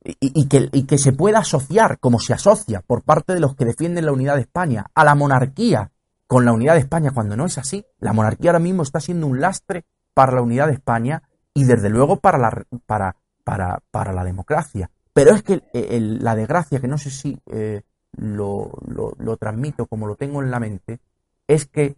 y, 0.04 0.48
que, 0.48 0.98
se 0.98 1.12
pueda 1.12 1.38
asociar, 1.38 1.98
como 1.98 2.18
se 2.18 2.32
asocia 2.32 2.80
por 2.80 3.02
parte 3.02 3.34
de 3.34 3.40
los 3.40 3.54
que 3.54 3.64
defienden 3.64 4.06
la 4.06 4.12
unidad 4.12 4.34
de 4.34 4.42
España, 4.42 4.86
a 4.94 5.04
la 5.04 5.14
monarquía 5.14 5.90
con 6.26 6.44
la 6.44 6.52
unidad 6.52 6.74
de 6.74 6.80
España, 6.80 7.12
cuando 7.12 7.36
no 7.36 7.46
es 7.46 7.58
así. 7.58 7.84
La 7.98 8.12
monarquía 8.12 8.50
ahora 8.50 8.58
mismo 8.58 8.82
está 8.82 9.00
siendo 9.00 9.26
un 9.26 9.40
lastre 9.40 9.84
para 10.14 10.32
la 10.32 10.42
unidad 10.42 10.66
de 10.66 10.74
España 10.74 11.22
y 11.54 11.64
desde 11.64 11.88
luego 11.88 12.16
para 12.16 12.38
la, 12.38 12.64
para, 12.86 13.16
para, 13.44 13.80
para 13.90 14.12
la 14.12 14.24
democracia. 14.24 14.90
Pero 15.12 15.34
es 15.34 15.42
que 15.42 15.62
la 15.72 16.34
desgracia, 16.34 16.80
que 16.80 16.88
no 16.88 16.98
sé 16.98 17.10
si 17.10 17.38
eh, 17.46 17.82
lo, 18.12 18.72
lo, 18.86 19.14
lo, 19.18 19.36
transmito 19.36 19.86
como 19.86 20.06
lo 20.06 20.16
tengo 20.16 20.42
en 20.42 20.50
la 20.50 20.58
mente, 20.58 21.00
es 21.46 21.66
que 21.66 21.96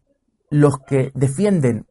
los 0.51 0.79
que 0.79 1.13
defienden 1.15 1.87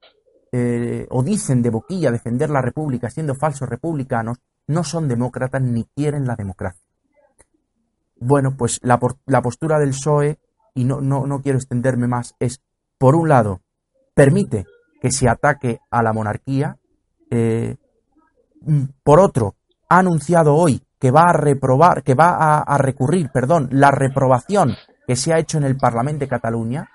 eh, 0.52 1.08
o 1.10 1.24
dicen 1.24 1.62
de 1.62 1.70
boquilla 1.70 2.12
defender 2.12 2.50
la 2.50 2.62
República 2.62 3.10
siendo 3.10 3.36
falsos 3.36 3.68
republicanos 3.70 4.38
no 4.68 4.84
son 4.84 5.08
demócratas 5.08 5.62
ni 5.62 5.86
quieren 5.86 6.26
la 6.26 6.36
democracia. 6.36 6.82
Bueno, 8.20 8.56
pues 8.58 8.80
la, 8.84 9.00
postura 9.00 9.80
del 9.80 9.90
PSOE, 9.90 10.40
y 10.74 10.86
no, 10.86 11.02
no, 11.02 11.28
no 11.28 11.42
quiero 11.42 11.58
extenderme 11.58 12.08
más, 12.08 12.36
es, 12.40 12.62
por 12.98 13.16
un 13.16 13.28
lado, 13.28 13.62
permite 14.14 14.66
que 15.02 15.12
se 15.12 15.28
ataque 15.28 15.80
a 15.92 16.02
la 16.02 16.14
monarquía, 16.14 16.78
eh, 17.30 17.76
por 19.04 19.20
otro, 19.20 19.56
ha 19.90 20.00
anunciado 20.00 20.56
hoy 20.56 20.82
que 21.00 21.12
va 21.12 21.24
a 21.24 21.34
reprobar, 21.34 22.04
que 22.04 22.14
va 22.14 22.60
a, 22.60 22.78
recurrir, 22.78 23.30
perdón, 23.30 23.68
la 23.72 23.92
reprobación 23.92 24.76
que 25.06 25.18
se 25.18 25.34
ha 25.34 25.40
hecho 25.40 25.58
en 25.58 25.66
el 25.66 25.76
Parlamento 25.76 26.22
de 26.22 26.30
Cataluña 26.30 26.90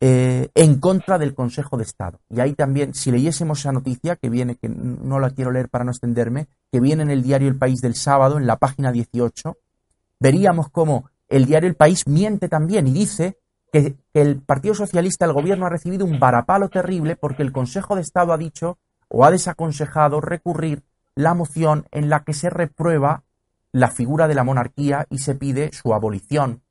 eh, 0.00 0.50
en 0.54 0.78
contra 0.78 1.18
del 1.18 1.34
Consejo 1.34 1.76
de 1.76 1.84
Estado. 1.84 2.20
Y 2.28 2.40
ahí 2.40 2.52
también, 2.52 2.92
si 2.92 3.10
leyésemos 3.10 3.60
esa 3.60 3.72
noticia, 3.72 4.16
que 4.16 4.28
viene, 4.28 4.56
que 4.56 4.68
no 4.68 5.18
la 5.18 5.30
quiero 5.30 5.52
leer 5.52 5.70
para 5.70 5.84
no 5.84 5.90
extenderme, 5.90 6.48
que 6.70 6.80
viene 6.80 7.02
en 7.02 7.10
el 7.10 7.22
diario 7.22 7.48
El 7.48 7.56
País 7.56 7.80
del 7.80 7.94
sábado, 7.94 8.36
en 8.36 8.46
la 8.46 8.56
página 8.56 8.92
18, 8.92 9.56
veríamos 10.20 10.68
cómo 10.70 11.10
el 11.28 11.46
diario 11.46 11.68
El 11.68 11.76
País 11.76 12.06
miente 12.06 12.48
también 12.48 12.86
y 12.86 12.92
dice 12.92 13.38
que, 13.72 13.96
el 14.12 14.40
Partido 14.40 14.74
Socialista, 14.74 15.24
el 15.24 15.32
gobierno, 15.32 15.66
ha 15.66 15.70
recibido 15.70 16.04
un 16.04 16.18
varapalo 16.18 16.68
terrible 16.68 17.16
porque 17.16 17.42
el 17.42 17.52
Consejo 17.52 17.94
de 17.94 18.02
Estado 18.02 18.32
ha 18.32 18.38
dicho 18.38 18.78
o 19.08 19.24
ha 19.24 19.30
desaconsejado 19.30 20.20
recurrir 20.20 20.82
la 21.14 21.34
moción 21.34 21.86
en 21.90 22.10
la 22.10 22.22
que 22.22 22.34
se 22.34 22.50
reprueba 22.50 23.24
la 23.72 23.88
figura 23.88 24.28
de 24.28 24.34
la 24.34 24.44
monarquía 24.44 25.06
y 25.10 25.18
se 25.18 25.34
pide 25.34 25.70
su 25.72 25.94
abolición. 25.94 26.62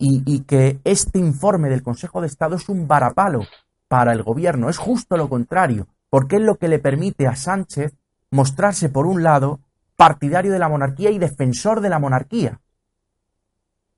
Y, 0.00 0.40
que 0.42 0.78
este 0.84 1.18
informe 1.18 1.68
del 1.68 1.82
Consejo 1.82 2.20
de 2.20 2.28
Estado 2.28 2.54
es 2.54 2.68
un 2.68 2.86
varapalo 2.86 3.40
para 3.88 4.12
el 4.12 4.22
gobierno. 4.22 4.68
Es 4.68 4.78
justo 4.78 5.16
lo 5.16 5.28
contrario, 5.28 5.88
porque 6.08 6.36
es 6.36 6.42
lo 6.42 6.56
que 6.56 6.68
le 6.68 6.78
permite 6.78 7.26
a 7.26 7.34
Sánchez 7.34 7.94
mostrarse, 8.30 8.88
por 8.88 9.06
un 9.06 9.24
lado, 9.24 9.58
partidario 9.96 10.52
de 10.52 10.60
la 10.60 10.68
monarquía 10.68 11.10
y 11.10 11.18
defensor 11.18 11.80
de 11.80 11.88
la 11.88 11.98
monarquía 11.98 12.60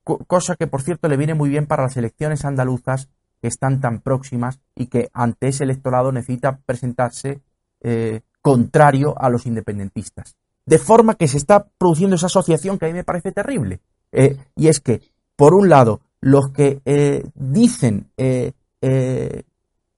cosa 0.04 0.56
que 0.56 0.66
por 0.66 0.82
cierto 0.82 1.08
le 1.08 1.16
viene 1.16 1.34
muy 1.34 1.48
bien 1.48 1.66
para 1.66 1.84
las 1.84 1.96
elecciones 1.96 2.44
andaluzas 2.44 3.08
que 3.40 3.48
están 3.48 3.80
tan 3.80 4.00
próximas 4.00 4.60
y 4.74 4.86
que 4.86 5.10
ante 5.12 5.48
ese 5.48 5.64
electorado 5.64 6.12
necesita 6.12 6.58
presentarse 6.58 7.40
eh, 7.80 8.20
contrario 8.42 9.14
a 9.18 9.30
los 9.30 9.46
independentistas. 9.46 10.36
De 10.66 10.78
forma 10.78 11.14
que 11.14 11.28
se 11.28 11.38
está 11.38 11.66
produciendo 11.78 12.16
esa 12.16 12.26
asociación 12.26 12.78
que 12.78 12.86
a 12.86 12.88
mí 12.88 12.94
me 12.94 13.04
parece 13.04 13.32
terrible. 13.32 13.80
Eh, 14.12 14.36
y 14.56 14.68
es 14.68 14.80
que, 14.80 15.00
por 15.40 15.54
un 15.54 15.70
lado, 15.70 16.02
los 16.20 16.50
que 16.50 16.82
eh, 16.84 17.24
dicen 17.34 18.10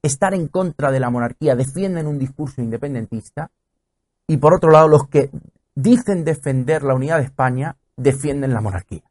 estar 0.01 0.34
en 0.34 0.47
contra 0.47 0.93
de 0.93 1.01
la 1.01 1.11
monarquía 1.11 1.57
defienden 1.57 2.07
un 2.07 2.16
discurso 2.16 2.62
independentista 2.62 3.51
y 4.28 4.36
por 4.36 4.55
otro 4.55 4.70
lado, 4.70 4.86
los 4.86 5.09
que 5.09 5.30
dicen 5.74 6.22
defender 6.22 6.84
la 6.84 6.95
unidad 6.95 7.18
de 7.18 7.24
España 7.24 7.76
defienden 7.97 8.55
la 8.55 8.61
monarquía. 8.61 9.03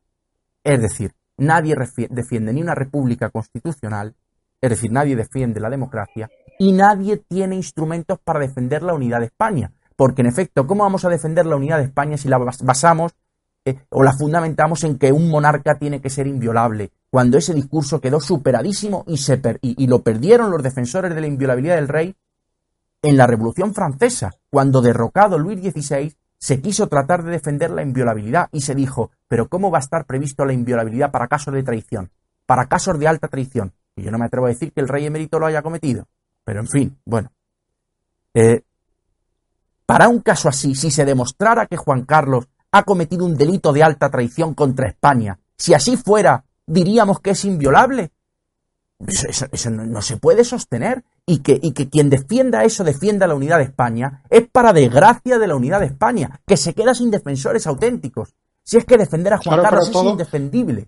Es 0.64 0.82
decir, 0.82 1.12
nadie 1.36 1.76
defiende 2.10 2.54
ni 2.54 2.62
una 2.62 2.76
república 2.76 3.30
constitucional, 3.30 4.16
es 4.62 4.70
decir, 4.70 4.90
nadie 4.90 5.18
defiende 5.18 5.60
la 5.60 5.70
democracia 5.70 6.30
y 6.58 6.72
nadie 6.72 7.18
tiene 7.18 7.58
instrumentos 7.58 8.20
para 8.24 8.40
defender 8.40 8.84
la 8.84 8.94
unidad 8.94 9.20
de 9.20 9.26
España. 9.26 9.74
Porque 9.98 10.22
en 10.22 10.28
efecto, 10.28 10.66
¿cómo 10.66 10.86
vamos 10.86 11.04
a 11.04 11.10
defender 11.10 11.46
la 11.46 11.58
unidad 11.58 11.80
de 11.80 11.84
España 11.88 12.16
si 12.16 12.30
la 12.30 12.38
basamos 12.38 13.12
eh, 13.12 13.16
o 13.90 14.04
la 14.04 14.14
fundamentamos 14.14 14.84
en 14.84 14.98
que 14.98 15.12
un 15.12 15.30
monarca 15.30 15.78
tiene 15.78 16.02
que 16.02 16.10
ser 16.10 16.28
inviolable? 16.28 16.92
Cuando 17.10 17.38
ese 17.38 17.54
discurso 17.54 18.00
quedó 18.00 18.20
superadísimo 18.20 19.04
y, 19.08 19.18
se 19.18 19.42
y 19.62 19.88
lo 19.88 20.02
perdieron 20.02 20.52
los 20.52 20.64
defensores 20.64 21.14
de 21.14 21.22
la 21.22 21.28
inviolabilidad 21.28 21.76
del 21.76 21.88
rey 21.88 22.16
en 23.02 23.18
la 23.18 23.28
Revolución 23.28 23.74
Francesa, 23.74 24.32
cuando 24.50 24.82
derrocado 24.82 25.38
Luis 25.40 25.60
XVI 25.60 26.16
se 26.38 26.60
quiso 26.60 26.88
tratar 26.88 27.24
de 27.24 27.32
defender 27.32 27.70
la 27.70 27.84
inviolabilidad 27.84 28.50
y 28.52 28.62
se 28.62 28.74
dijo, 28.74 29.12
pero 29.28 29.48
¿cómo 29.48 29.70
va 29.70 29.78
a 29.78 29.82
estar 29.82 30.06
previsto 30.06 30.44
la 30.44 30.54
inviolabilidad 30.54 31.12
para 31.12 31.28
casos 31.28 31.54
de 31.54 31.64
traición? 31.64 32.10
Para 32.46 32.66
casos 32.66 32.98
de 32.98 33.08
alta 33.08 33.28
traición. 33.28 33.74
Y 33.96 34.04
yo 34.04 34.12
no 34.12 34.18
me 34.18 34.26
atrevo 34.26 34.48
a 34.48 34.50
decir 34.50 34.72
que 34.72 34.82
el 34.82 34.88
rey 34.88 35.06
emérito 35.06 35.40
lo 35.40 35.46
haya 35.46 35.62
cometido. 35.62 36.08
Pero 36.44 36.60
en 36.60 36.68
fin, 36.68 36.98
bueno. 37.06 37.32
Eh, 38.34 38.64
para 39.86 40.08
un 40.08 40.22
caso 40.22 40.50
así, 40.50 40.74
si 40.74 40.90
se 40.90 41.06
demostrara 41.06 41.68
que 41.68 41.78
Juan 41.78 42.06
Carlos 42.06 42.48
ha 42.72 42.84
cometido 42.84 43.26
un 43.26 43.36
delito 43.36 43.74
de 43.74 43.84
alta 43.84 44.10
traición 44.10 44.54
contra 44.54 44.88
España, 44.88 45.40
si 45.58 45.74
así 45.74 45.98
fuera, 45.98 46.46
diríamos 46.66 47.20
que 47.20 47.32
es 47.32 47.46
inviolable. 47.46 48.12
Eso, 49.08 49.70
no, 49.72 50.02
se 50.02 50.18
puede 50.18 50.44
sostener 50.44 51.04
y 51.26 51.40
que, 51.40 51.60
y 51.62 51.72
que 51.74 51.90
quien 51.90 52.10
defienda 52.10 52.64
eso, 52.64 52.84
defienda 52.84 53.26
la 53.26 53.34
unidad 53.34 53.58
de 53.58 53.64
España, 53.64 54.24
es 54.30 54.48
para 54.48 54.74
desgracia 54.74 55.40
de 55.40 55.48
la 55.48 55.56
unidad 55.56 55.80
de 55.80 55.88
España, 55.88 56.40
que 56.46 56.56
se 56.56 56.74
queda 56.74 56.94
sin 56.94 57.10
defensores 57.10 57.66
auténticos. 57.66 58.36
Si 58.64 58.78
es 58.78 58.86
que 58.86 58.98
defender 58.98 59.34
a 59.34 59.38
Juan 59.38 59.62
Carlos 59.62 59.90
es 59.90 60.04
indefendible. 60.04 60.88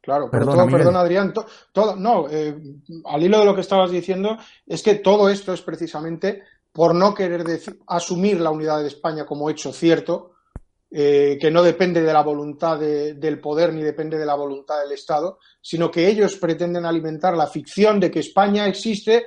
Claro, 0.00 0.28
pero 0.30 0.46
todo, 0.46 0.66
perdón 0.66 0.96
Adrián, 0.96 1.32
todo, 1.72 1.94
no, 1.94 2.28
eh, 2.28 2.56
al 3.04 3.22
hilo 3.22 3.38
de 3.38 3.44
lo 3.44 3.54
que 3.54 3.60
estabas 3.60 3.90
diciendo, 3.90 4.36
es 4.66 4.82
que 4.82 4.96
todo 4.96 5.28
esto 5.28 5.52
es 5.52 5.62
precisamente 5.62 6.42
por 6.72 6.94
no 6.94 7.14
querer 7.14 7.44
asumir 7.86 8.40
la 8.40 8.50
unidad 8.50 8.80
de 8.80 8.88
España 8.88 9.24
como 9.24 9.48
hecho 9.48 9.72
cierto, 9.72 10.31
eh, 10.94 11.38
que 11.40 11.50
no 11.50 11.62
depende 11.62 12.02
de 12.02 12.12
la 12.12 12.22
voluntad 12.22 12.78
del 12.78 13.40
poder 13.40 13.72
ni 13.72 13.82
depende 13.82 14.18
de 14.18 14.26
la 14.26 14.34
voluntad 14.34 14.78
del 14.82 14.92
Estado, 14.92 15.38
sino 15.62 15.90
que 15.90 16.06
ellos 16.06 16.36
pretenden 16.36 16.84
alimentar 16.84 17.34
la 17.34 17.46
ficción 17.46 17.98
de 17.98 18.10
que 18.10 18.20
España 18.20 18.66
existe 18.66 19.24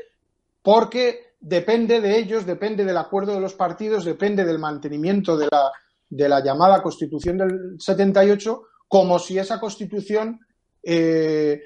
porque 0.61 1.33
depende 1.39 2.01
de 2.01 2.19
ellos, 2.19 2.45
depende 2.45 2.85
del 2.85 2.97
acuerdo 2.97 3.33
de 3.33 3.39
los 3.39 3.55
partidos, 3.55 4.05
depende 4.05 4.45
del 4.45 4.59
mantenimiento 4.59 5.35
de 5.35 5.47
la, 5.51 5.71
de 6.07 6.29
la 6.29 6.43
llamada 6.43 6.83
Constitución 6.83 7.39
del 7.39 7.75
78, 7.79 8.61
como 8.87 9.17
si 9.17 9.39
esa 9.39 9.59
Constitución 9.59 10.39
eh, 10.83 11.59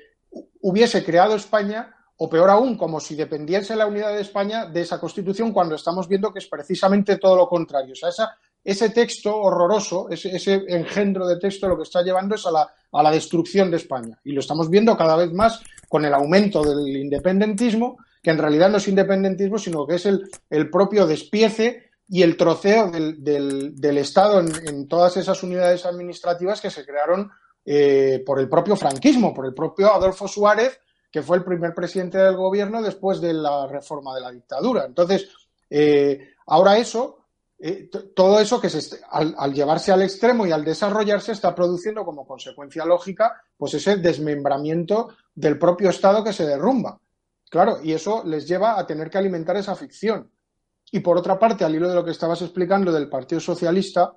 hubiese 0.62 1.04
creado 1.04 1.36
España 1.36 1.94
o 2.16 2.30
peor 2.30 2.50
aún, 2.50 2.78
como 2.78 3.02
si 3.02 3.16
dependiese 3.16 3.76
la 3.76 3.88
unidad 3.88 4.14
de 4.14 4.22
España 4.22 4.66
de 4.66 4.80
esa 4.80 4.98
Constitución, 4.98 5.52
cuando 5.52 5.76
estamos 5.76 6.08
viendo 6.08 6.32
que 6.32 6.40
es 6.40 6.48
precisamente 6.48 7.18
todo 7.18 7.36
lo 7.36 7.50
contrario. 7.50 7.92
O 7.92 7.96
sea, 7.96 8.10
esa 8.10 8.38
ese 8.70 8.92
texto 8.92 9.36
horroroso, 9.36 10.10
ese, 10.12 10.64
engendro 10.68 11.28
de 11.28 11.40
texto, 11.40 11.68
lo 11.68 11.76
que 11.76 11.84
está 11.84 12.04
llevando 12.04 12.36
es 12.36 12.46
a 12.46 12.52
la, 12.52 13.12
destrucción 13.12 13.72
de 13.72 13.78
España. 13.78 14.20
Y 14.24 14.32
lo 14.32 14.42
estamos 14.42 14.70
viendo 14.70 14.96
cada 14.96 15.16
vez 15.16 15.34
más 15.34 15.60
con 15.88 16.06
el 16.06 16.14
aumento 16.14 16.64
del 16.64 16.96
independentismo, 16.96 17.98
que 18.22 18.30
en 18.30 18.38
realidad 18.38 18.70
no 18.70 18.78
es 18.78 18.88
independentismo, 18.88 19.58
sino 19.58 19.88
que 19.88 19.96
es 19.96 20.06
el, 20.06 20.70
propio 20.70 21.08
despiece 21.08 21.90
y 22.08 22.22
el 22.22 22.38
troceo 22.38 22.92
del, 22.92 23.98
Estado 23.98 24.40
en, 24.40 24.88
todas 24.88 25.18
esas 25.18 25.42
unidades 25.42 25.88
administrativas 25.88 26.62
que 26.62 26.70
se 26.70 26.86
crearon 26.86 27.32
eh, 27.66 28.22
por 28.24 28.40
el 28.40 28.48
propio 28.48 28.76
franquismo, 28.76 29.34
por 29.34 29.48
el 29.48 29.56
propio 29.56 29.92
Adolfo 29.92 30.28
Suárez, 30.28 30.80
que 31.12 31.24
fue 31.24 31.38
el 31.38 31.44
primer 31.44 31.74
presidente 31.74 32.20
del 32.20 32.36
gobierno 32.36 32.84
después 32.84 33.20
de 33.20 33.34
la 33.34 33.66
reforma 33.66 34.14
de 34.14 34.22
la 34.22 34.32
dictadura. 34.32 34.86
Entonces, 34.86 35.28
eh, 35.72 36.34
ahora 36.46 36.78
eso 36.78 37.19
eh, 37.62 37.90
todo 38.16 38.40
eso 38.40 38.62
que 38.62 38.70
se, 38.70 39.02
al, 39.10 39.54
llevarse 39.54 39.92
al 39.92 40.02
extremo 40.02 40.48
y 40.48 40.52
al 40.52 40.64
desarrollarse 40.64 41.34
está 41.34 41.54
produciendo 41.54 42.06
como 42.06 42.26
consecuencia 42.26 42.86
lógica 42.86 43.42
pues 43.58 43.74
ese 43.74 43.98
desmembramiento 43.98 45.10
del 45.36 45.60
propio 45.60 45.90
Estado 45.90 46.24
que 46.24 46.32
se 46.32 46.46
derrumba. 46.46 47.00
Claro, 47.50 47.80
y 47.84 47.92
eso 47.92 48.24
les 48.26 48.48
lleva 48.48 48.80
a 48.80 48.88
tener 48.88 49.10
que 49.10 49.18
alimentar 49.18 49.58
esa 49.58 49.76
ficción. 49.76 50.32
Y 50.92 51.02
por 51.02 51.18
otra 51.18 51.38
parte, 51.38 51.66
al 51.66 51.76
hilo 51.76 51.90
de 51.90 51.96
lo 51.96 52.06
que 52.06 52.12
estabas 52.12 52.42
explicando 52.42 52.92
del 52.92 53.10
Partido 53.10 53.42
Socialista, 53.42 54.14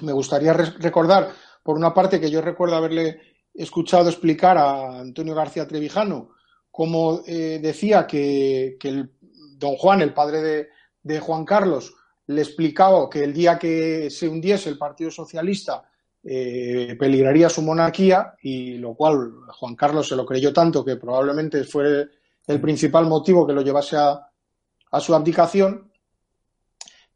me 0.00 0.12
gustaría 0.12 0.52
recordar, 0.52 1.32
por 1.62 1.76
una 1.76 1.92
parte, 1.92 2.20
que 2.20 2.30
yo 2.30 2.40
recuerdo 2.40 2.76
haberle 2.76 3.20
escuchado 3.52 4.08
explicar 4.08 4.58
a 4.58 5.00
Antonio 5.00 5.34
García 5.34 5.66
Trevijano 5.66 6.30
cómo 6.70 7.22
eh, 7.26 7.58
decía 7.60 8.06
que, 8.06 8.76
el, 8.82 9.10
don 9.56 9.76
Juan, 9.76 10.02
el 10.02 10.14
padre 10.14 10.68
de 11.02 11.20
Juan 11.20 11.44
Carlos, 11.44 11.94
le 12.26 12.42
explicaba 12.42 13.08
que 13.10 13.24
el 13.24 13.32
día 13.32 13.58
que 13.58 14.10
se 14.10 14.28
hundiese 14.28 14.70
el 14.70 14.78
Partido 14.78 15.10
Socialista 15.10 15.84
eh, 16.26 16.96
peligraría 16.98 17.50
su 17.50 17.60
monarquía 17.60 18.34
y 18.42 18.78
lo 18.78 18.94
cual 18.94 19.30
Juan 19.48 19.76
Carlos 19.76 20.08
se 20.08 20.16
lo 20.16 20.24
creyó 20.24 20.54
tanto 20.54 20.82
que 20.82 20.96
probablemente 20.96 21.64
fue 21.64 22.08
el 22.46 22.60
principal 22.60 23.06
motivo 23.06 23.46
que 23.46 23.52
lo 23.52 23.60
llevase 23.60 23.96
a, 23.96 24.26
su 25.00 25.14
abdicación. 25.14 25.90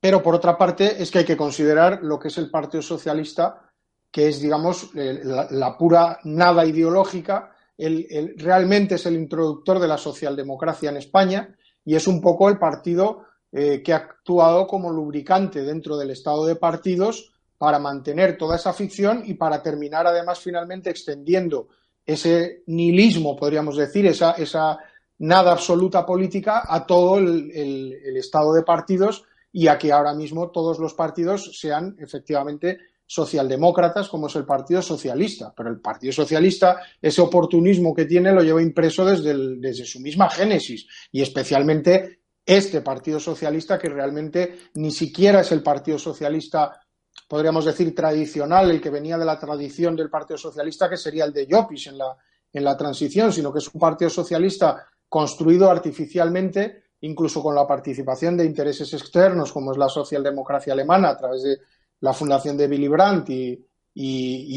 Pero 0.01 0.23
por 0.23 0.35
otra 0.35 0.59
parte 0.59 1.01
es 1.01 1.11
que 1.11 1.19
hay 1.21 1.25
que 1.25 1.37
considerar 1.37 2.01
lo 2.03 2.19
que 2.19 2.29
es 2.29 2.37
el 2.39 2.51
Partido 2.51 2.83
Socialista, 2.83 3.71
que 4.11 4.29
es, 4.29 4.41
digamos, 4.41 4.91
la, 4.95 5.79
pura 5.79 6.19
nada 6.25 6.67
ideológica. 6.67 7.55
realmente 7.79 8.97
es 8.97 9.07
el 9.07 9.15
introductor 9.15 9.79
de 9.79 9.89
la 9.89 9.97
socialdemocracia 9.97 10.91
en 10.91 10.97
España 10.97 11.57
y 11.85 11.95
es 11.95 12.07
un 12.07 12.21
poco 12.21 12.49
el 12.49 12.59
partido 12.59 13.28
eh, 13.53 13.83
que 13.83 13.93
ha 13.93 13.97
actuado 13.97 14.67
como 14.67 14.91
lubricante 14.91 15.63
dentro 15.63 15.97
del 15.97 16.11
estado 16.11 16.45
de 16.45 16.57
partidos 16.57 17.33
para 17.57 17.79
mantener 17.79 18.37
toda 18.39 18.57
esa 18.57 18.73
ficción 18.73 19.23
y 19.25 19.35
para 19.35 19.63
terminar 19.63 20.07
además 20.07 20.39
finalmente 20.41 20.91
extendiendo 20.91 21.69
ese 22.05 22.63
nihilismo, 22.67 23.37
podríamos 23.37 23.77
decir, 23.77 24.07
esa, 24.07 24.33
esa 24.33 24.79
nada 25.19 25.53
absoluta 25.53 26.07
política 26.07 26.63
a 26.67 26.87
todo 26.87 27.19
el, 27.19 27.93
estado 28.17 28.55
de 28.55 28.63
partidos 28.63 29.25
y 29.53 29.69
a 29.69 29.79
que 29.79 29.93
ahora 29.93 30.15
mismo 30.15 30.51
todos 30.51 30.79
los 30.79 30.95
partidos 30.95 31.59
sean 31.59 31.97
efectivamente 31.99 32.79
socialdemócratas 33.07 34.09
como 34.09 34.27
es 34.27 34.37
el 34.37 34.45
Partido 34.45 34.83
Socialista. 34.83 35.53
Pero 35.57 35.71
el 35.71 35.81
Partido 35.81 36.13
Socialista, 36.13 36.81
ese 37.01 37.21
oportunismo 37.21 37.95
que 37.95 38.05
tiene, 38.05 38.33
lo 38.33 38.43
lleva 38.43 38.63
impreso 38.63 39.05
desde, 39.05 39.59
desde 39.59 39.85
su 39.85 40.01
misma 40.01 40.29
génesis 40.29 40.87
y 41.11 41.23
especialmente 41.23 42.21
este 42.49 42.81
Partido 42.81 43.21
Socialista 43.21 43.79
que 43.79 43.89
realmente 43.89 44.71
ni 44.75 44.91
siquiera 44.91 45.43
es 45.43 45.53
el 45.53 45.63
Partido 45.63 45.99
Socialista 45.99 46.81
podríamos 47.27 47.65
decir, 47.65 47.95
tradicional, 47.95 48.71
el 48.71 48.81
que 48.81 48.91
venía 48.91 49.19
de 49.19 49.25
la 49.25 49.39
tradición 49.39 49.97
del 49.97 50.11
Partido 50.11 50.39
Socialista, 50.39 50.89
que 50.89 50.97
sería 50.97 51.25
el 51.25 51.33
de 51.33 51.47
Llopis 51.47 51.89
en 51.89 51.99
la, 51.99 52.17
en 52.53 52.65
la 52.65 52.77
transición, 52.77 53.33
sino 53.33 53.53
que 53.53 53.59
es 53.59 53.69
un 53.73 53.81
Partido 53.81 54.11
Socialista 54.11 54.87
construido 55.09 55.71
artificialmente, 55.71 56.85
incluso 57.01 57.43
con 57.43 57.55
la 57.55 57.67
participación 57.67 58.37
de 58.37 58.45
intereses 58.45 58.93
externos, 58.95 59.53
como 59.53 59.73
es 59.73 59.79
la 59.79 59.89
socialdemocracia 59.89 60.73
alemana, 60.73 61.11
a 61.11 61.17
través 61.17 61.43
de 61.43 61.59
la 62.01 62.13
fundación 62.13 62.57
de 62.57 62.67
Willy 62.67 62.89
Brandt 62.89 63.31
y, 63.31 63.65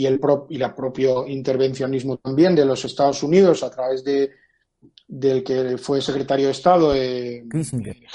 el 0.05 0.19
y 0.49 0.61
el 0.61 0.73
propio 0.75 1.27
intervencionismo 1.27 2.17
también 2.17 2.55
de 2.55 2.65
los 2.65 2.85
Estados 2.85 3.23
Unidos 3.23 3.63
a 3.63 3.71
través 3.71 4.03
de 4.03 4.29
del 5.12 5.43
que 5.43 5.78
fue 5.78 6.01
secretario 6.01 6.45
de 6.45 6.53
Estado 6.53 6.95
eh, 6.95 7.43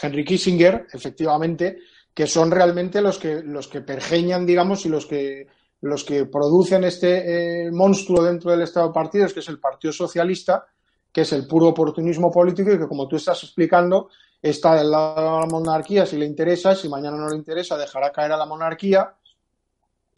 Henry 0.01 0.25
Kissinger, 0.25 0.87
efectivamente, 0.91 1.81
que 2.15 2.27
son 2.27 2.51
realmente 2.51 3.03
los 3.03 3.19
que 3.19 3.43
los 3.43 3.69
que 3.69 3.83
pergeñan, 3.83 4.47
digamos, 4.47 4.87
y 4.87 4.89
los 4.89 5.05
que 5.05 5.47
los 5.83 6.05
que 6.05 6.25
producen 6.25 6.85
este 6.85 7.67
eh, 7.67 7.71
monstruo 7.71 8.25
dentro 8.25 8.51
del 8.51 8.63
Estado 8.63 8.89
de 8.89 8.95
partidos, 8.95 9.35
que 9.35 9.41
es 9.41 9.49
el 9.51 9.61
Partido 9.61 9.93
Socialista, 9.93 10.65
que 11.13 11.21
es 11.21 11.33
el 11.35 11.47
puro 11.47 11.69
oportunismo 11.69 12.33
político 12.33 12.73
y 12.73 12.79
que, 12.79 12.89
como 12.89 13.07
tú 13.07 13.17
estás 13.17 13.43
explicando, 13.43 14.09
está 14.41 14.75
del 14.75 14.91
lado 14.91 15.17
de 15.17 15.41
la 15.41 15.47
monarquía 15.47 16.07
si 16.07 16.17
le 16.17 16.25
interesa, 16.25 16.75
si 16.75 16.89
mañana 16.89 17.19
no 17.19 17.29
le 17.29 17.37
interesa, 17.37 17.77
dejará 17.77 18.11
caer 18.11 18.33
a 18.33 18.39
la 18.39 18.47
monarquía 18.47 19.15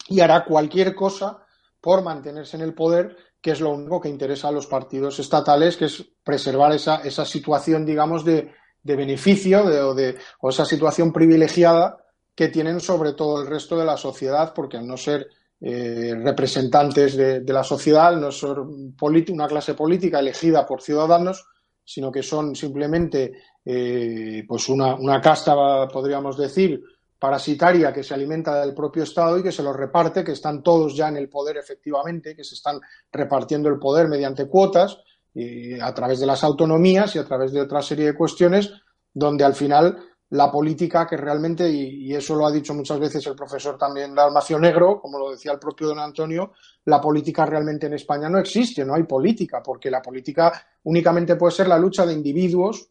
y 0.07 0.21
hará 0.21 0.45
cualquier 0.45 0.95
cosa 0.95 1.43
por 1.81 2.03
mantenerse 2.03 2.55
en 2.55 2.63
el 2.63 2.73
poder, 2.73 3.17
que 3.41 3.51
es 3.51 3.61
lo 3.61 3.71
único 3.71 4.01
que 4.01 4.09
interesa 4.09 4.49
a 4.49 4.51
los 4.51 4.67
partidos 4.67 5.19
estatales, 5.19 5.77
que 5.77 5.85
es 5.85 6.05
preservar 6.23 6.73
esa, 6.73 6.97
esa 6.97 7.25
situación, 7.25 7.85
digamos, 7.85 8.25
de, 8.25 8.51
de 8.83 8.95
beneficio 8.95 9.63
o, 9.63 9.93
de, 9.93 10.17
o 10.41 10.49
esa 10.49 10.65
situación 10.65 11.11
privilegiada 11.11 11.97
que 12.35 12.47
tienen 12.47 12.79
sobre 12.79 13.13
todo 13.13 13.41
el 13.41 13.47
resto 13.47 13.77
de 13.77 13.85
la 13.85 13.97
sociedad, 13.97 14.53
porque 14.53 14.77
al 14.77 14.87
no 14.87 14.97
ser 14.97 15.27
eh, 15.61 16.15
representantes 16.23 17.17
de, 17.17 17.43
la 17.45 17.63
sociedad, 17.63 18.15
no 18.15 18.31
ser 18.31 18.59
una 18.59 19.47
clase 19.47 19.73
política 19.73 20.19
elegida 20.19 20.65
por 20.65 20.81
ciudadanos, 20.81 21.45
sino 21.83 22.11
que 22.11 22.23
son 22.23 22.55
simplemente 22.55 23.33
eh, 23.65 24.45
pues 24.47 24.69
una, 24.69 24.95
una, 24.95 25.19
casta, 25.19 25.87
podríamos 25.91 26.37
decir, 26.37 26.81
parasitaria 27.19 27.91
que 27.91 28.01
se 28.01 28.13
alimenta 28.13 28.61
del 28.61 28.73
propio 28.73 29.03
Estado 29.03 29.37
y 29.37 29.43
que 29.43 29.51
se 29.51 29.61
lo 29.61 29.73
reparte, 29.73 30.23
que 30.23 30.31
están 30.31 30.63
todos 30.63 30.95
ya 30.95 31.09
en 31.09 31.17
el 31.17 31.29
poder 31.29 31.57
efectivamente, 31.57 32.35
que 32.35 32.45
se 32.45 32.55
están 32.55 32.79
repartiendo 33.11 33.67
el 33.67 33.77
poder 33.77 34.07
mediante 34.07 34.47
cuotas 34.47 34.97
y 35.33 35.79
a 35.79 35.93
través 35.93 36.19
de 36.19 36.25
las 36.25 36.43
autonomías 36.43 37.15
y 37.15 37.19
a 37.19 37.25
través 37.25 37.51
de 37.51 37.61
otra 37.61 37.81
serie 37.81 38.05
de 38.05 38.15
cuestiones 38.15 38.71
donde 39.13 39.43
al 39.43 39.53
final 39.53 39.97
la 40.31 40.51
política 40.51 41.07
que 41.07 41.17
realmente, 41.17 41.67
y, 41.69 42.13
eso 42.13 42.35
lo 42.35 42.45
ha 42.45 42.51
dicho 42.51 42.73
muchas 42.73 42.99
veces 42.99 43.25
el 43.25 43.35
profesor 43.35 43.77
también 43.77 44.13
de 44.13 44.21
Almacio 44.21 44.59
Negro, 44.59 45.01
como 45.01 45.17
lo 45.17 45.31
decía 45.31 45.51
el 45.51 45.59
propio 45.59 45.87
don 45.87 45.99
Antonio, 45.99 46.53
la 46.85 47.01
política 47.01 47.45
realmente 47.45 47.87
en 47.87 47.93
España 47.93 48.29
no 48.29 48.37
existe, 48.37 48.85
no 48.85 48.93
hay 48.93 49.03
política, 49.03 49.63
porque 49.63 49.89
la 49.89 50.01
política 50.01 50.67
únicamente 50.83 51.35
puede 51.35 51.51
ser 51.51 51.67
la 51.67 51.79
lucha 51.79 52.05
de 52.05 52.13
individuos 52.13 52.89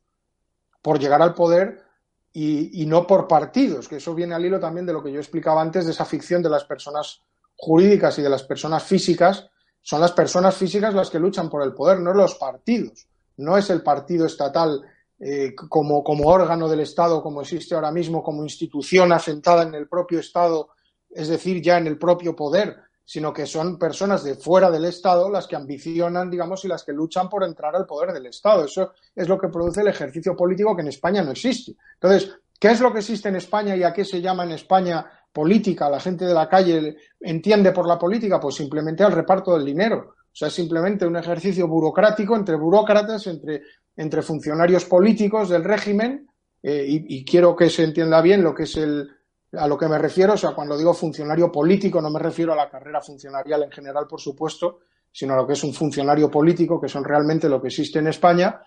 por 0.82 0.98
llegar 0.98 1.22
al 1.22 1.34
poder 1.34 1.87
y, 2.32 2.84
no 2.86 3.06
por 3.06 3.26
partidos, 3.26 3.88
que 3.88 3.96
eso 3.96 4.14
viene 4.14 4.34
al 4.34 4.44
hilo 4.44 4.60
también 4.60 4.86
de 4.86 4.92
lo 4.92 5.02
que 5.02 5.10
yo 5.10 5.18
explicaba 5.18 5.60
antes, 5.60 5.86
de 5.86 5.92
esa 5.92 6.04
ficción 6.04 6.42
de 6.42 6.50
las 6.50 6.64
personas 6.64 7.22
jurídicas 7.56 8.18
y 8.18 8.22
de 8.22 8.28
las 8.28 8.44
personas 8.44 8.84
físicas, 8.84 9.48
son 9.80 10.00
las 10.00 10.12
personas 10.12 10.54
físicas 10.54 10.94
las 10.94 11.10
que 11.10 11.18
luchan 11.18 11.48
por 11.50 11.62
el 11.62 11.74
poder, 11.74 11.98
no 12.00 12.12
los 12.12 12.34
partidos. 12.36 13.08
No 13.38 13.56
es 13.56 13.70
el 13.70 13.82
partido 13.82 14.26
estatal 14.26 14.82
eh, 15.18 15.54
como, 15.54 16.04
como 16.04 16.28
órgano 16.28 16.68
del 16.68 16.80
Estado, 16.80 17.22
como 17.22 17.40
existe 17.40 17.74
ahora 17.74 17.90
mismo, 17.90 18.22
como 18.22 18.42
institución 18.42 19.12
asentada 19.12 19.62
en 19.62 19.74
el 19.74 19.88
propio 19.88 20.20
Estado, 20.20 20.68
es 21.10 21.28
decir, 21.28 21.62
ya 21.62 21.78
en 21.78 21.86
el 21.86 21.98
propio 21.98 22.36
poder, 22.36 22.76
sino 23.08 23.32
que 23.32 23.46
son 23.46 23.78
personas 23.78 24.22
de 24.22 24.34
fuera 24.34 24.70
del 24.70 24.84
Estado 24.84 25.30
las 25.30 25.46
que 25.46 25.56
ambicionan, 25.56 26.30
digamos, 26.30 26.62
y 26.66 26.68
las 26.68 26.84
que 26.84 26.92
luchan 26.92 27.30
por 27.30 27.42
entrar 27.42 27.74
al 27.74 27.86
poder 27.86 28.12
del 28.12 28.26
Estado. 28.26 28.66
Eso 28.66 28.92
es 29.16 29.26
lo 29.26 29.38
que 29.38 29.48
produce 29.48 29.80
el 29.80 29.88
ejercicio 29.88 30.36
político 30.36 30.76
que 30.76 30.82
en 30.82 30.88
España 30.88 31.22
no 31.22 31.30
existe. 31.30 31.74
Entonces, 31.94 32.30
¿qué 32.60 32.68
es 32.68 32.80
lo 32.80 32.92
que 32.92 32.98
existe 32.98 33.30
en 33.30 33.36
España 33.36 33.74
y 33.74 33.82
a 33.82 33.94
qué 33.94 34.04
se 34.04 34.20
llama 34.20 34.44
en 34.44 34.52
España 34.52 35.10
política? 35.32 35.88
La 35.88 36.00
gente 36.00 36.26
de 36.26 36.34
la 36.34 36.50
calle 36.50 36.98
entiende 37.18 37.72
por 37.72 37.88
la 37.88 37.98
política, 37.98 38.38
pues 38.38 38.56
simplemente 38.56 39.02
al 39.02 39.12
reparto 39.12 39.56
del 39.56 39.64
dinero. 39.64 40.14
O 40.30 40.36
sea, 40.38 40.48
es 40.48 40.54
simplemente 40.54 41.06
un 41.06 41.16
ejercicio 41.16 41.66
burocrático 41.66 42.36
entre 42.36 42.56
burócratas, 42.56 43.26
entre 43.26 43.62
entre 43.98 44.22
funcionarios 44.22 44.84
políticos 44.84 45.48
del 45.48 45.64
régimen, 45.64 46.30
eh, 46.62 46.86
y, 46.88 47.24
quiero 47.24 47.54
que 47.54 47.70
se 47.70 47.84
entienda 47.84 48.20
bien 48.20 48.42
lo 48.42 48.54
que 48.54 48.64
es 48.64 48.76
el, 48.76 49.10
a 49.52 49.66
lo 49.66 49.78
que 49.78 49.88
me 49.88 49.98
refiero, 49.98 50.34
o 50.34 50.36
sea, 50.36 50.50
cuando 50.50 50.76
digo 50.76 50.92
funcionario 50.92 51.50
político 51.50 52.00
no 52.00 52.10
me 52.10 52.18
refiero 52.18 52.52
a 52.52 52.56
la 52.56 52.68
carrera 52.68 53.00
funcionarial 53.00 53.62
en 53.62 53.70
general, 53.70 54.06
por 54.06 54.20
supuesto, 54.20 54.80
sino 55.10 55.34
a 55.34 55.36
lo 55.36 55.46
que 55.46 55.54
es 55.54 55.64
un 55.64 55.72
funcionario 55.72 56.30
político, 56.30 56.80
que 56.80 56.88
son 56.88 57.04
realmente 57.04 57.48
lo 57.48 57.60
que 57.60 57.68
existe 57.68 57.98
en 57.98 58.08
España, 58.08 58.62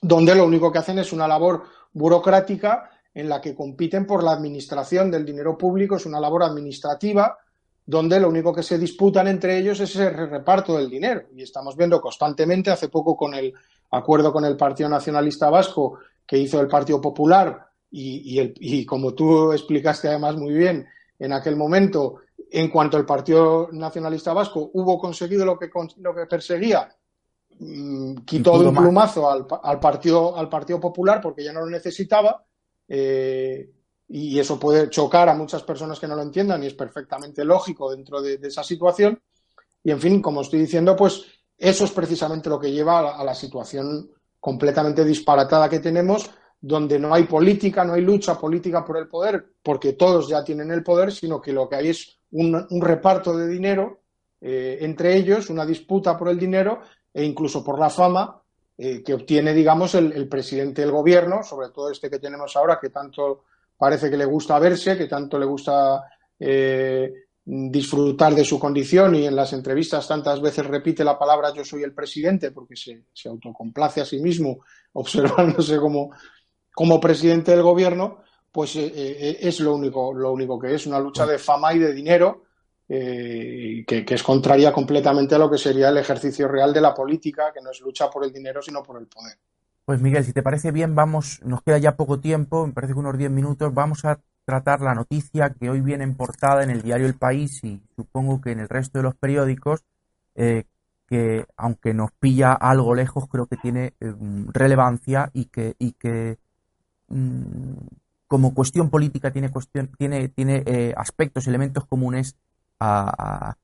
donde 0.00 0.34
lo 0.34 0.46
único 0.46 0.70
que 0.70 0.78
hacen 0.78 0.98
es 0.98 1.12
una 1.12 1.26
labor 1.26 1.64
burocrática 1.92 2.90
en 3.14 3.28
la 3.28 3.40
que 3.40 3.54
compiten 3.54 4.06
por 4.06 4.22
la 4.22 4.32
administración 4.32 5.10
del 5.10 5.24
dinero 5.24 5.58
público, 5.58 5.96
es 5.96 6.06
una 6.06 6.20
labor 6.20 6.44
administrativa, 6.44 7.36
donde 7.84 8.20
lo 8.20 8.28
único 8.28 8.54
que 8.54 8.62
se 8.62 8.78
disputan 8.78 9.26
entre 9.26 9.58
ellos 9.58 9.80
es 9.80 9.90
ese 9.90 10.08
reparto 10.10 10.76
del 10.76 10.88
dinero. 10.88 11.22
Y 11.34 11.42
estamos 11.42 11.76
viendo 11.76 12.00
constantemente, 12.00 12.70
hace 12.70 12.88
poco 12.88 13.16
con 13.16 13.34
el 13.34 13.52
acuerdo 13.90 14.32
con 14.32 14.44
el 14.44 14.56
Partido 14.56 14.88
Nacionalista 14.88 15.50
Vasco 15.50 15.98
que 16.24 16.38
hizo 16.38 16.60
el 16.60 16.68
Partido 16.68 17.00
Popular 17.00 17.71
y, 17.92 18.38
el, 18.38 18.54
y 18.58 18.86
como 18.86 19.14
tú 19.14 19.52
explicaste 19.52 20.08
además 20.08 20.36
muy 20.36 20.54
bien 20.54 20.86
en 21.18 21.32
aquel 21.32 21.56
momento, 21.56 22.20
en 22.50 22.68
cuanto 22.68 22.96
el 22.96 23.04
Partido 23.04 23.68
Nacionalista 23.70 24.32
Vasco 24.32 24.70
hubo 24.72 24.98
conseguido 24.98 25.44
lo 25.44 25.58
que, 25.58 25.70
lo 25.98 26.14
que 26.14 26.26
perseguía, 26.26 26.94
mm, 27.58 28.16
quitó 28.24 28.58
de 28.58 28.68
un 28.68 28.74
plumazo 28.74 29.30
al, 29.30 29.46
al, 29.62 29.78
partido, 29.78 30.36
al 30.36 30.48
Partido 30.48 30.80
Popular 30.80 31.20
porque 31.20 31.44
ya 31.44 31.52
no 31.52 31.60
lo 31.60 31.70
necesitaba. 31.70 32.44
Eh, 32.88 33.70
y 34.08 34.38
eso 34.38 34.58
puede 34.58 34.90
chocar 34.90 35.28
a 35.28 35.34
muchas 35.34 35.62
personas 35.62 35.98
que 35.98 36.06
no 36.06 36.16
lo 36.16 36.22
entiendan 36.22 36.62
y 36.62 36.66
es 36.66 36.74
perfectamente 36.74 37.44
lógico 37.44 37.90
dentro 37.90 38.20
de, 38.20 38.38
de 38.38 38.48
esa 38.48 38.62
situación. 38.62 39.18
Y 39.84 39.90
en 39.90 40.00
fin, 40.00 40.20
como 40.20 40.42
estoy 40.42 40.60
diciendo, 40.60 40.94
pues 40.94 41.24
eso 41.62 41.84
es 41.84 41.92
precisamente 41.92 42.50
lo 42.50 42.58
que 42.58 42.72
lleva 42.72 43.16
a 43.16 43.24
la, 43.24 43.34
situación 43.34 44.10
completamente 44.40 45.04
disparatada 45.04 45.68
que 45.68 45.78
tenemos, 45.78 46.28
donde 46.64 46.96
no 46.96 47.12
hay 47.12 47.24
política, 47.24 47.84
no 47.84 47.94
hay 47.94 48.02
lucha 48.02 48.38
política 48.38 48.84
por 48.84 48.96
el 48.96 49.08
poder, 49.08 49.44
porque 49.62 49.94
todos 49.94 50.28
ya 50.28 50.44
tienen 50.44 50.70
el 50.70 50.84
poder, 50.84 51.10
sino 51.10 51.40
que 51.40 51.52
lo 51.52 51.68
que 51.68 51.74
hay 51.76 51.88
es 51.88 52.20
un, 52.30 52.80
reparto 52.80 53.36
de 53.36 53.48
dinero 53.48 54.00
eh, 54.40 54.78
entre 54.80 55.16
ellos, 55.16 55.50
una 55.50 55.66
disputa 55.66 56.16
por 56.16 56.28
el 56.28 56.38
dinero 56.38 56.80
e 57.12 57.24
incluso 57.24 57.64
por 57.64 57.78
la 57.80 57.90
fama 57.90 58.40
eh, 58.78 59.02
que 59.02 59.12
obtiene, 59.12 59.52
digamos, 59.52 59.96
el, 59.96 60.28
presidente 60.28 60.82
del 60.82 60.92
gobierno, 60.92 61.42
sobre 61.42 61.70
todo 61.70 61.90
este 61.90 62.08
que 62.08 62.20
tenemos 62.20 62.56
ahora, 62.56 62.78
que 62.80 62.90
tanto 62.90 63.44
parece 63.76 64.08
que 64.08 64.16
le 64.16 64.24
gusta 64.24 64.58
verse, 64.60 64.96
que 64.96 65.08
tanto 65.08 65.38
le 65.40 65.46
gusta 65.46 66.04
eh, 66.38 67.12
disfrutar 67.44 68.34
de 68.36 68.44
su 68.44 68.58
condición 68.60 69.16
y 69.16 69.26
en 69.26 69.34
las 69.34 69.52
entrevistas 69.52 70.06
tantas 70.06 70.40
veces 70.40 70.64
repite 70.64 71.02
la 71.02 71.18
palabra 71.18 71.52
yo 71.52 71.64
soy 71.64 71.82
el 71.82 71.92
presidente 71.92 72.52
porque 72.52 72.76
se, 72.76 73.28
autocomplace 73.28 74.00
a 74.00 74.04
sí 74.04 74.20
mismo 74.20 74.60
observándose 74.92 75.78
como, 75.78 76.12
como 76.74 77.00
presidente 77.00 77.52
del 77.52 77.62
gobierno, 77.62 78.18
pues 78.50 78.76
eh, 78.76 78.92
eh, 78.94 79.38
es 79.40 79.60
lo 79.60 79.74
único, 79.74 80.12
lo 80.12 80.32
único 80.32 80.58
que 80.58 80.74
es, 80.74 80.86
una 80.86 80.98
lucha 80.98 81.26
de 81.26 81.38
fama 81.38 81.72
y 81.74 81.78
de 81.78 81.92
dinero 81.92 82.42
eh, 82.94 83.84
que, 83.86 84.04
es 84.06 84.22
contraria 84.22 84.70
completamente 84.70 85.34
a 85.34 85.38
lo 85.38 85.50
que 85.50 85.56
sería 85.56 85.88
el 85.88 85.96
ejercicio 85.96 86.46
real 86.46 86.74
de 86.74 86.82
la 86.82 86.92
política, 86.92 87.50
que 87.50 87.62
no 87.62 87.70
es 87.70 87.80
lucha 87.80 88.10
por 88.10 88.22
el 88.22 88.30
dinero, 88.30 88.60
sino 88.60 88.82
por 88.82 89.00
el 89.00 89.06
poder. 89.06 89.38
Pues 89.86 90.02
Miguel, 90.02 90.24
si 90.24 90.34
te 90.34 90.42
parece 90.42 90.72
bien, 90.72 90.94
vamos, 90.94 91.40
nos 91.42 91.62
queda 91.62 91.78
ya 91.78 91.96
poco 91.96 92.20
tiempo, 92.20 92.66
me 92.66 92.74
parece 92.74 92.92
que 92.92 92.98
unos 92.98 93.16
10 93.16 93.30
minutos, 93.30 93.72
vamos 93.72 94.04
a 94.04 94.20
tratar 94.44 94.82
la 94.82 94.94
noticia 94.94 95.54
que 95.58 95.70
hoy 95.70 95.80
viene 95.80 96.04
en 96.04 96.16
portada 96.16 96.62
en 96.62 96.70
el 96.70 96.82
diario 96.82 97.06
El 97.06 97.14
País 97.14 97.64
y 97.64 97.80
supongo 97.96 98.42
que 98.42 98.52
en 98.52 98.60
el 98.60 98.68
resto 98.68 98.98
de 98.98 99.04
los 99.04 99.14
periódicos, 99.14 99.84
eh, 100.34 100.64
que 101.06 101.46
aunque 101.56 101.94
nos 101.94 102.12
pilla 102.12 102.52
algo 102.52 102.94
lejos, 102.94 103.26
creo 103.26 103.46
que 103.46 103.56
tiene 103.56 103.94
relevancia 104.52 105.30
y 105.32 105.46
que 105.46 106.38
mm, 107.12 107.76
como 108.26 108.54
cuestión 108.54 108.90
política 108.90 109.30
tiene, 109.30 109.50
cuestión, 109.50 109.90
tiene, 109.98 110.28
tiene 110.28 110.62
eh, 110.66 110.94
aspectos, 110.96 111.46
elementos 111.46 111.86
comunes 111.86 112.36
al 112.80 113.56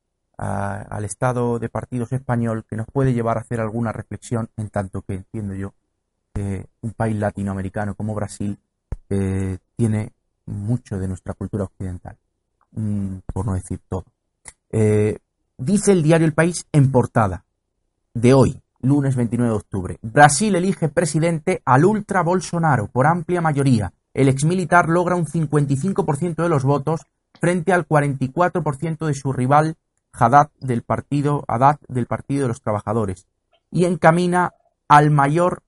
Estado 1.04 1.58
de 1.58 1.68
partidos 1.68 2.12
español 2.12 2.64
que 2.68 2.76
nos 2.76 2.86
puede 2.86 3.12
llevar 3.12 3.38
a 3.38 3.40
hacer 3.40 3.60
alguna 3.60 3.90
reflexión 3.90 4.48
en 4.56 4.68
tanto 4.68 5.02
que 5.02 5.14
entiendo 5.14 5.54
yo 5.54 5.74
que 6.32 6.66
un 6.82 6.92
país 6.92 7.16
latinoamericano 7.16 7.96
como 7.96 8.14
Brasil 8.14 8.58
tiene 9.76 10.12
mucho 10.48 10.98
de 10.98 11.08
nuestra 11.08 11.34
cultura 11.34 11.64
occidental, 11.64 12.16
mm, 12.72 13.18
por 13.32 13.46
no 13.46 13.54
decir 13.54 13.80
todo. 13.88 14.04
Eh, 14.70 15.18
dice 15.56 15.92
el 15.92 16.02
diario 16.02 16.26
El 16.26 16.34
País 16.34 16.66
en 16.72 16.90
portada 16.90 17.44
de 18.14 18.34
hoy, 18.34 18.60
lunes 18.80 19.16
29 19.16 19.50
de 19.50 19.56
octubre, 19.56 19.98
Brasil 20.02 20.54
elige 20.54 20.88
presidente 20.88 21.62
al 21.64 21.84
ultra 21.84 22.22
Bolsonaro 22.22 22.88
por 22.88 23.06
amplia 23.06 23.40
mayoría. 23.40 23.92
El 24.14 24.28
exmilitar 24.28 24.88
logra 24.88 25.16
un 25.16 25.26
55% 25.26 26.42
de 26.42 26.48
los 26.48 26.64
votos 26.64 27.02
frente 27.40 27.72
al 27.72 27.86
44% 27.86 29.06
de 29.06 29.14
su 29.14 29.32
rival 29.32 29.76
Haddad 30.12 30.50
del 30.60 30.82
partido 30.82 31.44
del 31.88 32.06
Partido 32.06 32.42
de 32.42 32.48
los 32.48 32.62
Trabajadores 32.62 33.26
y 33.70 33.84
encamina 33.84 34.54
al 34.88 35.10
mayor 35.10 35.62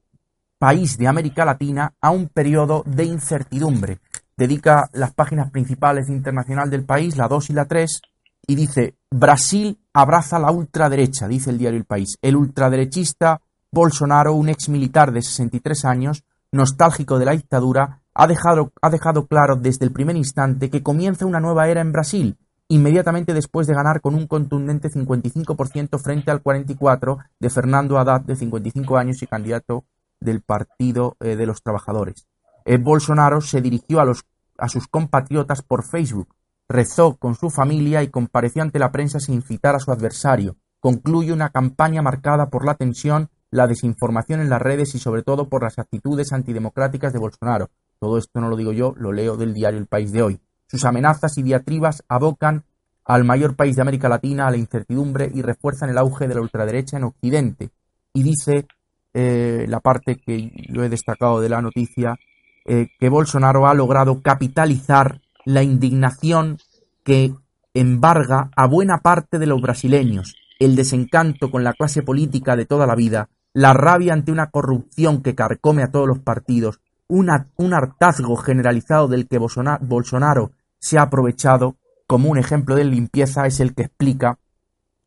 país 0.58 0.98
de 0.98 1.08
América 1.08 1.44
Latina 1.44 1.94
a 2.00 2.10
un 2.10 2.28
periodo 2.28 2.82
de 2.86 3.04
incertidumbre. 3.04 3.98
Dedica 4.36 4.88
las 4.92 5.12
páginas 5.12 5.50
principales 5.50 6.08
internacional 6.08 6.70
del 6.70 6.84
país, 6.84 7.16
la 7.16 7.28
2 7.28 7.50
y 7.50 7.52
la 7.52 7.66
3, 7.66 8.00
y 8.46 8.54
dice, 8.54 8.96
Brasil 9.10 9.78
abraza 9.92 10.38
la 10.38 10.50
ultraderecha, 10.50 11.28
dice 11.28 11.50
el 11.50 11.58
diario 11.58 11.78
El 11.78 11.84
País. 11.84 12.18
El 12.22 12.36
ultraderechista 12.36 13.40
Bolsonaro, 13.72 14.34
un 14.34 14.48
ex 14.48 14.68
militar 14.68 15.12
de 15.12 15.22
63 15.22 15.84
años, 15.84 16.24
nostálgico 16.52 17.18
de 17.18 17.24
la 17.24 17.32
dictadura, 17.32 18.00
ha 18.14 18.26
dejado, 18.26 18.72
ha 18.82 18.90
dejado 18.90 19.26
claro 19.26 19.56
desde 19.56 19.84
el 19.84 19.92
primer 19.92 20.16
instante 20.16 20.70
que 20.70 20.82
comienza 20.82 21.26
una 21.26 21.40
nueva 21.40 21.68
era 21.68 21.80
en 21.80 21.92
Brasil, 21.92 22.36
inmediatamente 22.68 23.32
después 23.32 23.66
de 23.66 23.74
ganar 23.74 24.00
con 24.00 24.14
un 24.14 24.26
contundente 24.26 24.90
55% 24.90 25.98
frente 26.02 26.30
al 26.30 26.42
44% 26.42 27.24
de 27.38 27.50
Fernando 27.50 27.98
Haddad, 27.98 28.22
de 28.22 28.36
55 28.36 28.96
años 28.96 29.22
y 29.22 29.26
candidato 29.26 29.84
del 30.18 30.40
Partido 30.40 31.16
eh, 31.20 31.36
de 31.36 31.46
los 31.46 31.62
Trabajadores. 31.62 32.26
Eh, 32.64 32.76
Bolsonaro 32.76 33.40
se 33.40 33.60
dirigió 33.60 34.00
a, 34.00 34.04
los, 34.04 34.24
a 34.58 34.68
sus 34.68 34.86
compatriotas 34.88 35.62
por 35.62 35.84
Facebook, 35.84 36.28
rezó 36.70 37.16
con 37.16 37.34
su 37.34 37.50
familia 37.50 38.02
y 38.04 38.08
compareció 38.08 38.62
ante 38.62 38.78
la 38.78 38.92
prensa 38.92 39.18
sin 39.18 39.34
incitar 39.34 39.74
a 39.74 39.80
su 39.80 39.90
adversario. 39.90 40.56
Concluye 40.78 41.32
una 41.32 41.50
campaña 41.50 42.00
marcada 42.00 42.48
por 42.48 42.64
la 42.64 42.74
tensión, 42.74 43.28
la 43.50 43.66
desinformación 43.66 44.40
en 44.40 44.48
las 44.48 44.62
redes 44.62 44.94
y 44.94 45.00
sobre 45.00 45.24
todo 45.24 45.48
por 45.48 45.64
las 45.64 45.80
actitudes 45.80 46.32
antidemocráticas 46.32 47.12
de 47.12 47.18
Bolsonaro. 47.18 47.70
Todo 47.98 48.18
esto 48.18 48.40
no 48.40 48.48
lo 48.48 48.56
digo 48.56 48.72
yo, 48.72 48.94
lo 48.96 49.12
leo 49.12 49.36
del 49.36 49.52
diario 49.52 49.80
El 49.80 49.86
País 49.86 50.12
de 50.12 50.22
hoy. 50.22 50.40
Sus 50.68 50.84
amenazas 50.84 51.36
y 51.38 51.42
diatribas 51.42 52.04
abocan 52.08 52.62
al 53.04 53.24
mayor 53.24 53.56
país 53.56 53.74
de 53.74 53.82
América 53.82 54.08
Latina 54.08 54.46
a 54.46 54.52
la 54.52 54.56
incertidumbre 54.56 55.28
y 55.34 55.42
refuerzan 55.42 55.90
el 55.90 55.98
auge 55.98 56.28
de 56.28 56.36
la 56.36 56.40
ultraderecha 56.40 56.98
en 56.98 57.04
Occidente. 57.04 57.70
Y 58.14 58.22
dice 58.22 58.68
eh, 59.12 59.66
la 59.68 59.80
parte 59.80 60.20
que 60.24 60.52
lo 60.68 60.84
he 60.84 60.88
destacado 60.88 61.40
de 61.40 61.48
la 61.48 61.60
noticia, 61.60 62.16
eh, 62.64 62.86
que 63.00 63.08
Bolsonaro 63.08 63.66
ha 63.66 63.74
logrado 63.74 64.22
capitalizar 64.22 65.20
la 65.44 65.62
indignación 65.62 66.58
que 67.04 67.34
embarga 67.74 68.50
a 68.56 68.66
buena 68.66 68.98
parte 68.98 69.38
de 69.38 69.46
los 69.46 69.60
brasileños, 69.60 70.36
el 70.58 70.76
desencanto 70.76 71.50
con 71.50 71.64
la 71.64 71.72
clase 71.72 72.02
política 72.02 72.56
de 72.56 72.66
toda 72.66 72.86
la 72.86 72.94
vida, 72.94 73.28
la 73.52 73.72
rabia 73.72 74.12
ante 74.12 74.32
una 74.32 74.50
corrupción 74.50 75.22
que 75.22 75.34
carcome 75.34 75.82
a 75.82 75.90
todos 75.90 76.06
los 76.06 76.18
partidos, 76.18 76.80
un 77.08 77.74
hartazgo 77.74 78.36
generalizado 78.36 79.08
del 79.08 79.26
que 79.26 79.38
Bolsonaro 79.38 80.52
se 80.78 80.98
ha 80.98 81.02
aprovechado 81.02 81.76
como 82.06 82.30
un 82.30 82.38
ejemplo 82.38 82.76
de 82.76 82.84
limpieza 82.84 83.46
es 83.46 83.60
el 83.60 83.74
que 83.74 83.82
explica 83.82 84.38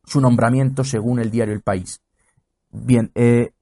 su 0.04 0.20
nombramiento 0.20 0.84
según 0.84 1.18
el 1.18 1.30
diario 1.30 1.54
El 1.54 1.62
País. 1.62 2.00
Bien, 2.70 3.10
eh, 3.14 3.52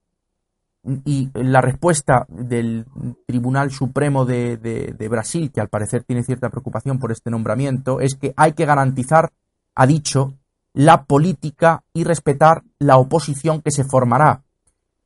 y 0.83 1.29
la 1.33 1.61
respuesta 1.61 2.25
del 2.27 2.85
Tribunal 3.25 3.71
Supremo 3.71 4.25
de, 4.25 4.57
de, 4.57 5.07
Brasil, 5.07 5.51
que 5.51 5.61
al 5.61 5.69
parecer 5.69 6.03
tiene 6.03 6.23
cierta 6.23 6.49
preocupación 6.49 6.99
por 6.99 7.11
este 7.11 7.29
nombramiento, 7.29 8.01
es 8.01 8.15
que 8.15 8.33
hay 8.35 8.51
que 8.53 8.65
garantizar, 8.65 9.31
ha 9.75 9.87
dicho, 9.87 10.33
la 10.73 11.05
política 11.05 11.83
y 11.93 12.03
respetar 12.03 12.63
la 12.79 12.97
oposición 12.97 13.61
que 13.61 13.71
se 13.71 13.85
formará, 13.85 14.43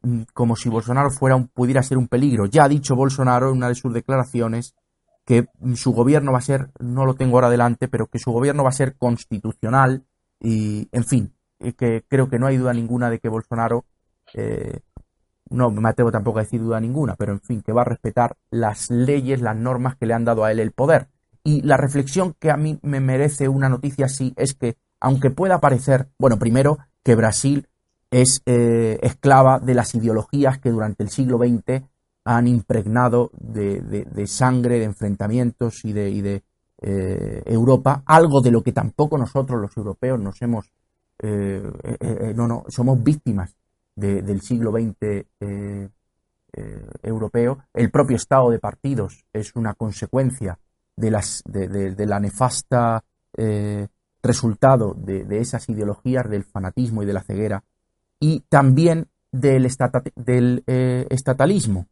mm, 0.02 0.22
como 0.34 0.56
si 0.56 0.70
Bolsonaro 0.70 1.12
fuera 1.12 1.36
un, 1.36 1.48
pudiera 1.48 1.84
ser 1.84 2.00
un 2.00 2.08
peligro. 2.08 2.48
Ya 2.48 2.64
ha 2.64 2.70
dicho 2.70 2.96
Bolsonaro 2.96 3.50
en 3.50 3.58
una 3.58 3.68
de 3.68 3.76
sus 3.76 3.94
declaraciones 3.94 4.76
que 5.26 5.46
su 5.76 5.92
gobierno 5.92 6.32
va 6.32 6.40
a 6.40 6.42
ser, 6.42 6.72
no 6.80 7.06
lo 7.06 7.14
tengo 7.14 7.36
ahora 7.36 7.48
adelante, 7.48 7.88
pero 7.88 8.08
que 8.08 8.18
su 8.18 8.32
gobierno 8.32 8.64
va 8.64 8.70
a 8.70 8.74
ser 8.74 8.96
constitucional 8.96 10.06
y, 10.40 10.88
en 10.92 11.04
fin, 11.04 11.34
que 11.78 12.04
creo 12.08 12.30
que 12.30 12.40
no 12.40 12.48
hay 12.48 12.58
duda 12.58 12.74
ninguna 12.74 13.10
de 13.10 13.20
que 13.20 13.30
Bolsonaro 13.30 13.86
eh, 14.34 14.80
no 15.50 15.72
me 15.72 15.90
atrevo 15.90 16.12
tampoco 16.12 16.40
a 16.40 16.44
decir 16.44 16.62
duda 16.62 16.80
ninguna, 16.80 17.16
pero 17.16 17.34
en 17.34 17.42
fin, 17.42 17.62
que 17.62 17.74
va 17.74 17.82
a 17.82 17.86
respetar 17.86 18.36
las 18.50 18.90
leyes, 18.90 19.42
las 19.42 19.56
normas 19.56 19.96
que 19.96 20.06
le 20.06 20.14
han 20.14 20.26
dado 20.26 20.44
a 20.44 20.52
él 20.52 20.60
el 20.60 20.72
poder. 20.72 21.08
Y 21.44 21.62
la 21.62 21.78
reflexión 21.78 22.36
que 22.40 22.52
a 22.52 22.58
mí 22.58 22.80
me 22.82 23.00
merece 23.00 23.48
una 23.48 23.70
noticia 23.70 24.06
así 24.06 24.34
es 24.36 24.54
que, 24.54 24.78
aunque 25.00 25.32
pueda 25.32 25.60
parecer, 25.60 26.10
bueno, 26.20 26.38
primero, 26.38 26.78
que 27.04 27.16
Brasil 27.16 27.68
es 28.12 28.42
eh, 28.46 29.00
esclava 29.02 29.60
de 29.60 29.74
las 29.74 29.94
ideologías 29.96 30.60
que 30.60 30.72
durante 30.72 31.04
el 31.04 31.10
siglo 31.10 31.38
XX 31.38 31.84
han 32.26 32.48
impregnado 32.48 33.32
de, 33.40 34.28
sangre, 34.28 34.80
de 34.80 34.86
enfrentamientos 34.86 35.86
y 35.86 35.94
de, 35.94 36.22
de 36.22 36.44
eh, 36.82 37.44
Europa, 37.46 38.04
algo 38.06 38.42
de 38.42 38.52
lo 38.52 38.62
que 38.62 38.74
tampoco 38.74 39.18
nosotros 39.18 39.62
los 39.62 39.76
europeos 39.78 40.20
nos 40.20 40.42
hemos, 40.42 40.70
eh, 41.20 41.64
no, 42.36 42.48
no, 42.48 42.66
somos 42.68 43.02
víctimas 43.02 43.56
del 43.98 44.42
siglo 44.42 44.72
XX 44.72 44.96
eh, 45.02 45.26
eh, 45.40 45.90
europeo. 47.02 47.64
El 47.74 47.90
propio 47.90 48.16
estado 48.16 48.52
de 48.52 48.60
partidos 48.60 49.26
es 49.34 49.56
una 49.56 49.74
consecuencia 49.74 50.60
de, 50.96 51.12
las, 51.12 51.44
de, 51.46 52.06
la 52.06 52.20
nefasta 52.20 53.04
eh, 53.36 53.88
resultado 54.22 54.94
de, 54.94 55.26
esas 55.40 55.68
ideologías 55.70 56.30
del 56.30 56.44
fanatismo 56.44 57.02
y 57.02 57.06
de 57.08 57.14
la 57.14 57.24
ceguera 57.24 57.64
y 58.20 58.42
también 58.50 59.08
del, 59.32 59.68
del 60.16 60.64
estatalismo, 61.10 61.88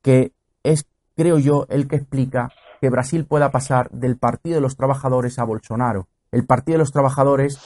que 0.00 0.32
es, 0.62 0.86
creo 1.16 1.38
yo, 1.38 1.66
el 1.68 1.86
que 1.86 1.96
explica 1.96 2.50
que 2.80 2.90
Brasil 2.90 3.26
pueda 3.26 3.50
pasar 3.50 3.90
del 3.90 4.16
Partido 4.16 4.56
de 4.56 4.62
los 4.62 4.76
Trabajadores 4.76 5.38
a 5.38 5.44
Bolsonaro. 5.44 6.08
El 6.30 6.46
Partido 6.46 6.74
de 6.74 6.80
los 6.80 6.92
Trabajadores, 6.92 7.58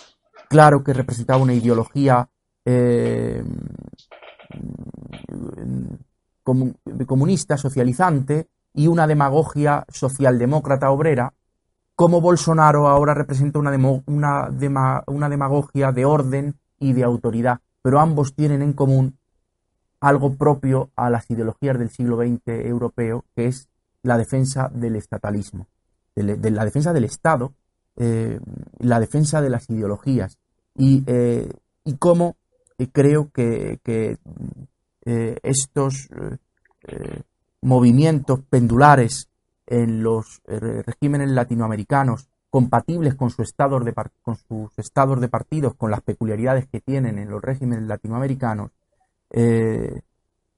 claro 0.49 0.82
que 0.82 0.93
representaba 0.93 1.43
una 1.43 1.55
ideología 1.55 2.28
eh, 2.67 3.43
comunista, 7.07 7.57
socializante, 7.57 8.49
y 8.75 8.89
una 8.89 9.07
demagogia 9.07 9.85
socialdemócrata 9.89 10.91
obrera, 10.91 11.33
como 11.95 12.21
Bolsonaro 12.21 12.89
ahora 12.89 13.14
representa 13.14 13.59
una, 13.59 13.75
una, 14.05 15.03
una 15.07 15.29
demagogia 15.31 15.93
de 15.93 16.05
orden 16.05 16.57
y 16.79 16.93
de 16.93 17.05
autoridad, 17.05 17.61
pero 17.81 18.01
ambos 18.01 18.35
tienen 18.35 18.61
en 18.61 18.75
común 18.75 19.17
algo 20.01 20.35
propio 20.35 20.91
a 20.95 21.09
las 21.09 21.31
ideologías 21.31 21.79
del 21.79 21.89
siglo 21.89 22.19
XX 22.19 22.67
europeo, 22.67 23.25
que 23.35 23.47
es 23.47 23.69
la 24.03 24.19
defensa 24.19 24.71
del 24.73 24.97
estatalismo, 24.97 25.69
de, 26.14 26.51
la 26.51 26.64
defensa 26.64 26.93
del 26.93 27.05
Estado, 27.05 27.55
eh, 27.97 28.39
la 28.79 29.01
defensa 29.01 29.41
de 29.41 29.51
las 29.51 29.71
ideologías. 29.71 30.39
Y, 30.75 31.03
eh, 31.07 31.51
y 31.85 31.95
cómo 31.97 32.37
creo 32.93 33.31
que, 33.33 33.81
eh, 35.09 35.39
estos 35.43 36.09
eh, 36.89 37.22
movimientos 37.62 38.41
pendulares 38.51 39.29
en 39.66 40.03
los 40.03 40.43
eh, 40.47 40.83
regímenes 40.85 41.31
latinoamericanos 41.31 42.29
compatibles 42.51 43.14
con, 43.14 43.31
su 43.31 43.43
estado 43.43 43.81
de, 43.81 43.95
con 44.22 44.37
sus 44.37 44.79
estados 44.79 45.20
de 45.20 45.29
partidos, 45.29 45.74
con 45.74 45.91
las 45.91 46.03
peculiaridades 46.03 46.66
que 46.66 46.81
tienen 46.81 47.18
en 47.18 47.31
los 47.31 47.43
regímenes 47.43 47.87
latinoamericanos, 47.87 48.70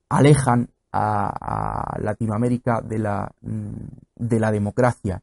alejan 0.08 0.68
a, 0.92 1.94
a, 1.94 2.00
Latinoamérica 2.00 2.80
de 2.82 2.98
la, 2.98 3.32
mm, 3.40 3.72
de 4.16 4.40
la 4.40 4.52
democracia. 4.52 5.22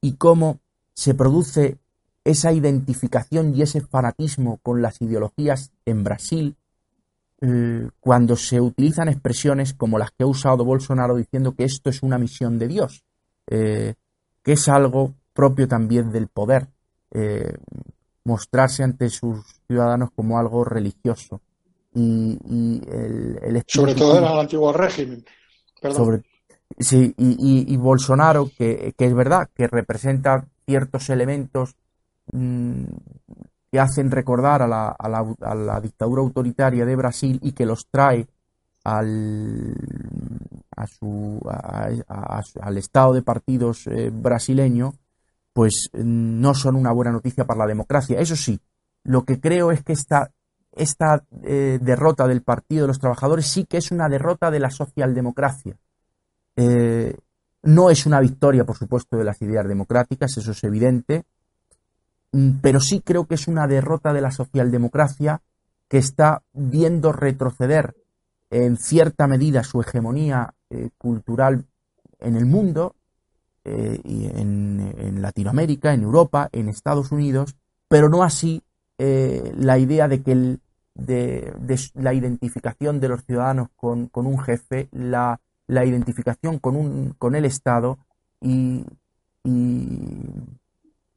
Y 0.00 0.14
cómo 0.14 0.58
se 0.94 1.14
produce 1.14 1.78
esa 2.26 2.52
identificación 2.52 3.54
y 3.54 3.62
ese 3.62 3.80
fanatismo 3.80 4.58
con 4.60 4.82
las 4.82 5.00
ideologías 5.00 5.70
en 5.84 6.02
Brasil, 6.02 6.56
eh, 7.40 7.88
cuando 8.00 8.34
se 8.34 8.60
utilizan 8.60 9.08
expresiones 9.08 9.74
como 9.74 9.96
las 9.96 10.10
que 10.10 10.24
ha 10.24 10.26
usado 10.26 10.64
Bolsonaro 10.64 11.14
diciendo 11.14 11.54
que 11.54 11.62
esto 11.62 11.88
es 11.88 12.02
una 12.02 12.18
misión 12.18 12.58
de 12.58 12.66
Dios, 12.66 13.04
eh, 13.46 13.94
que 14.42 14.52
es 14.52 14.68
algo 14.68 15.14
propio 15.32 15.68
también 15.68 16.10
del 16.10 16.26
poder, 16.26 16.66
eh, 17.12 17.54
mostrarse 18.24 18.82
ante 18.82 19.08
sus 19.08 19.44
ciudadanos 19.68 20.10
como 20.10 20.36
algo 20.36 20.64
religioso. 20.64 21.40
Y, 21.94 22.38
el, 22.90 23.62
sobre 23.68 23.94
todo 23.94 24.18
en 24.18 24.24
el 24.24 24.38
antiguo 24.38 24.72
régimen. 24.72 25.24
sí, 26.78 27.14
y, 27.16 27.76
Bolsonaro, 27.76 28.50
que, 28.58 28.92
que 28.98 29.06
es 29.06 29.14
verdad, 29.14 29.48
que 29.54 29.66
representa 29.68 30.44
ciertos 30.66 31.08
elementos 31.08 31.76
Mm, 32.32 32.84
que 33.70 33.80
hacen 33.80 34.10
recordar 34.10 34.62
a 34.62 34.68
la, 34.68 34.88
a, 34.88 35.08
la, 35.08 35.34
a 35.40 35.54
la, 35.54 35.80
dictadura 35.80 36.22
autoritaria 36.22 36.84
de 36.84 36.96
Brasil 36.96 37.38
y 37.42 37.52
que 37.52 37.66
los 37.66 37.88
trae 37.88 38.26
al, 38.84 39.74
a 40.76 40.86
su, 40.86 41.40
al 42.60 42.78
estado 42.78 43.14
de 43.14 43.22
partidos 43.22 43.86
eh, 43.88 44.10
brasileño, 44.12 44.94
pues 45.52 45.90
no 45.94 46.54
son 46.54 46.76
una 46.76 46.92
buena 46.92 47.12
noticia 47.12 47.44
para 47.44 47.60
la 47.60 47.66
democracia. 47.66 48.20
Eso 48.20 48.36
sí, 48.36 48.60
lo 49.02 49.24
que 49.24 49.40
creo 49.40 49.72
es 49.72 49.82
que 49.82 49.94
esta, 49.94 50.30
esta 50.72 51.24
eh, 51.42 51.78
derrota 51.80 52.28
del 52.28 52.42
Partido 52.42 52.82
de 52.82 52.88
los 52.88 52.98
Trabajadores 52.98 53.46
sí 53.46 53.64
que 53.64 53.78
es 53.78 53.90
una 53.90 54.08
derrota 54.08 54.50
de 54.50 54.60
la 54.60 54.70
socialdemocracia. 54.70 55.76
Eh, 56.56 57.16
no 57.62 57.90
es 57.90 58.06
una 58.06 58.20
victoria, 58.20 58.64
por 58.64 58.76
supuesto, 58.76 59.16
de 59.16 59.24
las 59.24 59.40
ideas 59.42 59.66
democráticas, 59.66 60.36
eso 60.36 60.52
es 60.52 60.62
evidente, 60.62 61.24
mm, 61.24 61.35
pero 62.60 62.80
sí 62.80 63.00
creo 63.00 63.26
que 63.26 63.34
es 63.34 63.48
una 63.48 63.66
derrota 63.66 64.12
de 64.12 64.20
la 64.20 64.30
socialdemocracia 64.30 65.40
que 65.88 65.98
está 65.98 66.42
viendo 66.52 67.12
retroceder 67.12 67.94
en 68.50 68.76
cierta 68.76 69.26
medida 69.26 69.64
su 69.64 69.80
hegemonía 69.80 70.54
eh, 70.70 70.90
cultural 70.98 71.64
en 72.18 72.36
el 72.36 72.46
mundo, 72.46 72.94
eh, 73.68 74.00
y 74.04 74.26
en, 74.26 75.20
Latinoamérica, 75.20 75.92
en 75.92 76.04
Europa, 76.04 76.48
en 76.52 76.68
Estados 76.68 77.10
Unidos, 77.10 77.56
pero 77.88 78.08
no 78.08 78.22
así 78.22 78.62
eh, 78.96 79.52
la 79.56 79.76
idea 79.76 80.06
de 80.06 80.22
que 80.22 80.58
la 81.94 82.14
identificación 82.14 83.00
de 83.00 83.08
los 83.08 83.24
ciudadanos 83.24 83.70
con, 83.74 84.08
un 84.14 84.38
jefe, 84.38 84.88
la, 84.92 85.40
la, 85.66 85.84
identificación 85.84 86.60
con, 86.60 86.76
un, 86.76 87.14
con 87.18 87.34
el 87.34 87.44
Estado 87.44 87.98
y, 88.40 88.84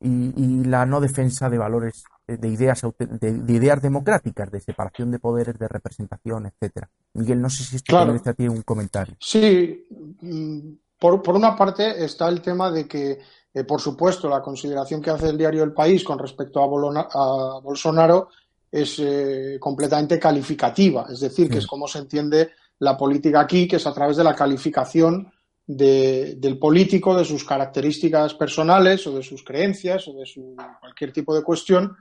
y, 0.02 0.64
la 0.64 0.86
no 0.86 1.02
defensa 1.02 1.50
de 1.50 1.58
valores, 1.58 2.04
de 2.28 2.48
ideas, 2.48 2.82
de, 2.98 3.54
ideas 3.54 3.82
democráticas, 3.82 4.52
de 4.52 4.62
separación 4.62 5.12
de 5.12 5.20
poderes, 5.20 5.58
de 5.60 5.68
representación, 5.68 6.46
etcétera. 6.46 6.90
Miguel, 7.14 7.42
no 7.42 7.50
sé 7.50 7.64
si 7.64 7.76
esto 7.78 7.92
claro. 7.92 8.20
tiene 8.36 8.54
un 8.54 8.62
comentario. 8.62 9.16
Sí, 9.20 9.86
mm, 10.22 10.60
por, 10.98 11.22
por, 11.22 11.36
una 11.36 11.56
parte 11.56 12.04
está 12.04 12.30
el 12.30 12.42
tema 12.42 12.72
de 12.72 12.88
que, 12.88 13.20
eh, 13.54 13.64
por 13.64 13.82
supuesto, 13.82 14.30
la 14.30 14.42
consideración 14.42 15.02
que 15.02 15.10
hace 15.10 15.30
el 15.30 15.38
diario 15.38 15.64
El 15.64 15.74
País 15.74 16.04
con 16.04 16.20
respecto 16.20 16.62
a, 16.62 17.10
a 17.12 17.60
Bolsonaro 17.60 18.30
es 18.72 19.00
eh, 19.00 19.58
completamente 19.60 20.20
calificativa, 20.20 21.08
es 21.10 21.22
decir, 21.22 21.50
que 21.50 21.58
es 21.58 21.68
como 21.68 21.88
se 21.88 22.00
entiende 22.00 22.52
la 22.80 22.96
política 22.96 23.42
aquí, 23.42 23.68
que 23.68 23.78
es 23.78 23.88
a 23.88 23.94
través 23.94 24.18
de 24.18 24.24
la 24.24 24.36
calificación 24.36 25.32
del 25.72 26.58
político, 26.58 27.16
de 27.16 27.24
sus 27.24 27.46
características 27.46 28.34
personales 28.34 29.06
o 29.06 29.16
de 29.16 29.22
sus 29.22 29.44
creencias 29.44 30.08
o 30.08 30.14
de 30.14 30.26
su, 30.26 30.56
cualquier 30.80 31.14
tipo 31.14 31.36
de 31.36 31.44
cuestión, 31.44 31.96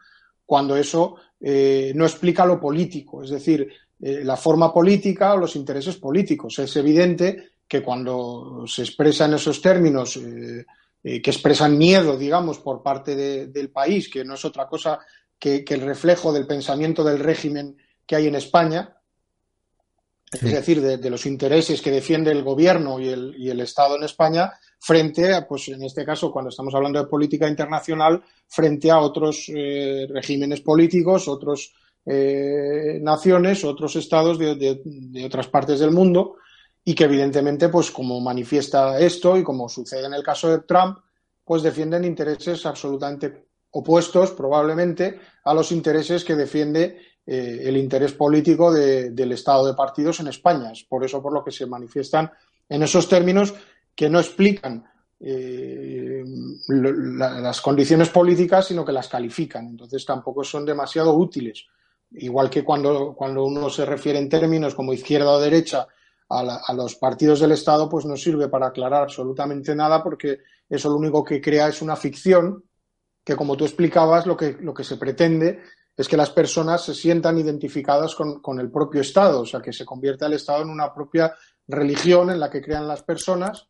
cuando 0.47 0.75
eso 0.75 1.17
eh, 1.39 1.93
no 1.95 2.07
explica 2.07 2.47
lo 2.47 2.59
político, 2.59 3.23
es 3.23 3.29
decir, 3.29 3.69
eh, 4.01 4.23
la 4.25 4.39
forma 4.39 4.73
política 4.73 5.35
o 5.35 5.37
los 5.37 5.55
intereses 5.55 5.97
políticos. 5.97 6.59
Es 6.59 6.75
evidente 6.77 7.51
que 7.69 7.83
cuando 7.83 8.65
se 8.67 8.83
expresa 8.83 9.27
en 9.27 9.35
esos 9.35 9.61
términos 9.61 10.19
que 11.03 11.31
expresan 11.31 11.77
miedo, 11.77 12.17
digamos, 12.17 12.59
por 12.59 12.83
parte 12.83 13.15
del 13.47 13.71
país, 13.71 14.09
que 14.09 14.25
no 14.25 14.35
es 14.35 14.45
otra 14.47 14.67
cosa 14.67 15.01
que, 15.39 15.65
el 15.69 15.81
reflejo 15.83 16.33
del 16.33 16.47
pensamiento 16.47 17.05
del 17.05 17.19
régimen 17.19 17.77
que 18.07 18.17
hay 18.17 18.27
en 18.27 18.35
España, 18.35 18.97
es 20.33 20.41
decir, 20.53 20.83
de, 20.83 21.11
los 21.11 21.25
intereses 21.27 21.81
que 21.81 21.91
defiende 21.91 22.31
el 22.31 22.43
gobierno 22.43 23.01
y 23.01 23.09
el, 23.09 23.61
Estado 23.61 23.97
en 23.97 24.05
España 24.05 24.53
frente 24.79 25.35
a, 25.35 25.47
pues 25.47 25.69
en 25.69 25.83
este 25.83 26.05
caso, 26.05 26.31
cuando 26.31 26.51
estamos 26.51 26.75
hablando 26.75 26.99
de 26.99 27.09
política 27.09 27.49
internacional, 27.49 28.23
frente 28.47 28.91
a 28.91 29.01
otros 29.01 29.51
eh, 29.55 30.07
regímenes 30.11 30.61
políticos, 30.61 31.29
otras 31.29 31.73
eh, 32.05 32.99
naciones, 33.01 33.65
otros 33.65 33.97
estados 33.97 34.39
de, 34.39 34.55
de, 34.55 35.25
otras 35.25 35.49
partes 35.49 35.81
del 35.81 35.91
mundo 35.91 36.37
y 36.85 36.95
que 36.95 37.05
evidentemente, 37.05 37.69
pues 37.69 37.91
como 37.91 38.21
manifiesta 38.21 38.99
esto 38.99 39.37
y 39.37 39.43
como 39.43 39.69
sucede 39.69 40.07
en 40.07 40.15
el 40.15 40.23
caso 40.23 40.51
de 40.51 40.61
Trump, 40.61 40.99
pues 41.45 41.63
defienden 41.63 42.05
intereses 42.05 42.67
absolutamente 42.67 43.49
opuestos 43.71 44.33
probablemente 44.33 45.21
a 45.45 45.55
los 45.55 45.73
intereses 45.73 46.25
que 46.25 46.35
defiende 46.35 46.99
eh, 47.31 47.69
el 47.69 47.77
interés 47.77 48.15
político 48.15 48.73
del 48.73 49.33
Estado 49.33 49.67
de 49.67 49.75
partidos 49.75 50.19
en 50.21 50.29
España. 50.29 50.73
Es 50.73 50.85
por 50.85 51.05
eso 51.05 51.23
por 51.23 51.31
lo 51.31 51.45
que 51.45 51.51
se 51.51 51.67
manifiestan 51.67 52.31
en 52.67 52.83
esos 52.83 53.07
términos 53.07 53.53
que 53.95 54.09
no 54.09 54.19
explican 54.19 54.83
eh, 55.21 56.25
las 56.69 57.61
condiciones 57.61 58.09
políticas, 58.09 58.69
sino 58.69 58.83
que 58.83 58.93
las 58.93 59.09
califican. 59.09 59.67
Entonces 59.67 60.07
tampoco 60.07 60.43
son 60.43 60.65
demasiado 60.65 61.13
útiles. 61.13 61.67
Igual 62.13 62.49
que 62.49 62.65
cuando, 62.65 63.15
cuando 63.15 63.45
uno 63.45 63.69
se 63.69 63.85
refiere 63.85 64.19
en 64.19 64.31
términos 64.31 64.75
como 64.75 64.95
izquierda 64.95 65.33
o 65.33 65.39
derecha 65.39 65.87
a, 66.31 66.61
a, 66.67 66.73
los 66.73 66.95
partidos 66.95 67.41
del 67.41 67.53
Estado, 67.53 67.91
pues 67.91 68.07
no 68.07 68.17
sirve 68.17 68.49
para 68.49 68.69
aclarar 68.69 69.03
absolutamente 69.03 69.77
nada 69.77 70.03
porque 70.03 70.39
eso 70.67 70.89
lo 70.89 70.97
único 70.97 71.23
que 71.23 71.43
crea 71.43 71.69
es 71.69 71.83
una 71.83 71.95
ficción 71.95 72.65
que 73.23 73.37
como 73.37 73.55
tú 73.55 73.67
explicabas, 73.67 74.25
lo 74.25 74.35
que, 74.35 74.57
lo 74.63 74.73
que 74.73 74.85
se 74.85 74.97
pretende 74.97 75.61
es 75.99 76.09
que 76.09 76.17
las 76.17 76.31
personas 76.31 76.83
se 76.85 76.95
sientan 76.95 77.39
identificadas 77.39 78.15
con, 78.15 78.61
el 78.61 78.71
propio 78.71 79.01
Estado, 79.01 79.41
o 79.41 79.47
sea, 79.47 79.61
que 79.61 79.73
se 79.73 79.85
convierta 79.85 80.27
el 80.27 80.35
Estado 80.35 80.63
en 80.63 80.71
una 80.71 80.95
propia 80.95 81.35
religión 81.67 82.31
en 82.31 82.41
la 82.41 82.49
que 82.49 82.63
crean 82.63 82.89
las 82.89 83.03
personas 83.03 83.67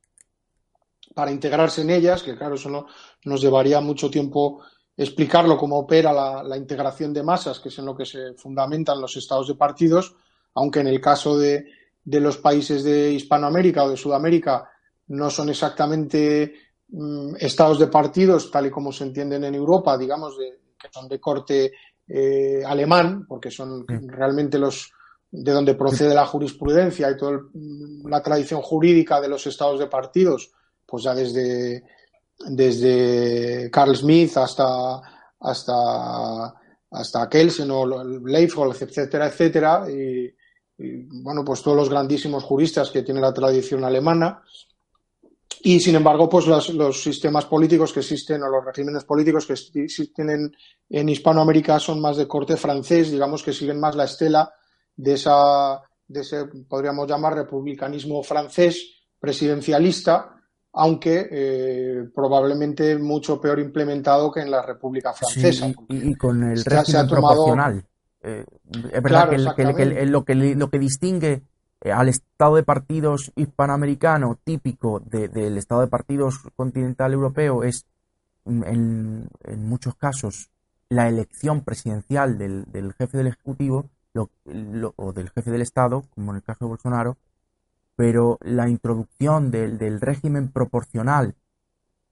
para 1.15 1.33
integrarse 1.33 1.81
en 1.81 1.91
ellas, 1.91 2.23
que 2.23 2.37
claro, 2.37 2.55
eso 2.55 2.69
no, 2.69 2.87
nos 3.25 3.41
llevaría 3.41 3.81
mucho 3.81 4.11
tiempo 4.11 4.63
explicarlo 4.97 5.57
cómo 5.57 5.79
opera 5.79 6.13
la, 6.13 6.57
integración 6.57 7.13
de 7.13 7.23
masas, 7.23 7.59
que 7.59 7.71
es 7.71 7.79
en 7.79 7.87
lo 7.87 7.97
que 7.97 8.05
se 8.05 8.35
fundamentan 8.35 9.01
los 9.01 9.17
estados 9.17 9.49
de 9.49 9.55
partidos, 9.55 10.15
aunque 10.55 10.81
en 10.81 10.89
el 10.89 11.01
caso 11.01 11.37
de, 11.37 11.67
de 12.05 12.21
los 12.21 12.37
países 12.37 12.85
de 12.85 13.13
Hispanoamérica 13.13 13.85
o 13.85 13.91
de 13.91 13.97
Sudamérica 13.97 14.71
no 15.07 15.31
son 15.31 15.49
exactamente 15.49 16.69
Mm, 16.91 17.37
estados 17.39 17.79
de 17.79 17.89
partidos, 17.89 18.51
tal 18.51 18.67
y 18.67 18.71
como 18.71 18.93
se 18.93 19.05
entienden 19.05 19.45
en 19.45 19.55
Europa, 19.55 19.99
digamos, 19.99 20.37
que 20.39 20.89
son 20.91 21.07
de 21.07 21.21
corte 21.21 21.73
eh, 22.09 22.63
alemán, 22.67 23.27
porque 23.27 23.51
son 23.51 23.85
realmente 23.87 24.59
los 24.59 24.93
de 25.31 25.53
donde 25.53 25.75
procede 25.75 26.15
la 26.15 26.27
jurisprudencia 26.27 27.11
y 27.11 27.17
toda 27.17 27.41
mm, 27.53 28.09
la 28.09 28.23
tradición 28.23 28.63
jurídica 28.63 29.21
de 29.21 29.29
los 29.29 29.47
estados 29.47 29.79
de 29.79 29.87
partidos, 29.87 30.51
pues 30.87 31.03
ya 31.05 31.15
desde, 31.15 31.85
desde 32.39 33.71
Carl 33.71 33.95
Smith 33.95 34.37
hasta, 34.39 35.01
hasta, 35.41 36.55
hasta 36.91 37.29
Kelsen 37.29 37.71
o 37.71 37.87
Leifholz, 38.27 38.81
etcétera, 38.83 39.27
etcétera, 39.27 39.85
y, 39.91 40.35
y, 40.79 41.23
bueno, 41.23 41.45
pues 41.45 41.63
todos 41.63 41.77
los 41.77 41.91
grandísimos 41.91 42.43
juristas 42.45 42.91
que 42.91 43.03
tiene 43.03 43.21
la 43.21 43.35
tradición 43.35 43.85
alemana, 43.85 44.43
y 45.63 45.81
sin 45.81 45.97
embargo, 45.97 46.29
pues 46.29 46.47
los, 46.47 47.03
sistemas 47.03 47.47
políticos 47.47 47.93
que 47.93 48.01
existen 48.01 48.43
o 48.43 48.49
los 48.49 48.65
regímenes 48.65 49.05
políticos 49.05 49.47
que 49.47 49.55
existen 49.83 50.53
en, 50.89 51.09
Hispanoamérica 51.09 51.79
son 51.79 52.01
más 52.01 52.17
de 52.17 52.27
corte 52.27 52.57
francés, 52.57 53.11
digamos 53.11 53.43
que 53.43 53.53
siguen 53.53 53.81
más 53.81 53.95
la 53.95 54.05
estela 54.05 54.53
de 54.97 55.15
esa, 55.15 55.81
de 56.07 56.21
ese, 56.21 56.47
podríamos 56.69 57.09
llamar, 57.09 57.35
republicanismo 57.35 58.23
francés 58.23 59.07
presidencialista, 59.19 60.35
aunque 60.73 61.29
eh, 61.31 62.09
probablemente 62.15 62.97
mucho 62.99 63.41
peor 63.41 63.59
implementado 63.59 64.31
que 64.31 64.41
en 64.41 64.51
la 64.51 64.63
República 64.63 65.13
Francesa. 65.13 65.73
y, 65.89 66.15
con 66.15 66.43
el 66.45 66.65
régimen 66.65 67.09
proporcional. 67.09 67.85
Eh, 68.21 68.45
es 68.93 69.03
verdad 69.03 69.31
que, 69.31 69.39
lo, 70.07 70.25
que, 70.25 70.35
lo 70.55 70.71
que 70.71 70.79
distingue 70.79 71.43
al 71.85 72.09
estado 72.09 72.57
de 72.57 72.65
partidos 72.65 73.33
hispanoamericano 73.37 74.39
típico 74.43 75.01
del 75.01 75.57
estado 75.57 75.83
de 75.83 75.87
partidos 75.87 76.41
continental 76.57 77.13
europeo 77.13 77.63
es 77.63 77.87
mm, 78.45 78.63
en, 78.65 79.69
muchos 79.69 79.95
casos 79.95 80.51
la 80.89 81.09
elección 81.09 81.63
presidencial 81.63 82.39
del, 82.39 82.95
jefe 82.99 83.19
del 83.19 83.29
Ejecutivo 83.29 83.91
o 84.97 85.13
del 85.13 85.31
jefe 85.31 85.51
del 85.51 85.61
Estado, 85.61 86.03
como 86.15 86.33
en 86.33 86.37
el 86.37 86.43
caso 86.43 86.65
de 86.65 86.71
Bolsonaro, 86.71 87.19
pero 87.95 88.39
la 88.41 88.69
introducción 88.69 89.51
del, 89.51 90.01
régimen 90.01 90.49
proporcional 90.49 91.35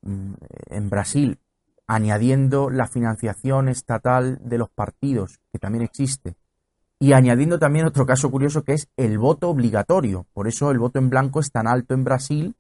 mm, 0.02 0.34
en 0.70 0.90
Brasil, 0.90 1.38
añadiendo 1.86 2.70
la 2.70 2.86
financiación 2.86 3.68
estatal 3.68 4.38
de 4.42 4.58
los 4.58 4.68
partidos, 4.68 5.40
que 5.50 5.58
también 5.58 5.84
existe, 5.84 6.36
y 6.98 7.12
añadiendo 7.12 7.58
también 7.58 7.86
otro 7.86 8.06
caso 8.06 8.30
curioso 8.30 8.62
que 8.62 8.72
es 8.74 8.88
el 8.96 9.18
voto 9.18 9.50
obligatorio. 9.50 10.26
Por 10.32 10.48
eso 10.48 10.70
el 10.70 10.78
voto 10.78 10.98
en 10.98 11.10
blanco 11.10 11.40
es 11.40 11.50
tan 11.50 11.66
alto 11.66 11.94
en 11.94 12.04
Brasil. 12.04 12.54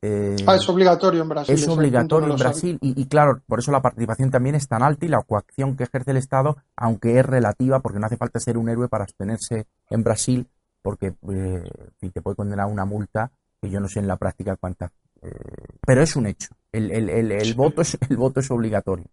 Eh, 0.00 0.36
ah, 0.46 0.56
es 0.56 0.68
obligatorio 0.68 1.22
en 1.22 1.28
Brasil. 1.28 1.54
Es 1.54 1.66
obligatorio 1.66 2.30
en 2.30 2.36
Brasil 2.38 2.78
y, 2.82 3.06
claro, 3.06 3.40
por 3.46 3.58
eso 3.58 3.72
la 3.72 3.80
participación 3.80 4.30
también 4.30 4.54
es 4.54 4.68
tan 4.68 4.82
alta 4.82 5.06
y 5.06 5.08
la 5.08 5.22
coacción 5.22 5.76
que 5.76 5.84
ejerce 5.84 6.10
el 6.10 6.18
Estado, 6.18 6.58
aunque 6.76 7.18
es 7.18 7.24
relativa, 7.24 7.80
porque 7.80 7.98
no 7.98 8.06
hace 8.06 8.18
falta 8.18 8.38
ser 8.38 8.58
un 8.58 8.68
héroe 8.68 8.88
para 8.88 9.04
abstenerse 9.04 9.66
en 9.88 10.04
Brasil, 10.04 10.46
porque 10.82 11.14
eh, 11.30 11.62
te 12.12 12.20
puede 12.20 12.36
condenar 12.36 12.66
una 12.66 12.84
multa 12.84 13.32
que 13.60 13.70
yo 13.70 13.80
no 13.80 13.88
sé 13.88 14.00
en 14.00 14.06
la 14.06 14.16
práctica 14.16 14.56
cuánta. 14.56 14.92
Eh, 15.22 15.30
pero 15.84 16.02
es 16.02 16.14
un 16.16 16.26
hecho. 16.26 16.50
El, 16.70 16.90
el, 16.90 17.32
el, 17.32 17.54
voto 17.54 17.80
es, 17.80 17.96
el 18.08 18.16
voto 18.18 18.40
es 18.40 18.50
obligatorio. 18.50 19.06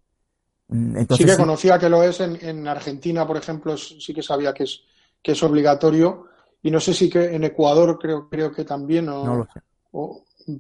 Sí 1.18 1.26
que 1.26 1.36
conocía 1.36 1.78
que 1.78 1.90
lo 1.90 2.02
es 2.02 2.22
en, 2.22 2.68
Argentina, 2.68 3.28
por 3.28 3.38
ejemplo, 3.38 3.76
sí 3.78 4.14
que 4.14 4.24
sabía 4.24 4.54
que 4.54 4.64
es, 4.64 4.82
que 5.22 5.34
es 5.34 5.44
obligatorio. 5.44 6.26
Y 6.64 6.72
no 6.72 6.80
sé 6.80 6.94
si 6.94 7.10
que 7.10 7.36
en 7.36 7.44
Ecuador 7.44 7.98
creo, 8.00 8.30
creo 8.30 8.52
que 8.52 8.64
también. 8.64 9.06
no 9.08 9.38
lo 9.38 9.48
sé. 9.52 9.60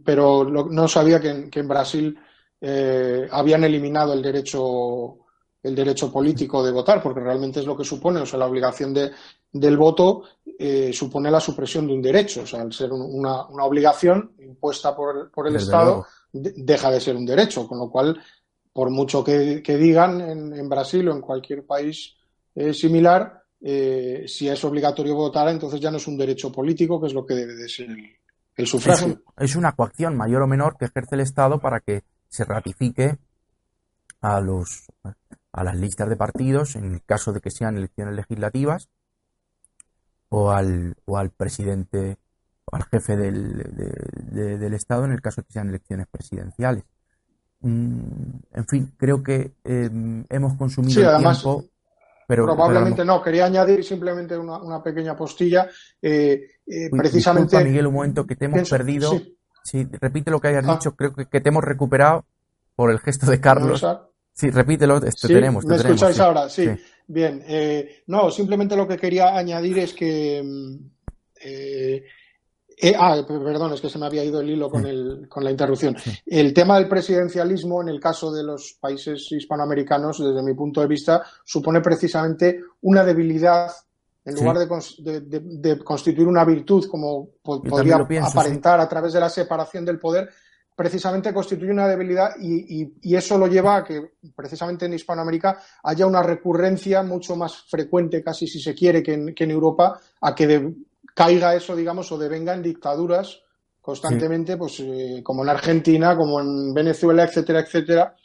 pero 0.03 0.43
no 0.45 0.87
sabía 0.87 1.19
que 1.19 1.49
en, 1.53 1.67
Brasil 1.67 2.17
eh, 2.59 3.27
habían 3.31 3.63
eliminado 3.63 4.13
el 4.13 4.21
derecho 4.21 5.17
el 5.63 5.75
derecho 5.75 6.11
político 6.11 6.63
de 6.63 6.71
votar, 6.71 7.01
porque 7.01 7.19
realmente 7.19 7.59
es 7.59 7.65
lo 7.65 7.77
que 7.77 7.83
supone, 7.83 8.19
o 8.19 8.25
sea, 8.25 8.39
la 8.39 8.47
obligación 8.47 8.93
de, 8.93 9.11
del 9.51 9.77
voto 9.77 10.23
eh, 10.57 10.91
supone 10.91 11.29
la 11.29 11.39
supresión 11.39 11.85
de 11.85 11.93
un 11.93 12.01
derecho, 12.01 12.41
o 12.41 12.47
sea, 12.47 12.61
al 12.61 12.73
ser 12.73 12.91
una, 12.91 13.45
una 13.45 13.63
obligación 13.63 14.33
impuesta 14.39 14.95
por, 14.95 15.29
por 15.29 15.47
el 15.47 15.57
Estado, 15.57 16.05
deja 16.31 16.89
de 16.89 16.99
ser 16.99 17.15
un 17.15 17.25
derecho, 17.25 17.67
con 17.67 17.77
lo 17.77 17.89
cual 17.91 18.19
por 18.73 18.89
mucho 18.89 19.23
que, 19.23 19.61
digan 19.61 20.21
en, 20.21 20.69
Brasil 20.69 21.07
o 21.09 21.13
en 21.13 21.21
cualquier 21.21 21.65
país 21.65 22.15
eh, 22.55 22.73
similar, 22.73 23.43
eh, 23.59 24.23
si 24.27 24.47
es 24.47 24.63
obligatorio 24.63 25.15
votar, 25.15 25.49
entonces 25.49 25.79
ya 25.79 25.91
no 25.91 25.97
es 25.97 26.07
un 26.07 26.17
derecho 26.17 26.51
político, 26.51 26.99
que 26.99 27.07
es 27.07 27.13
lo 27.13 27.25
que 27.25 27.35
debe 27.35 27.55
de 27.55 27.69
ser 27.69 27.89
el, 28.55 28.67
sufragio. 28.67 29.21
Es, 29.37 29.55
una 29.55 29.73
coacción 29.73 30.15
mayor 30.15 30.41
o 30.41 30.47
menor 30.47 30.77
que 30.77 30.85
ejerce 30.85 31.15
el 31.15 31.21
Estado 31.21 31.59
para 31.59 31.79
que 31.79 32.03
se 32.29 32.45
ratifique 32.45 33.17
a 34.21 34.39
los 34.39 34.87
a 35.53 35.63
las 35.63 35.75
listas 35.75 36.07
de 36.07 36.15
partidos 36.15 36.75
en 36.75 36.93
el 36.93 37.03
caso 37.03 37.33
de 37.33 37.41
que 37.41 37.51
sean 37.51 37.77
elecciones 37.77 38.15
legislativas 38.15 38.89
o 40.29 40.51
al, 40.51 40.95
o 41.05 41.17
al 41.17 41.31
presidente 41.31 42.17
o 42.65 42.75
al 42.75 42.83
jefe 42.85 43.17
del, 43.17 43.57
del 44.31 44.73
Estado 44.73 45.05
en 45.05 45.11
el 45.11 45.21
caso 45.21 45.41
de 45.41 45.47
que 45.47 45.53
sean 45.53 45.69
elecciones 45.69 46.07
presidenciales. 46.07 46.85
Mm, 47.61 48.39
en 48.53 48.65
fin, 48.67 48.91
creo 48.97 49.21
que 49.21 49.53
em, 49.63 50.25
hemos 50.29 50.55
consumido 50.55 51.01
el 51.01 51.17
tiempo. 51.17 51.65
Pero, 52.27 52.45
probablemente 52.45 53.03
no, 53.03 53.21
quería 53.21 53.45
añadir 53.45 53.83
simplemente 53.83 54.37
una, 54.37 54.81
pequeña 54.81 55.15
postilla. 55.15 55.67
Eh, 56.01 56.41
eh, 56.65 56.89
precisamente. 56.89 57.57
Disculpa, 57.57 57.69
Miguel, 57.69 57.87
un 57.87 57.93
momento 57.93 58.25
que 58.25 58.35
te 58.35 58.45
hemos 58.45 58.69
perdido. 58.69 59.11
Sí. 59.63 59.87
repite 59.99 60.31
lo 60.31 60.39
que 60.39 60.47
hayas 60.47 60.65
ah. 60.67 60.73
dicho, 60.73 60.95
creo 60.95 61.13
que, 61.13 61.25
te 61.25 61.49
hemos 61.49 61.63
recuperado 61.63 62.25
por 62.75 62.89
el 62.89 62.99
gesto 62.99 63.29
de 63.29 63.39
Carlos. 63.41 63.85
Sí, 64.33 64.49
repítelo, 64.49 64.97
esto 65.03 65.27
tenemos. 65.27 65.65
¿Me 65.65 65.75
escucháis 65.75 66.19
ahora? 66.19 66.49
Sí. 66.49 66.69
Bien. 67.05 67.43
Eh, 67.45 68.03
no, 68.07 68.31
simplemente 68.31 68.77
lo 68.77 68.87
que 68.87 68.97
quería 68.97 69.37
añadir 69.37 69.79
es 69.79 69.93
que. 69.93 70.41
Mm, 72.81 72.87
eh, 72.87 72.95
ah, 72.97 73.23
perdón, 73.27 73.73
es 73.73 73.81
que 73.81 73.89
se 73.89 73.99
me 73.99 74.05
había 74.05 74.23
ido 74.23 74.41
el 74.41 74.49
hilo 74.49 74.69
con, 74.69 74.85
el, 74.85 75.27
con 75.29 75.43
la 75.43 75.51
interrupción. 75.51 75.95
El 76.25 76.53
tema 76.53 76.77
del 76.77 76.87
presidencialismo, 76.87 77.81
en 77.81 77.89
el 77.89 77.99
caso 77.99 78.31
de 78.31 78.43
los 78.43 78.77
países 78.79 79.31
hispanoamericanos, 79.31 80.19
desde 80.19 80.43
mi 80.43 80.53
punto 80.53 80.81
de 80.81 80.87
vista, 80.87 81.23
supone 81.43 81.81
precisamente 81.81 82.59
una 82.81 83.03
debilidad 83.03 83.71
en 84.23 84.35
lugar 84.35 84.57
de, 84.59 85.79
constituir 85.83 86.27
una 86.27 86.45
virtud 86.45 86.87
como 86.89 87.29
podría 87.43 87.97
aparentar 88.21 88.79
a 88.79 88.87
través 88.87 89.13
de 89.13 89.19
la 89.19 89.29
separación 89.29 89.83
del 89.83 89.97
poder, 89.97 90.29
precisamente 90.75 91.33
constituye 91.33 91.71
una 91.71 91.87
debilidad 91.87 92.35
y, 92.39 93.15
eso 93.15 93.37
lo 93.37 93.47
lleva 93.47 93.77
a 93.77 93.83
que 93.83 94.13
precisamente 94.35 94.85
en 94.85 94.93
Hispanoamérica 94.93 95.59
haya 95.83 96.05
una 96.05 96.21
recurrencia 96.21 97.03
mucho 97.03 97.35
más 97.35 97.63
frecuente, 97.67 98.23
casi 98.23 98.47
si 98.47 98.59
se 98.59 98.75
quiere, 98.75 99.01
que 99.01 99.13
en, 99.13 99.51
Europa, 99.51 99.99
a 100.21 100.35
que 100.35 100.71
caiga 101.23 101.55
eso, 101.55 101.75
digamos, 101.75 102.11
o 102.11 102.17
devenga 102.17 102.53
en 102.53 102.63
dictaduras 102.63 103.41
constantemente, 103.79 104.57
pues 104.57 104.79
eh, 104.79 105.21
como 105.23 105.43
en 105.43 105.49
Argentina, 105.49 106.15
como 106.15 106.39
en 106.39 106.73
Venezuela, 106.73 107.23
etcétera, 107.23 107.61
etcétera, 107.61 108.15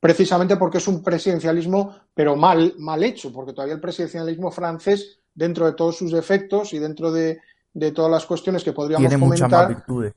precisamente 0.00 0.56
porque 0.56 0.78
es 0.78 0.88
un 0.88 1.02
presidencialismo, 1.02 1.94
pero 2.12 2.36
mal, 2.36 2.74
mal 2.78 3.02
hecho, 3.02 3.32
porque 3.32 3.52
todavía 3.52 3.74
el 3.74 3.80
presidencialismo 3.80 4.50
francés, 4.50 5.20
dentro 5.34 5.66
de 5.66 5.72
todos 5.72 5.96
sus 5.96 6.12
defectos 6.12 6.72
y 6.74 6.78
dentro 6.78 7.12
de, 7.12 7.40
todas 7.94 8.10
las 8.10 8.26
cuestiones 8.26 8.62
que 8.62 8.72
podríamos 8.72 9.08
Tiene 9.08 9.24
comentar, 9.24 9.48
muchas 9.48 9.60
más 9.60 9.68
virtudes. 9.68 10.14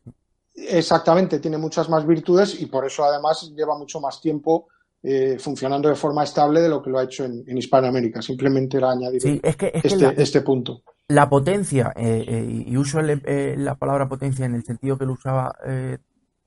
Exactamente, 0.54 1.40
tiene 1.40 1.58
muchas 1.58 1.90
más 1.90 2.06
virtudes 2.06 2.60
y 2.60 2.66
por 2.66 2.86
eso 2.86 3.04
además 3.04 3.52
lleva 3.56 3.78
mucho 3.78 4.00
más 4.00 4.20
tiempo 4.20 4.68
eh, 5.04 5.38
funcionando 5.40 5.88
de 5.88 5.96
forma 5.96 6.24
estable 6.24 6.60
de 6.60 6.70
lo 6.70 6.82
que 6.82 6.90
lo 6.90 6.98
ha 6.98 7.04
hecho 7.04 7.24
en, 7.24 7.58
Hispanoamérica. 7.58 8.22
Simplemente 8.22 8.78
era 8.78 8.92
añadir 8.92 9.40
este, 9.44 10.22
este, 10.22 10.42
punto. 10.42 10.82
La 11.08 11.30
potencia, 11.30 11.94
eh, 11.96 12.26
eh, 12.28 12.64
y 12.68 12.76
uso 12.76 13.00
la 13.02 13.76
palabra 13.76 14.10
potencia 14.10 14.46
en 14.46 14.56
el 14.56 14.64
sentido 14.66 14.98
que 14.98 15.06
lo 15.06 15.14
usaba 15.14 15.56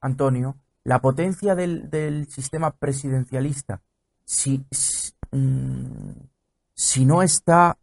Antonio, 0.01 0.57
la 0.85 1.01
potencia 1.01 1.55
del, 1.55 2.27
sistema 2.29 2.71
presidencialista, 2.71 3.81
si, 4.25 4.65
mm, 5.31 7.07
no 7.07 7.23
está 7.23 7.77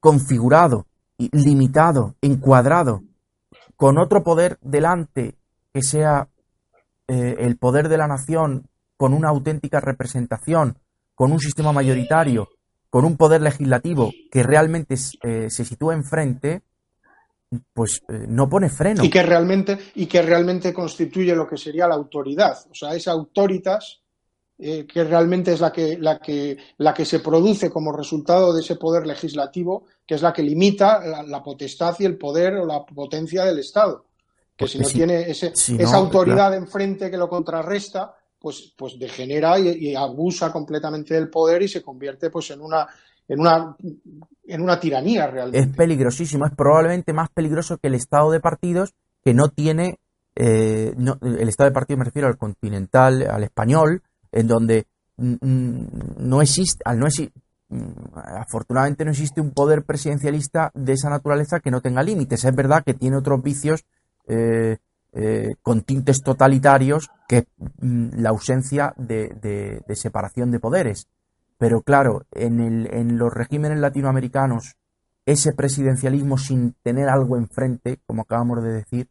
configurado, 0.00 0.86
limitado, 1.16 2.14
encuadrado 2.20 3.02
con 3.78 3.96
otro 3.96 4.24
poder 4.24 4.58
delante 4.60 5.36
que 5.72 5.82
sea 5.82 6.28
eh, 7.06 7.36
el 7.38 7.56
poder 7.56 7.88
de 7.88 7.96
la 7.96 8.08
nación 8.08 8.68
con 8.96 9.14
una 9.14 9.28
auténtica 9.28 9.78
representación, 9.78 10.78
con 11.14 11.30
un 11.30 11.38
sistema 11.38 11.72
mayoritario, 11.72 12.48
con 12.90 13.04
un 13.04 13.16
poder 13.16 13.42
legislativo 13.42 14.12
que 14.30 14.42
realmente 14.42 14.96
eh, 15.22 15.50
se 15.50 15.64
sitúa 15.64 15.94
enfrente, 15.94 16.62
pues 17.72 18.02
eh, 18.08 18.26
no 18.28 18.48
pone 18.48 18.68
freno. 18.68 19.04
Y 19.04 19.10
que 19.10 19.22
realmente, 19.22 19.78
y 19.94 20.06
que 20.06 20.22
realmente 20.22 20.72
constituye 20.72 21.34
lo 21.34 21.46
que 21.46 21.56
sería 21.56 21.86
la 21.86 21.94
autoridad. 21.94 22.58
O 22.70 22.74
sea, 22.74 22.94
esa 22.94 23.12
autoritas 23.12 24.00
que 24.60 25.04
realmente 25.04 25.52
es 25.52 25.60
la 25.60 25.70
que, 25.70 25.96
la, 25.98 26.18
que, 26.18 26.58
la 26.78 26.92
que 26.92 27.04
se 27.04 27.20
produce 27.20 27.70
como 27.70 27.92
resultado 27.92 28.52
de 28.52 28.60
ese 28.60 28.74
poder 28.74 29.06
legislativo 29.06 29.84
que 30.08 30.14
es 30.14 30.22
la 30.22 30.32
que 30.32 30.42
limita 30.42 31.22
la, 31.26 31.42
potestad 31.42 31.94
y 31.98 32.06
el 32.06 32.16
poder 32.16 32.54
o 32.54 32.64
la 32.64 32.82
potencia 32.86 33.44
del 33.44 33.58
Estado. 33.58 34.06
Que 34.56 34.66
si 34.66 34.78
no 34.78 34.88
tiene 34.88 35.30
esa 35.30 35.96
autoridad 35.96 36.54
enfrente 36.54 37.10
que 37.10 37.18
lo 37.18 37.28
contrarresta, 37.28 38.16
pues, 38.38 38.72
pues 38.76 38.98
degenera 38.98 39.58
y, 39.58 39.94
abusa 39.94 40.52
completamente 40.52 41.14
del 41.14 41.28
poder 41.28 41.62
y 41.62 41.68
se 41.68 41.82
convierte 41.82 42.30
pues 42.30 42.50
en 42.50 42.60
una, 42.60 42.86
en 43.26 43.40
una, 43.40 43.76
en 44.46 44.60
una 44.60 44.78
tiranía 44.80 45.26
realmente. 45.26 45.70
Es 45.70 45.76
peligrosísimo, 45.76 46.46
es 46.46 46.52
probablemente 46.54 47.12
más 47.12 47.30
peligroso 47.30 47.78
que 47.78 47.88
el 47.88 47.94
Estado 47.94 48.30
de 48.30 48.40
partidos 48.40 48.94
que 49.24 49.34
no 49.34 49.48
tiene, 49.48 49.98
eh, 50.36 50.94
el 50.96 51.48
Estado 51.48 51.70
de 51.70 51.74
partidos 51.74 51.98
me 51.98 52.04
refiero 52.04 52.28
al 52.28 52.38
continental, 52.38 53.26
al 53.28 53.42
español, 53.42 54.02
en 54.32 54.46
donde 54.46 54.86
no 55.16 56.42
existe, 56.42 56.80
al 56.84 57.00
no 57.00 57.06
existir, 57.06 57.32
Mm, 57.70 57.90
afortunadamente 58.14 59.04
no 59.04 59.10
existe 59.10 59.42
un 59.42 59.50
poder 59.50 59.82
presidencialista 59.84 60.70
de 60.74 60.94
esa 60.94 61.10
naturaleza 61.10 61.60
que 61.60 61.70
no 61.70 61.82
tenga 61.82 62.02
límites. 62.02 62.44
Es 62.44 62.54
verdad 62.54 62.82
que 62.84 62.94
tiene 62.94 63.18
otros 63.18 63.42
vicios 63.42 63.84
eh, 64.26 64.78
eh, 65.12 65.54
con 65.62 65.82
tintes 65.82 66.22
totalitarios 66.22 67.10
que 67.28 67.46
mm, 67.80 68.20
la 68.20 68.30
ausencia 68.30 68.94
de, 68.96 69.82
separación 69.94 70.50
de 70.50 70.60
poderes. 70.60 71.08
Pero 71.58 71.82
claro, 71.82 72.26
en, 72.30 72.60
el, 72.60 72.88
en 72.92 73.18
los 73.18 73.32
regímenes 73.32 73.78
latinoamericanos, 73.78 74.76
ese 75.26 75.52
presidencialismo 75.52 76.38
sin 76.38 76.74
tener 76.82 77.08
algo 77.08 77.36
enfrente, 77.36 78.00
como 78.06 78.22
acabamos 78.22 78.62
de 78.62 78.72
decir, 78.72 79.08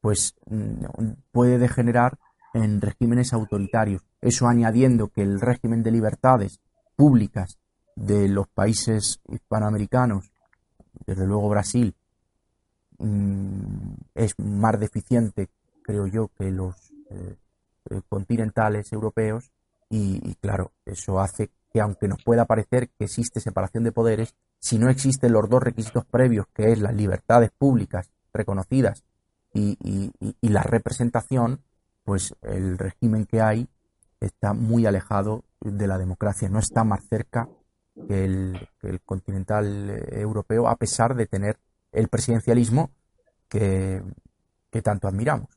pues 0.00 0.34
mm, 0.46 0.84
puede 1.32 1.58
degenerar 1.58 2.18
en 2.54 2.80
regímenes 2.80 3.32
autoritarios. 3.32 4.02
Eso 4.20 4.46
añadiendo 4.46 5.08
que 5.08 5.22
el 5.22 5.40
régimen 5.40 5.82
de 5.82 5.90
libertades 5.90 6.60
públicas 6.96 7.58
de 7.96 8.28
los 8.28 8.48
países 8.48 9.20
hispanoamericanos, 9.28 10.30
desde 11.06 11.26
luego 11.26 11.48
Brasil, 11.48 11.94
mm, 12.98 13.94
es 14.14 14.38
más 14.38 14.78
deficiente, 14.78 15.48
creo 15.82 16.06
yo, 16.06 16.30
que 16.38 16.50
los 16.50 16.74
eh, 17.10 17.36
eh, 17.90 18.00
continentales 18.08 18.92
europeos. 18.92 19.50
Y, 19.90 20.34
claro, 20.34 20.72
eso 20.84 21.18
hace 21.18 21.50
que 21.72 21.80
aunque 21.80 22.08
nos 22.08 22.22
pueda 22.22 22.44
parecer 22.44 22.90
que 22.90 23.04
existe 23.04 23.40
separación 23.40 23.84
de 23.84 23.92
poderes, 23.92 24.34
si 24.58 24.78
no 24.78 24.90
existen 24.90 25.32
los 25.32 25.48
dos 25.48 25.62
requisitos 25.62 26.04
previos, 26.04 26.46
que 26.52 26.72
es 26.72 26.78
las 26.78 26.94
libertades 26.94 27.50
públicas 27.56 28.10
reconocidas 28.34 29.02
y, 29.54 29.78
y 30.20 30.48
la 30.48 30.62
representación, 30.62 31.60
pues 32.04 32.34
el 32.42 32.76
régimen 32.76 33.24
que 33.24 33.40
hay 33.40 33.66
está 34.20 34.52
muy 34.52 34.84
alejado 34.84 35.44
de 35.60 35.86
la 35.86 35.98
democracia, 35.98 36.48
no 36.48 36.58
está 36.58 36.84
más 36.84 37.04
cerca 37.08 37.48
que 38.06 38.24
el, 38.24 38.68
continental 39.04 39.90
eh, 39.90 40.20
europeo, 40.20 40.68
a 40.68 40.76
pesar 40.76 41.14
de 41.14 41.26
tener 41.26 41.58
el 41.92 42.08
presidencialismo 42.08 42.90
que, 43.48 44.02
tanto 44.82 45.08
admiramos. 45.08 45.48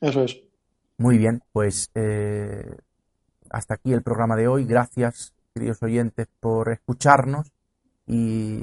Eso 0.00 0.24
es. 0.24 0.38
Muy 0.98 1.18
bien, 1.18 1.42
pues 1.52 1.90
eh, 1.94 2.76
hasta 3.50 3.74
aquí 3.74 3.92
el 3.92 4.02
programa 4.02 4.36
de 4.36 4.48
hoy. 4.48 4.64
Gracias, 4.64 5.32
queridos 5.54 5.82
oyentes, 5.82 6.28
por 6.40 6.70
escucharnos. 6.70 7.52
Y 8.06 8.60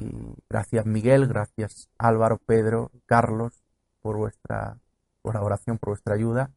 gracias 0.48 0.86
Miguel, 0.86 1.26
gracias 1.26 1.88
Álvaro, 1.98 2.38
Pedro, 2.38 2.92
Carlos, 3.06 3.64
por 4.00 4.16
vuestra 4.16 4.78
colaboración, 5.20 5.78
por 5.78 5.90
vuestra 5.90 6.14
ayuda. 6.14 6.50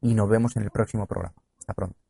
Y 0.00 0.14
nos 0.14 0.28
vemos 0.28 0.56
en 0.56 0.64
el 0.64 0.70
próximo 0.70 1.06
programa. 1.06 1.36
Hasta 1.58 1.74
pronto. 1.74 2.01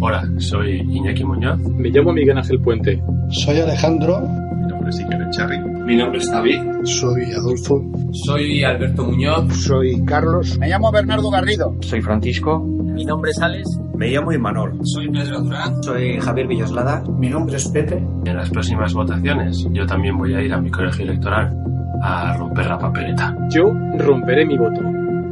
Hola, 0.00 0.28
soy 0.38 0.80
Iñaki 0.80 1.24
Muñoz. 1.24 1.58
Me 1.60 1.88
llamo 1.88 2.12
Miguel 2.12 2.36
Ángel 2.36 2.60
Puente. 2.60 3.02
Soy 3.30 3.58
Alejandro. 3.58 4.20
Mi 4.20 4.66
nombre 4.66 4.90
es 4.90 4.98
Iker 4.98 5.22
Echarri. 5.22 5.58
Mi 5.58 5.96
nombre 5.96 6.18
es 6.18 6.30
David. 6.30 6.60
Soy 6.82 7.32
Adolfo. 7.32 7.82
Soy 8.12 8.62
Alberto 8.64 9.04
Muñoz. 9.04 9.54
Soy 9.54 10.04
Carlos. 10.04 10.58
Me 10.58 10.68
llamo 10.68 10.92
Bernardo 10.92 11.30
Garrido. 11.30 11.76
Soy 11.80 12.02
Francisco. 12.02 12.58
Mi 12.60 13.04
nombre 13.04 13.30
es 13.30 13.40
Alex. 13.40 13.80
Me 13.96 14.08
llamo 14.10 14.32
Imanol. 14.32 14.78
Soy 14.82 15.10
Pedro 15.10 15.40
Durán. 15.40 15.82
Soy 15.82 16.20
Javier 16.20 16.48
Villoslada. 16.48 17.02
Mi 17.16 17.30
nombre 17.30 17.56
es 17.56 17.68
Pepe. 17.68 17.96
En 18.26 18.36
las 18.36 18.50
próximas 18.50 18.92
votaciones 18.92 19.66
yo 19.72 19.86
también 19.86 20.18
voy 20.18 20.34
a 20.34 20.42
ir 20.42 20.52
a 20.52 20.60
mi 20.60 20.70
colegio 20.70 21.04
electoral 21.04 21.56
a 22.02 22.36
romper 22.36 22.66
la 22.66 22.78
papeleta. 22.78 23.34
Yo 23.48 23.72
romperé 23.96 24.44
mi 24.44 24.58
voto. 24.58 24.82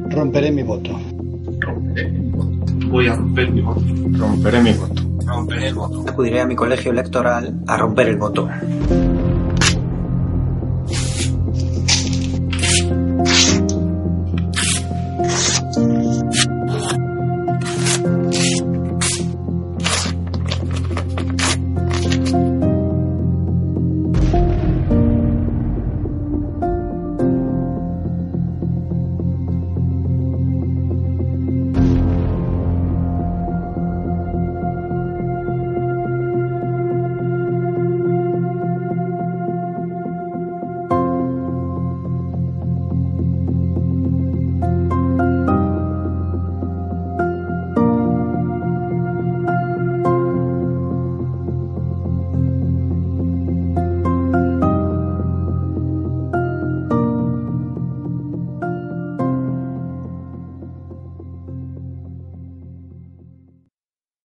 Romperé 0.09 0.51
mi 0.53 0.63
voto. 0.63 0.99
Romperé 1.61 2.11
mi 2.11 2.23
voto. 2.23 2.32
Voy 2.93 3.09
a 3.09 3.17
romper 3.17 3.51
mi 3.51 3.63
voto. 3.63 3.81
Romperé 4.19 4.61
mi 4.61 4.73
voto. 4.75 5.03
Romperé 5.25 5.69
el 5.69 5.75
voto. 5.75 6.05
Acudiré 6.07 6.43
a 6.43 6.47
mi 6.47 6.55
colegio 6.55 6.91
electoral 6.91 7.63
a 7.67 7.79
romper 7.79 8.09
el 8.09 8.19
voto. 8.19 8.51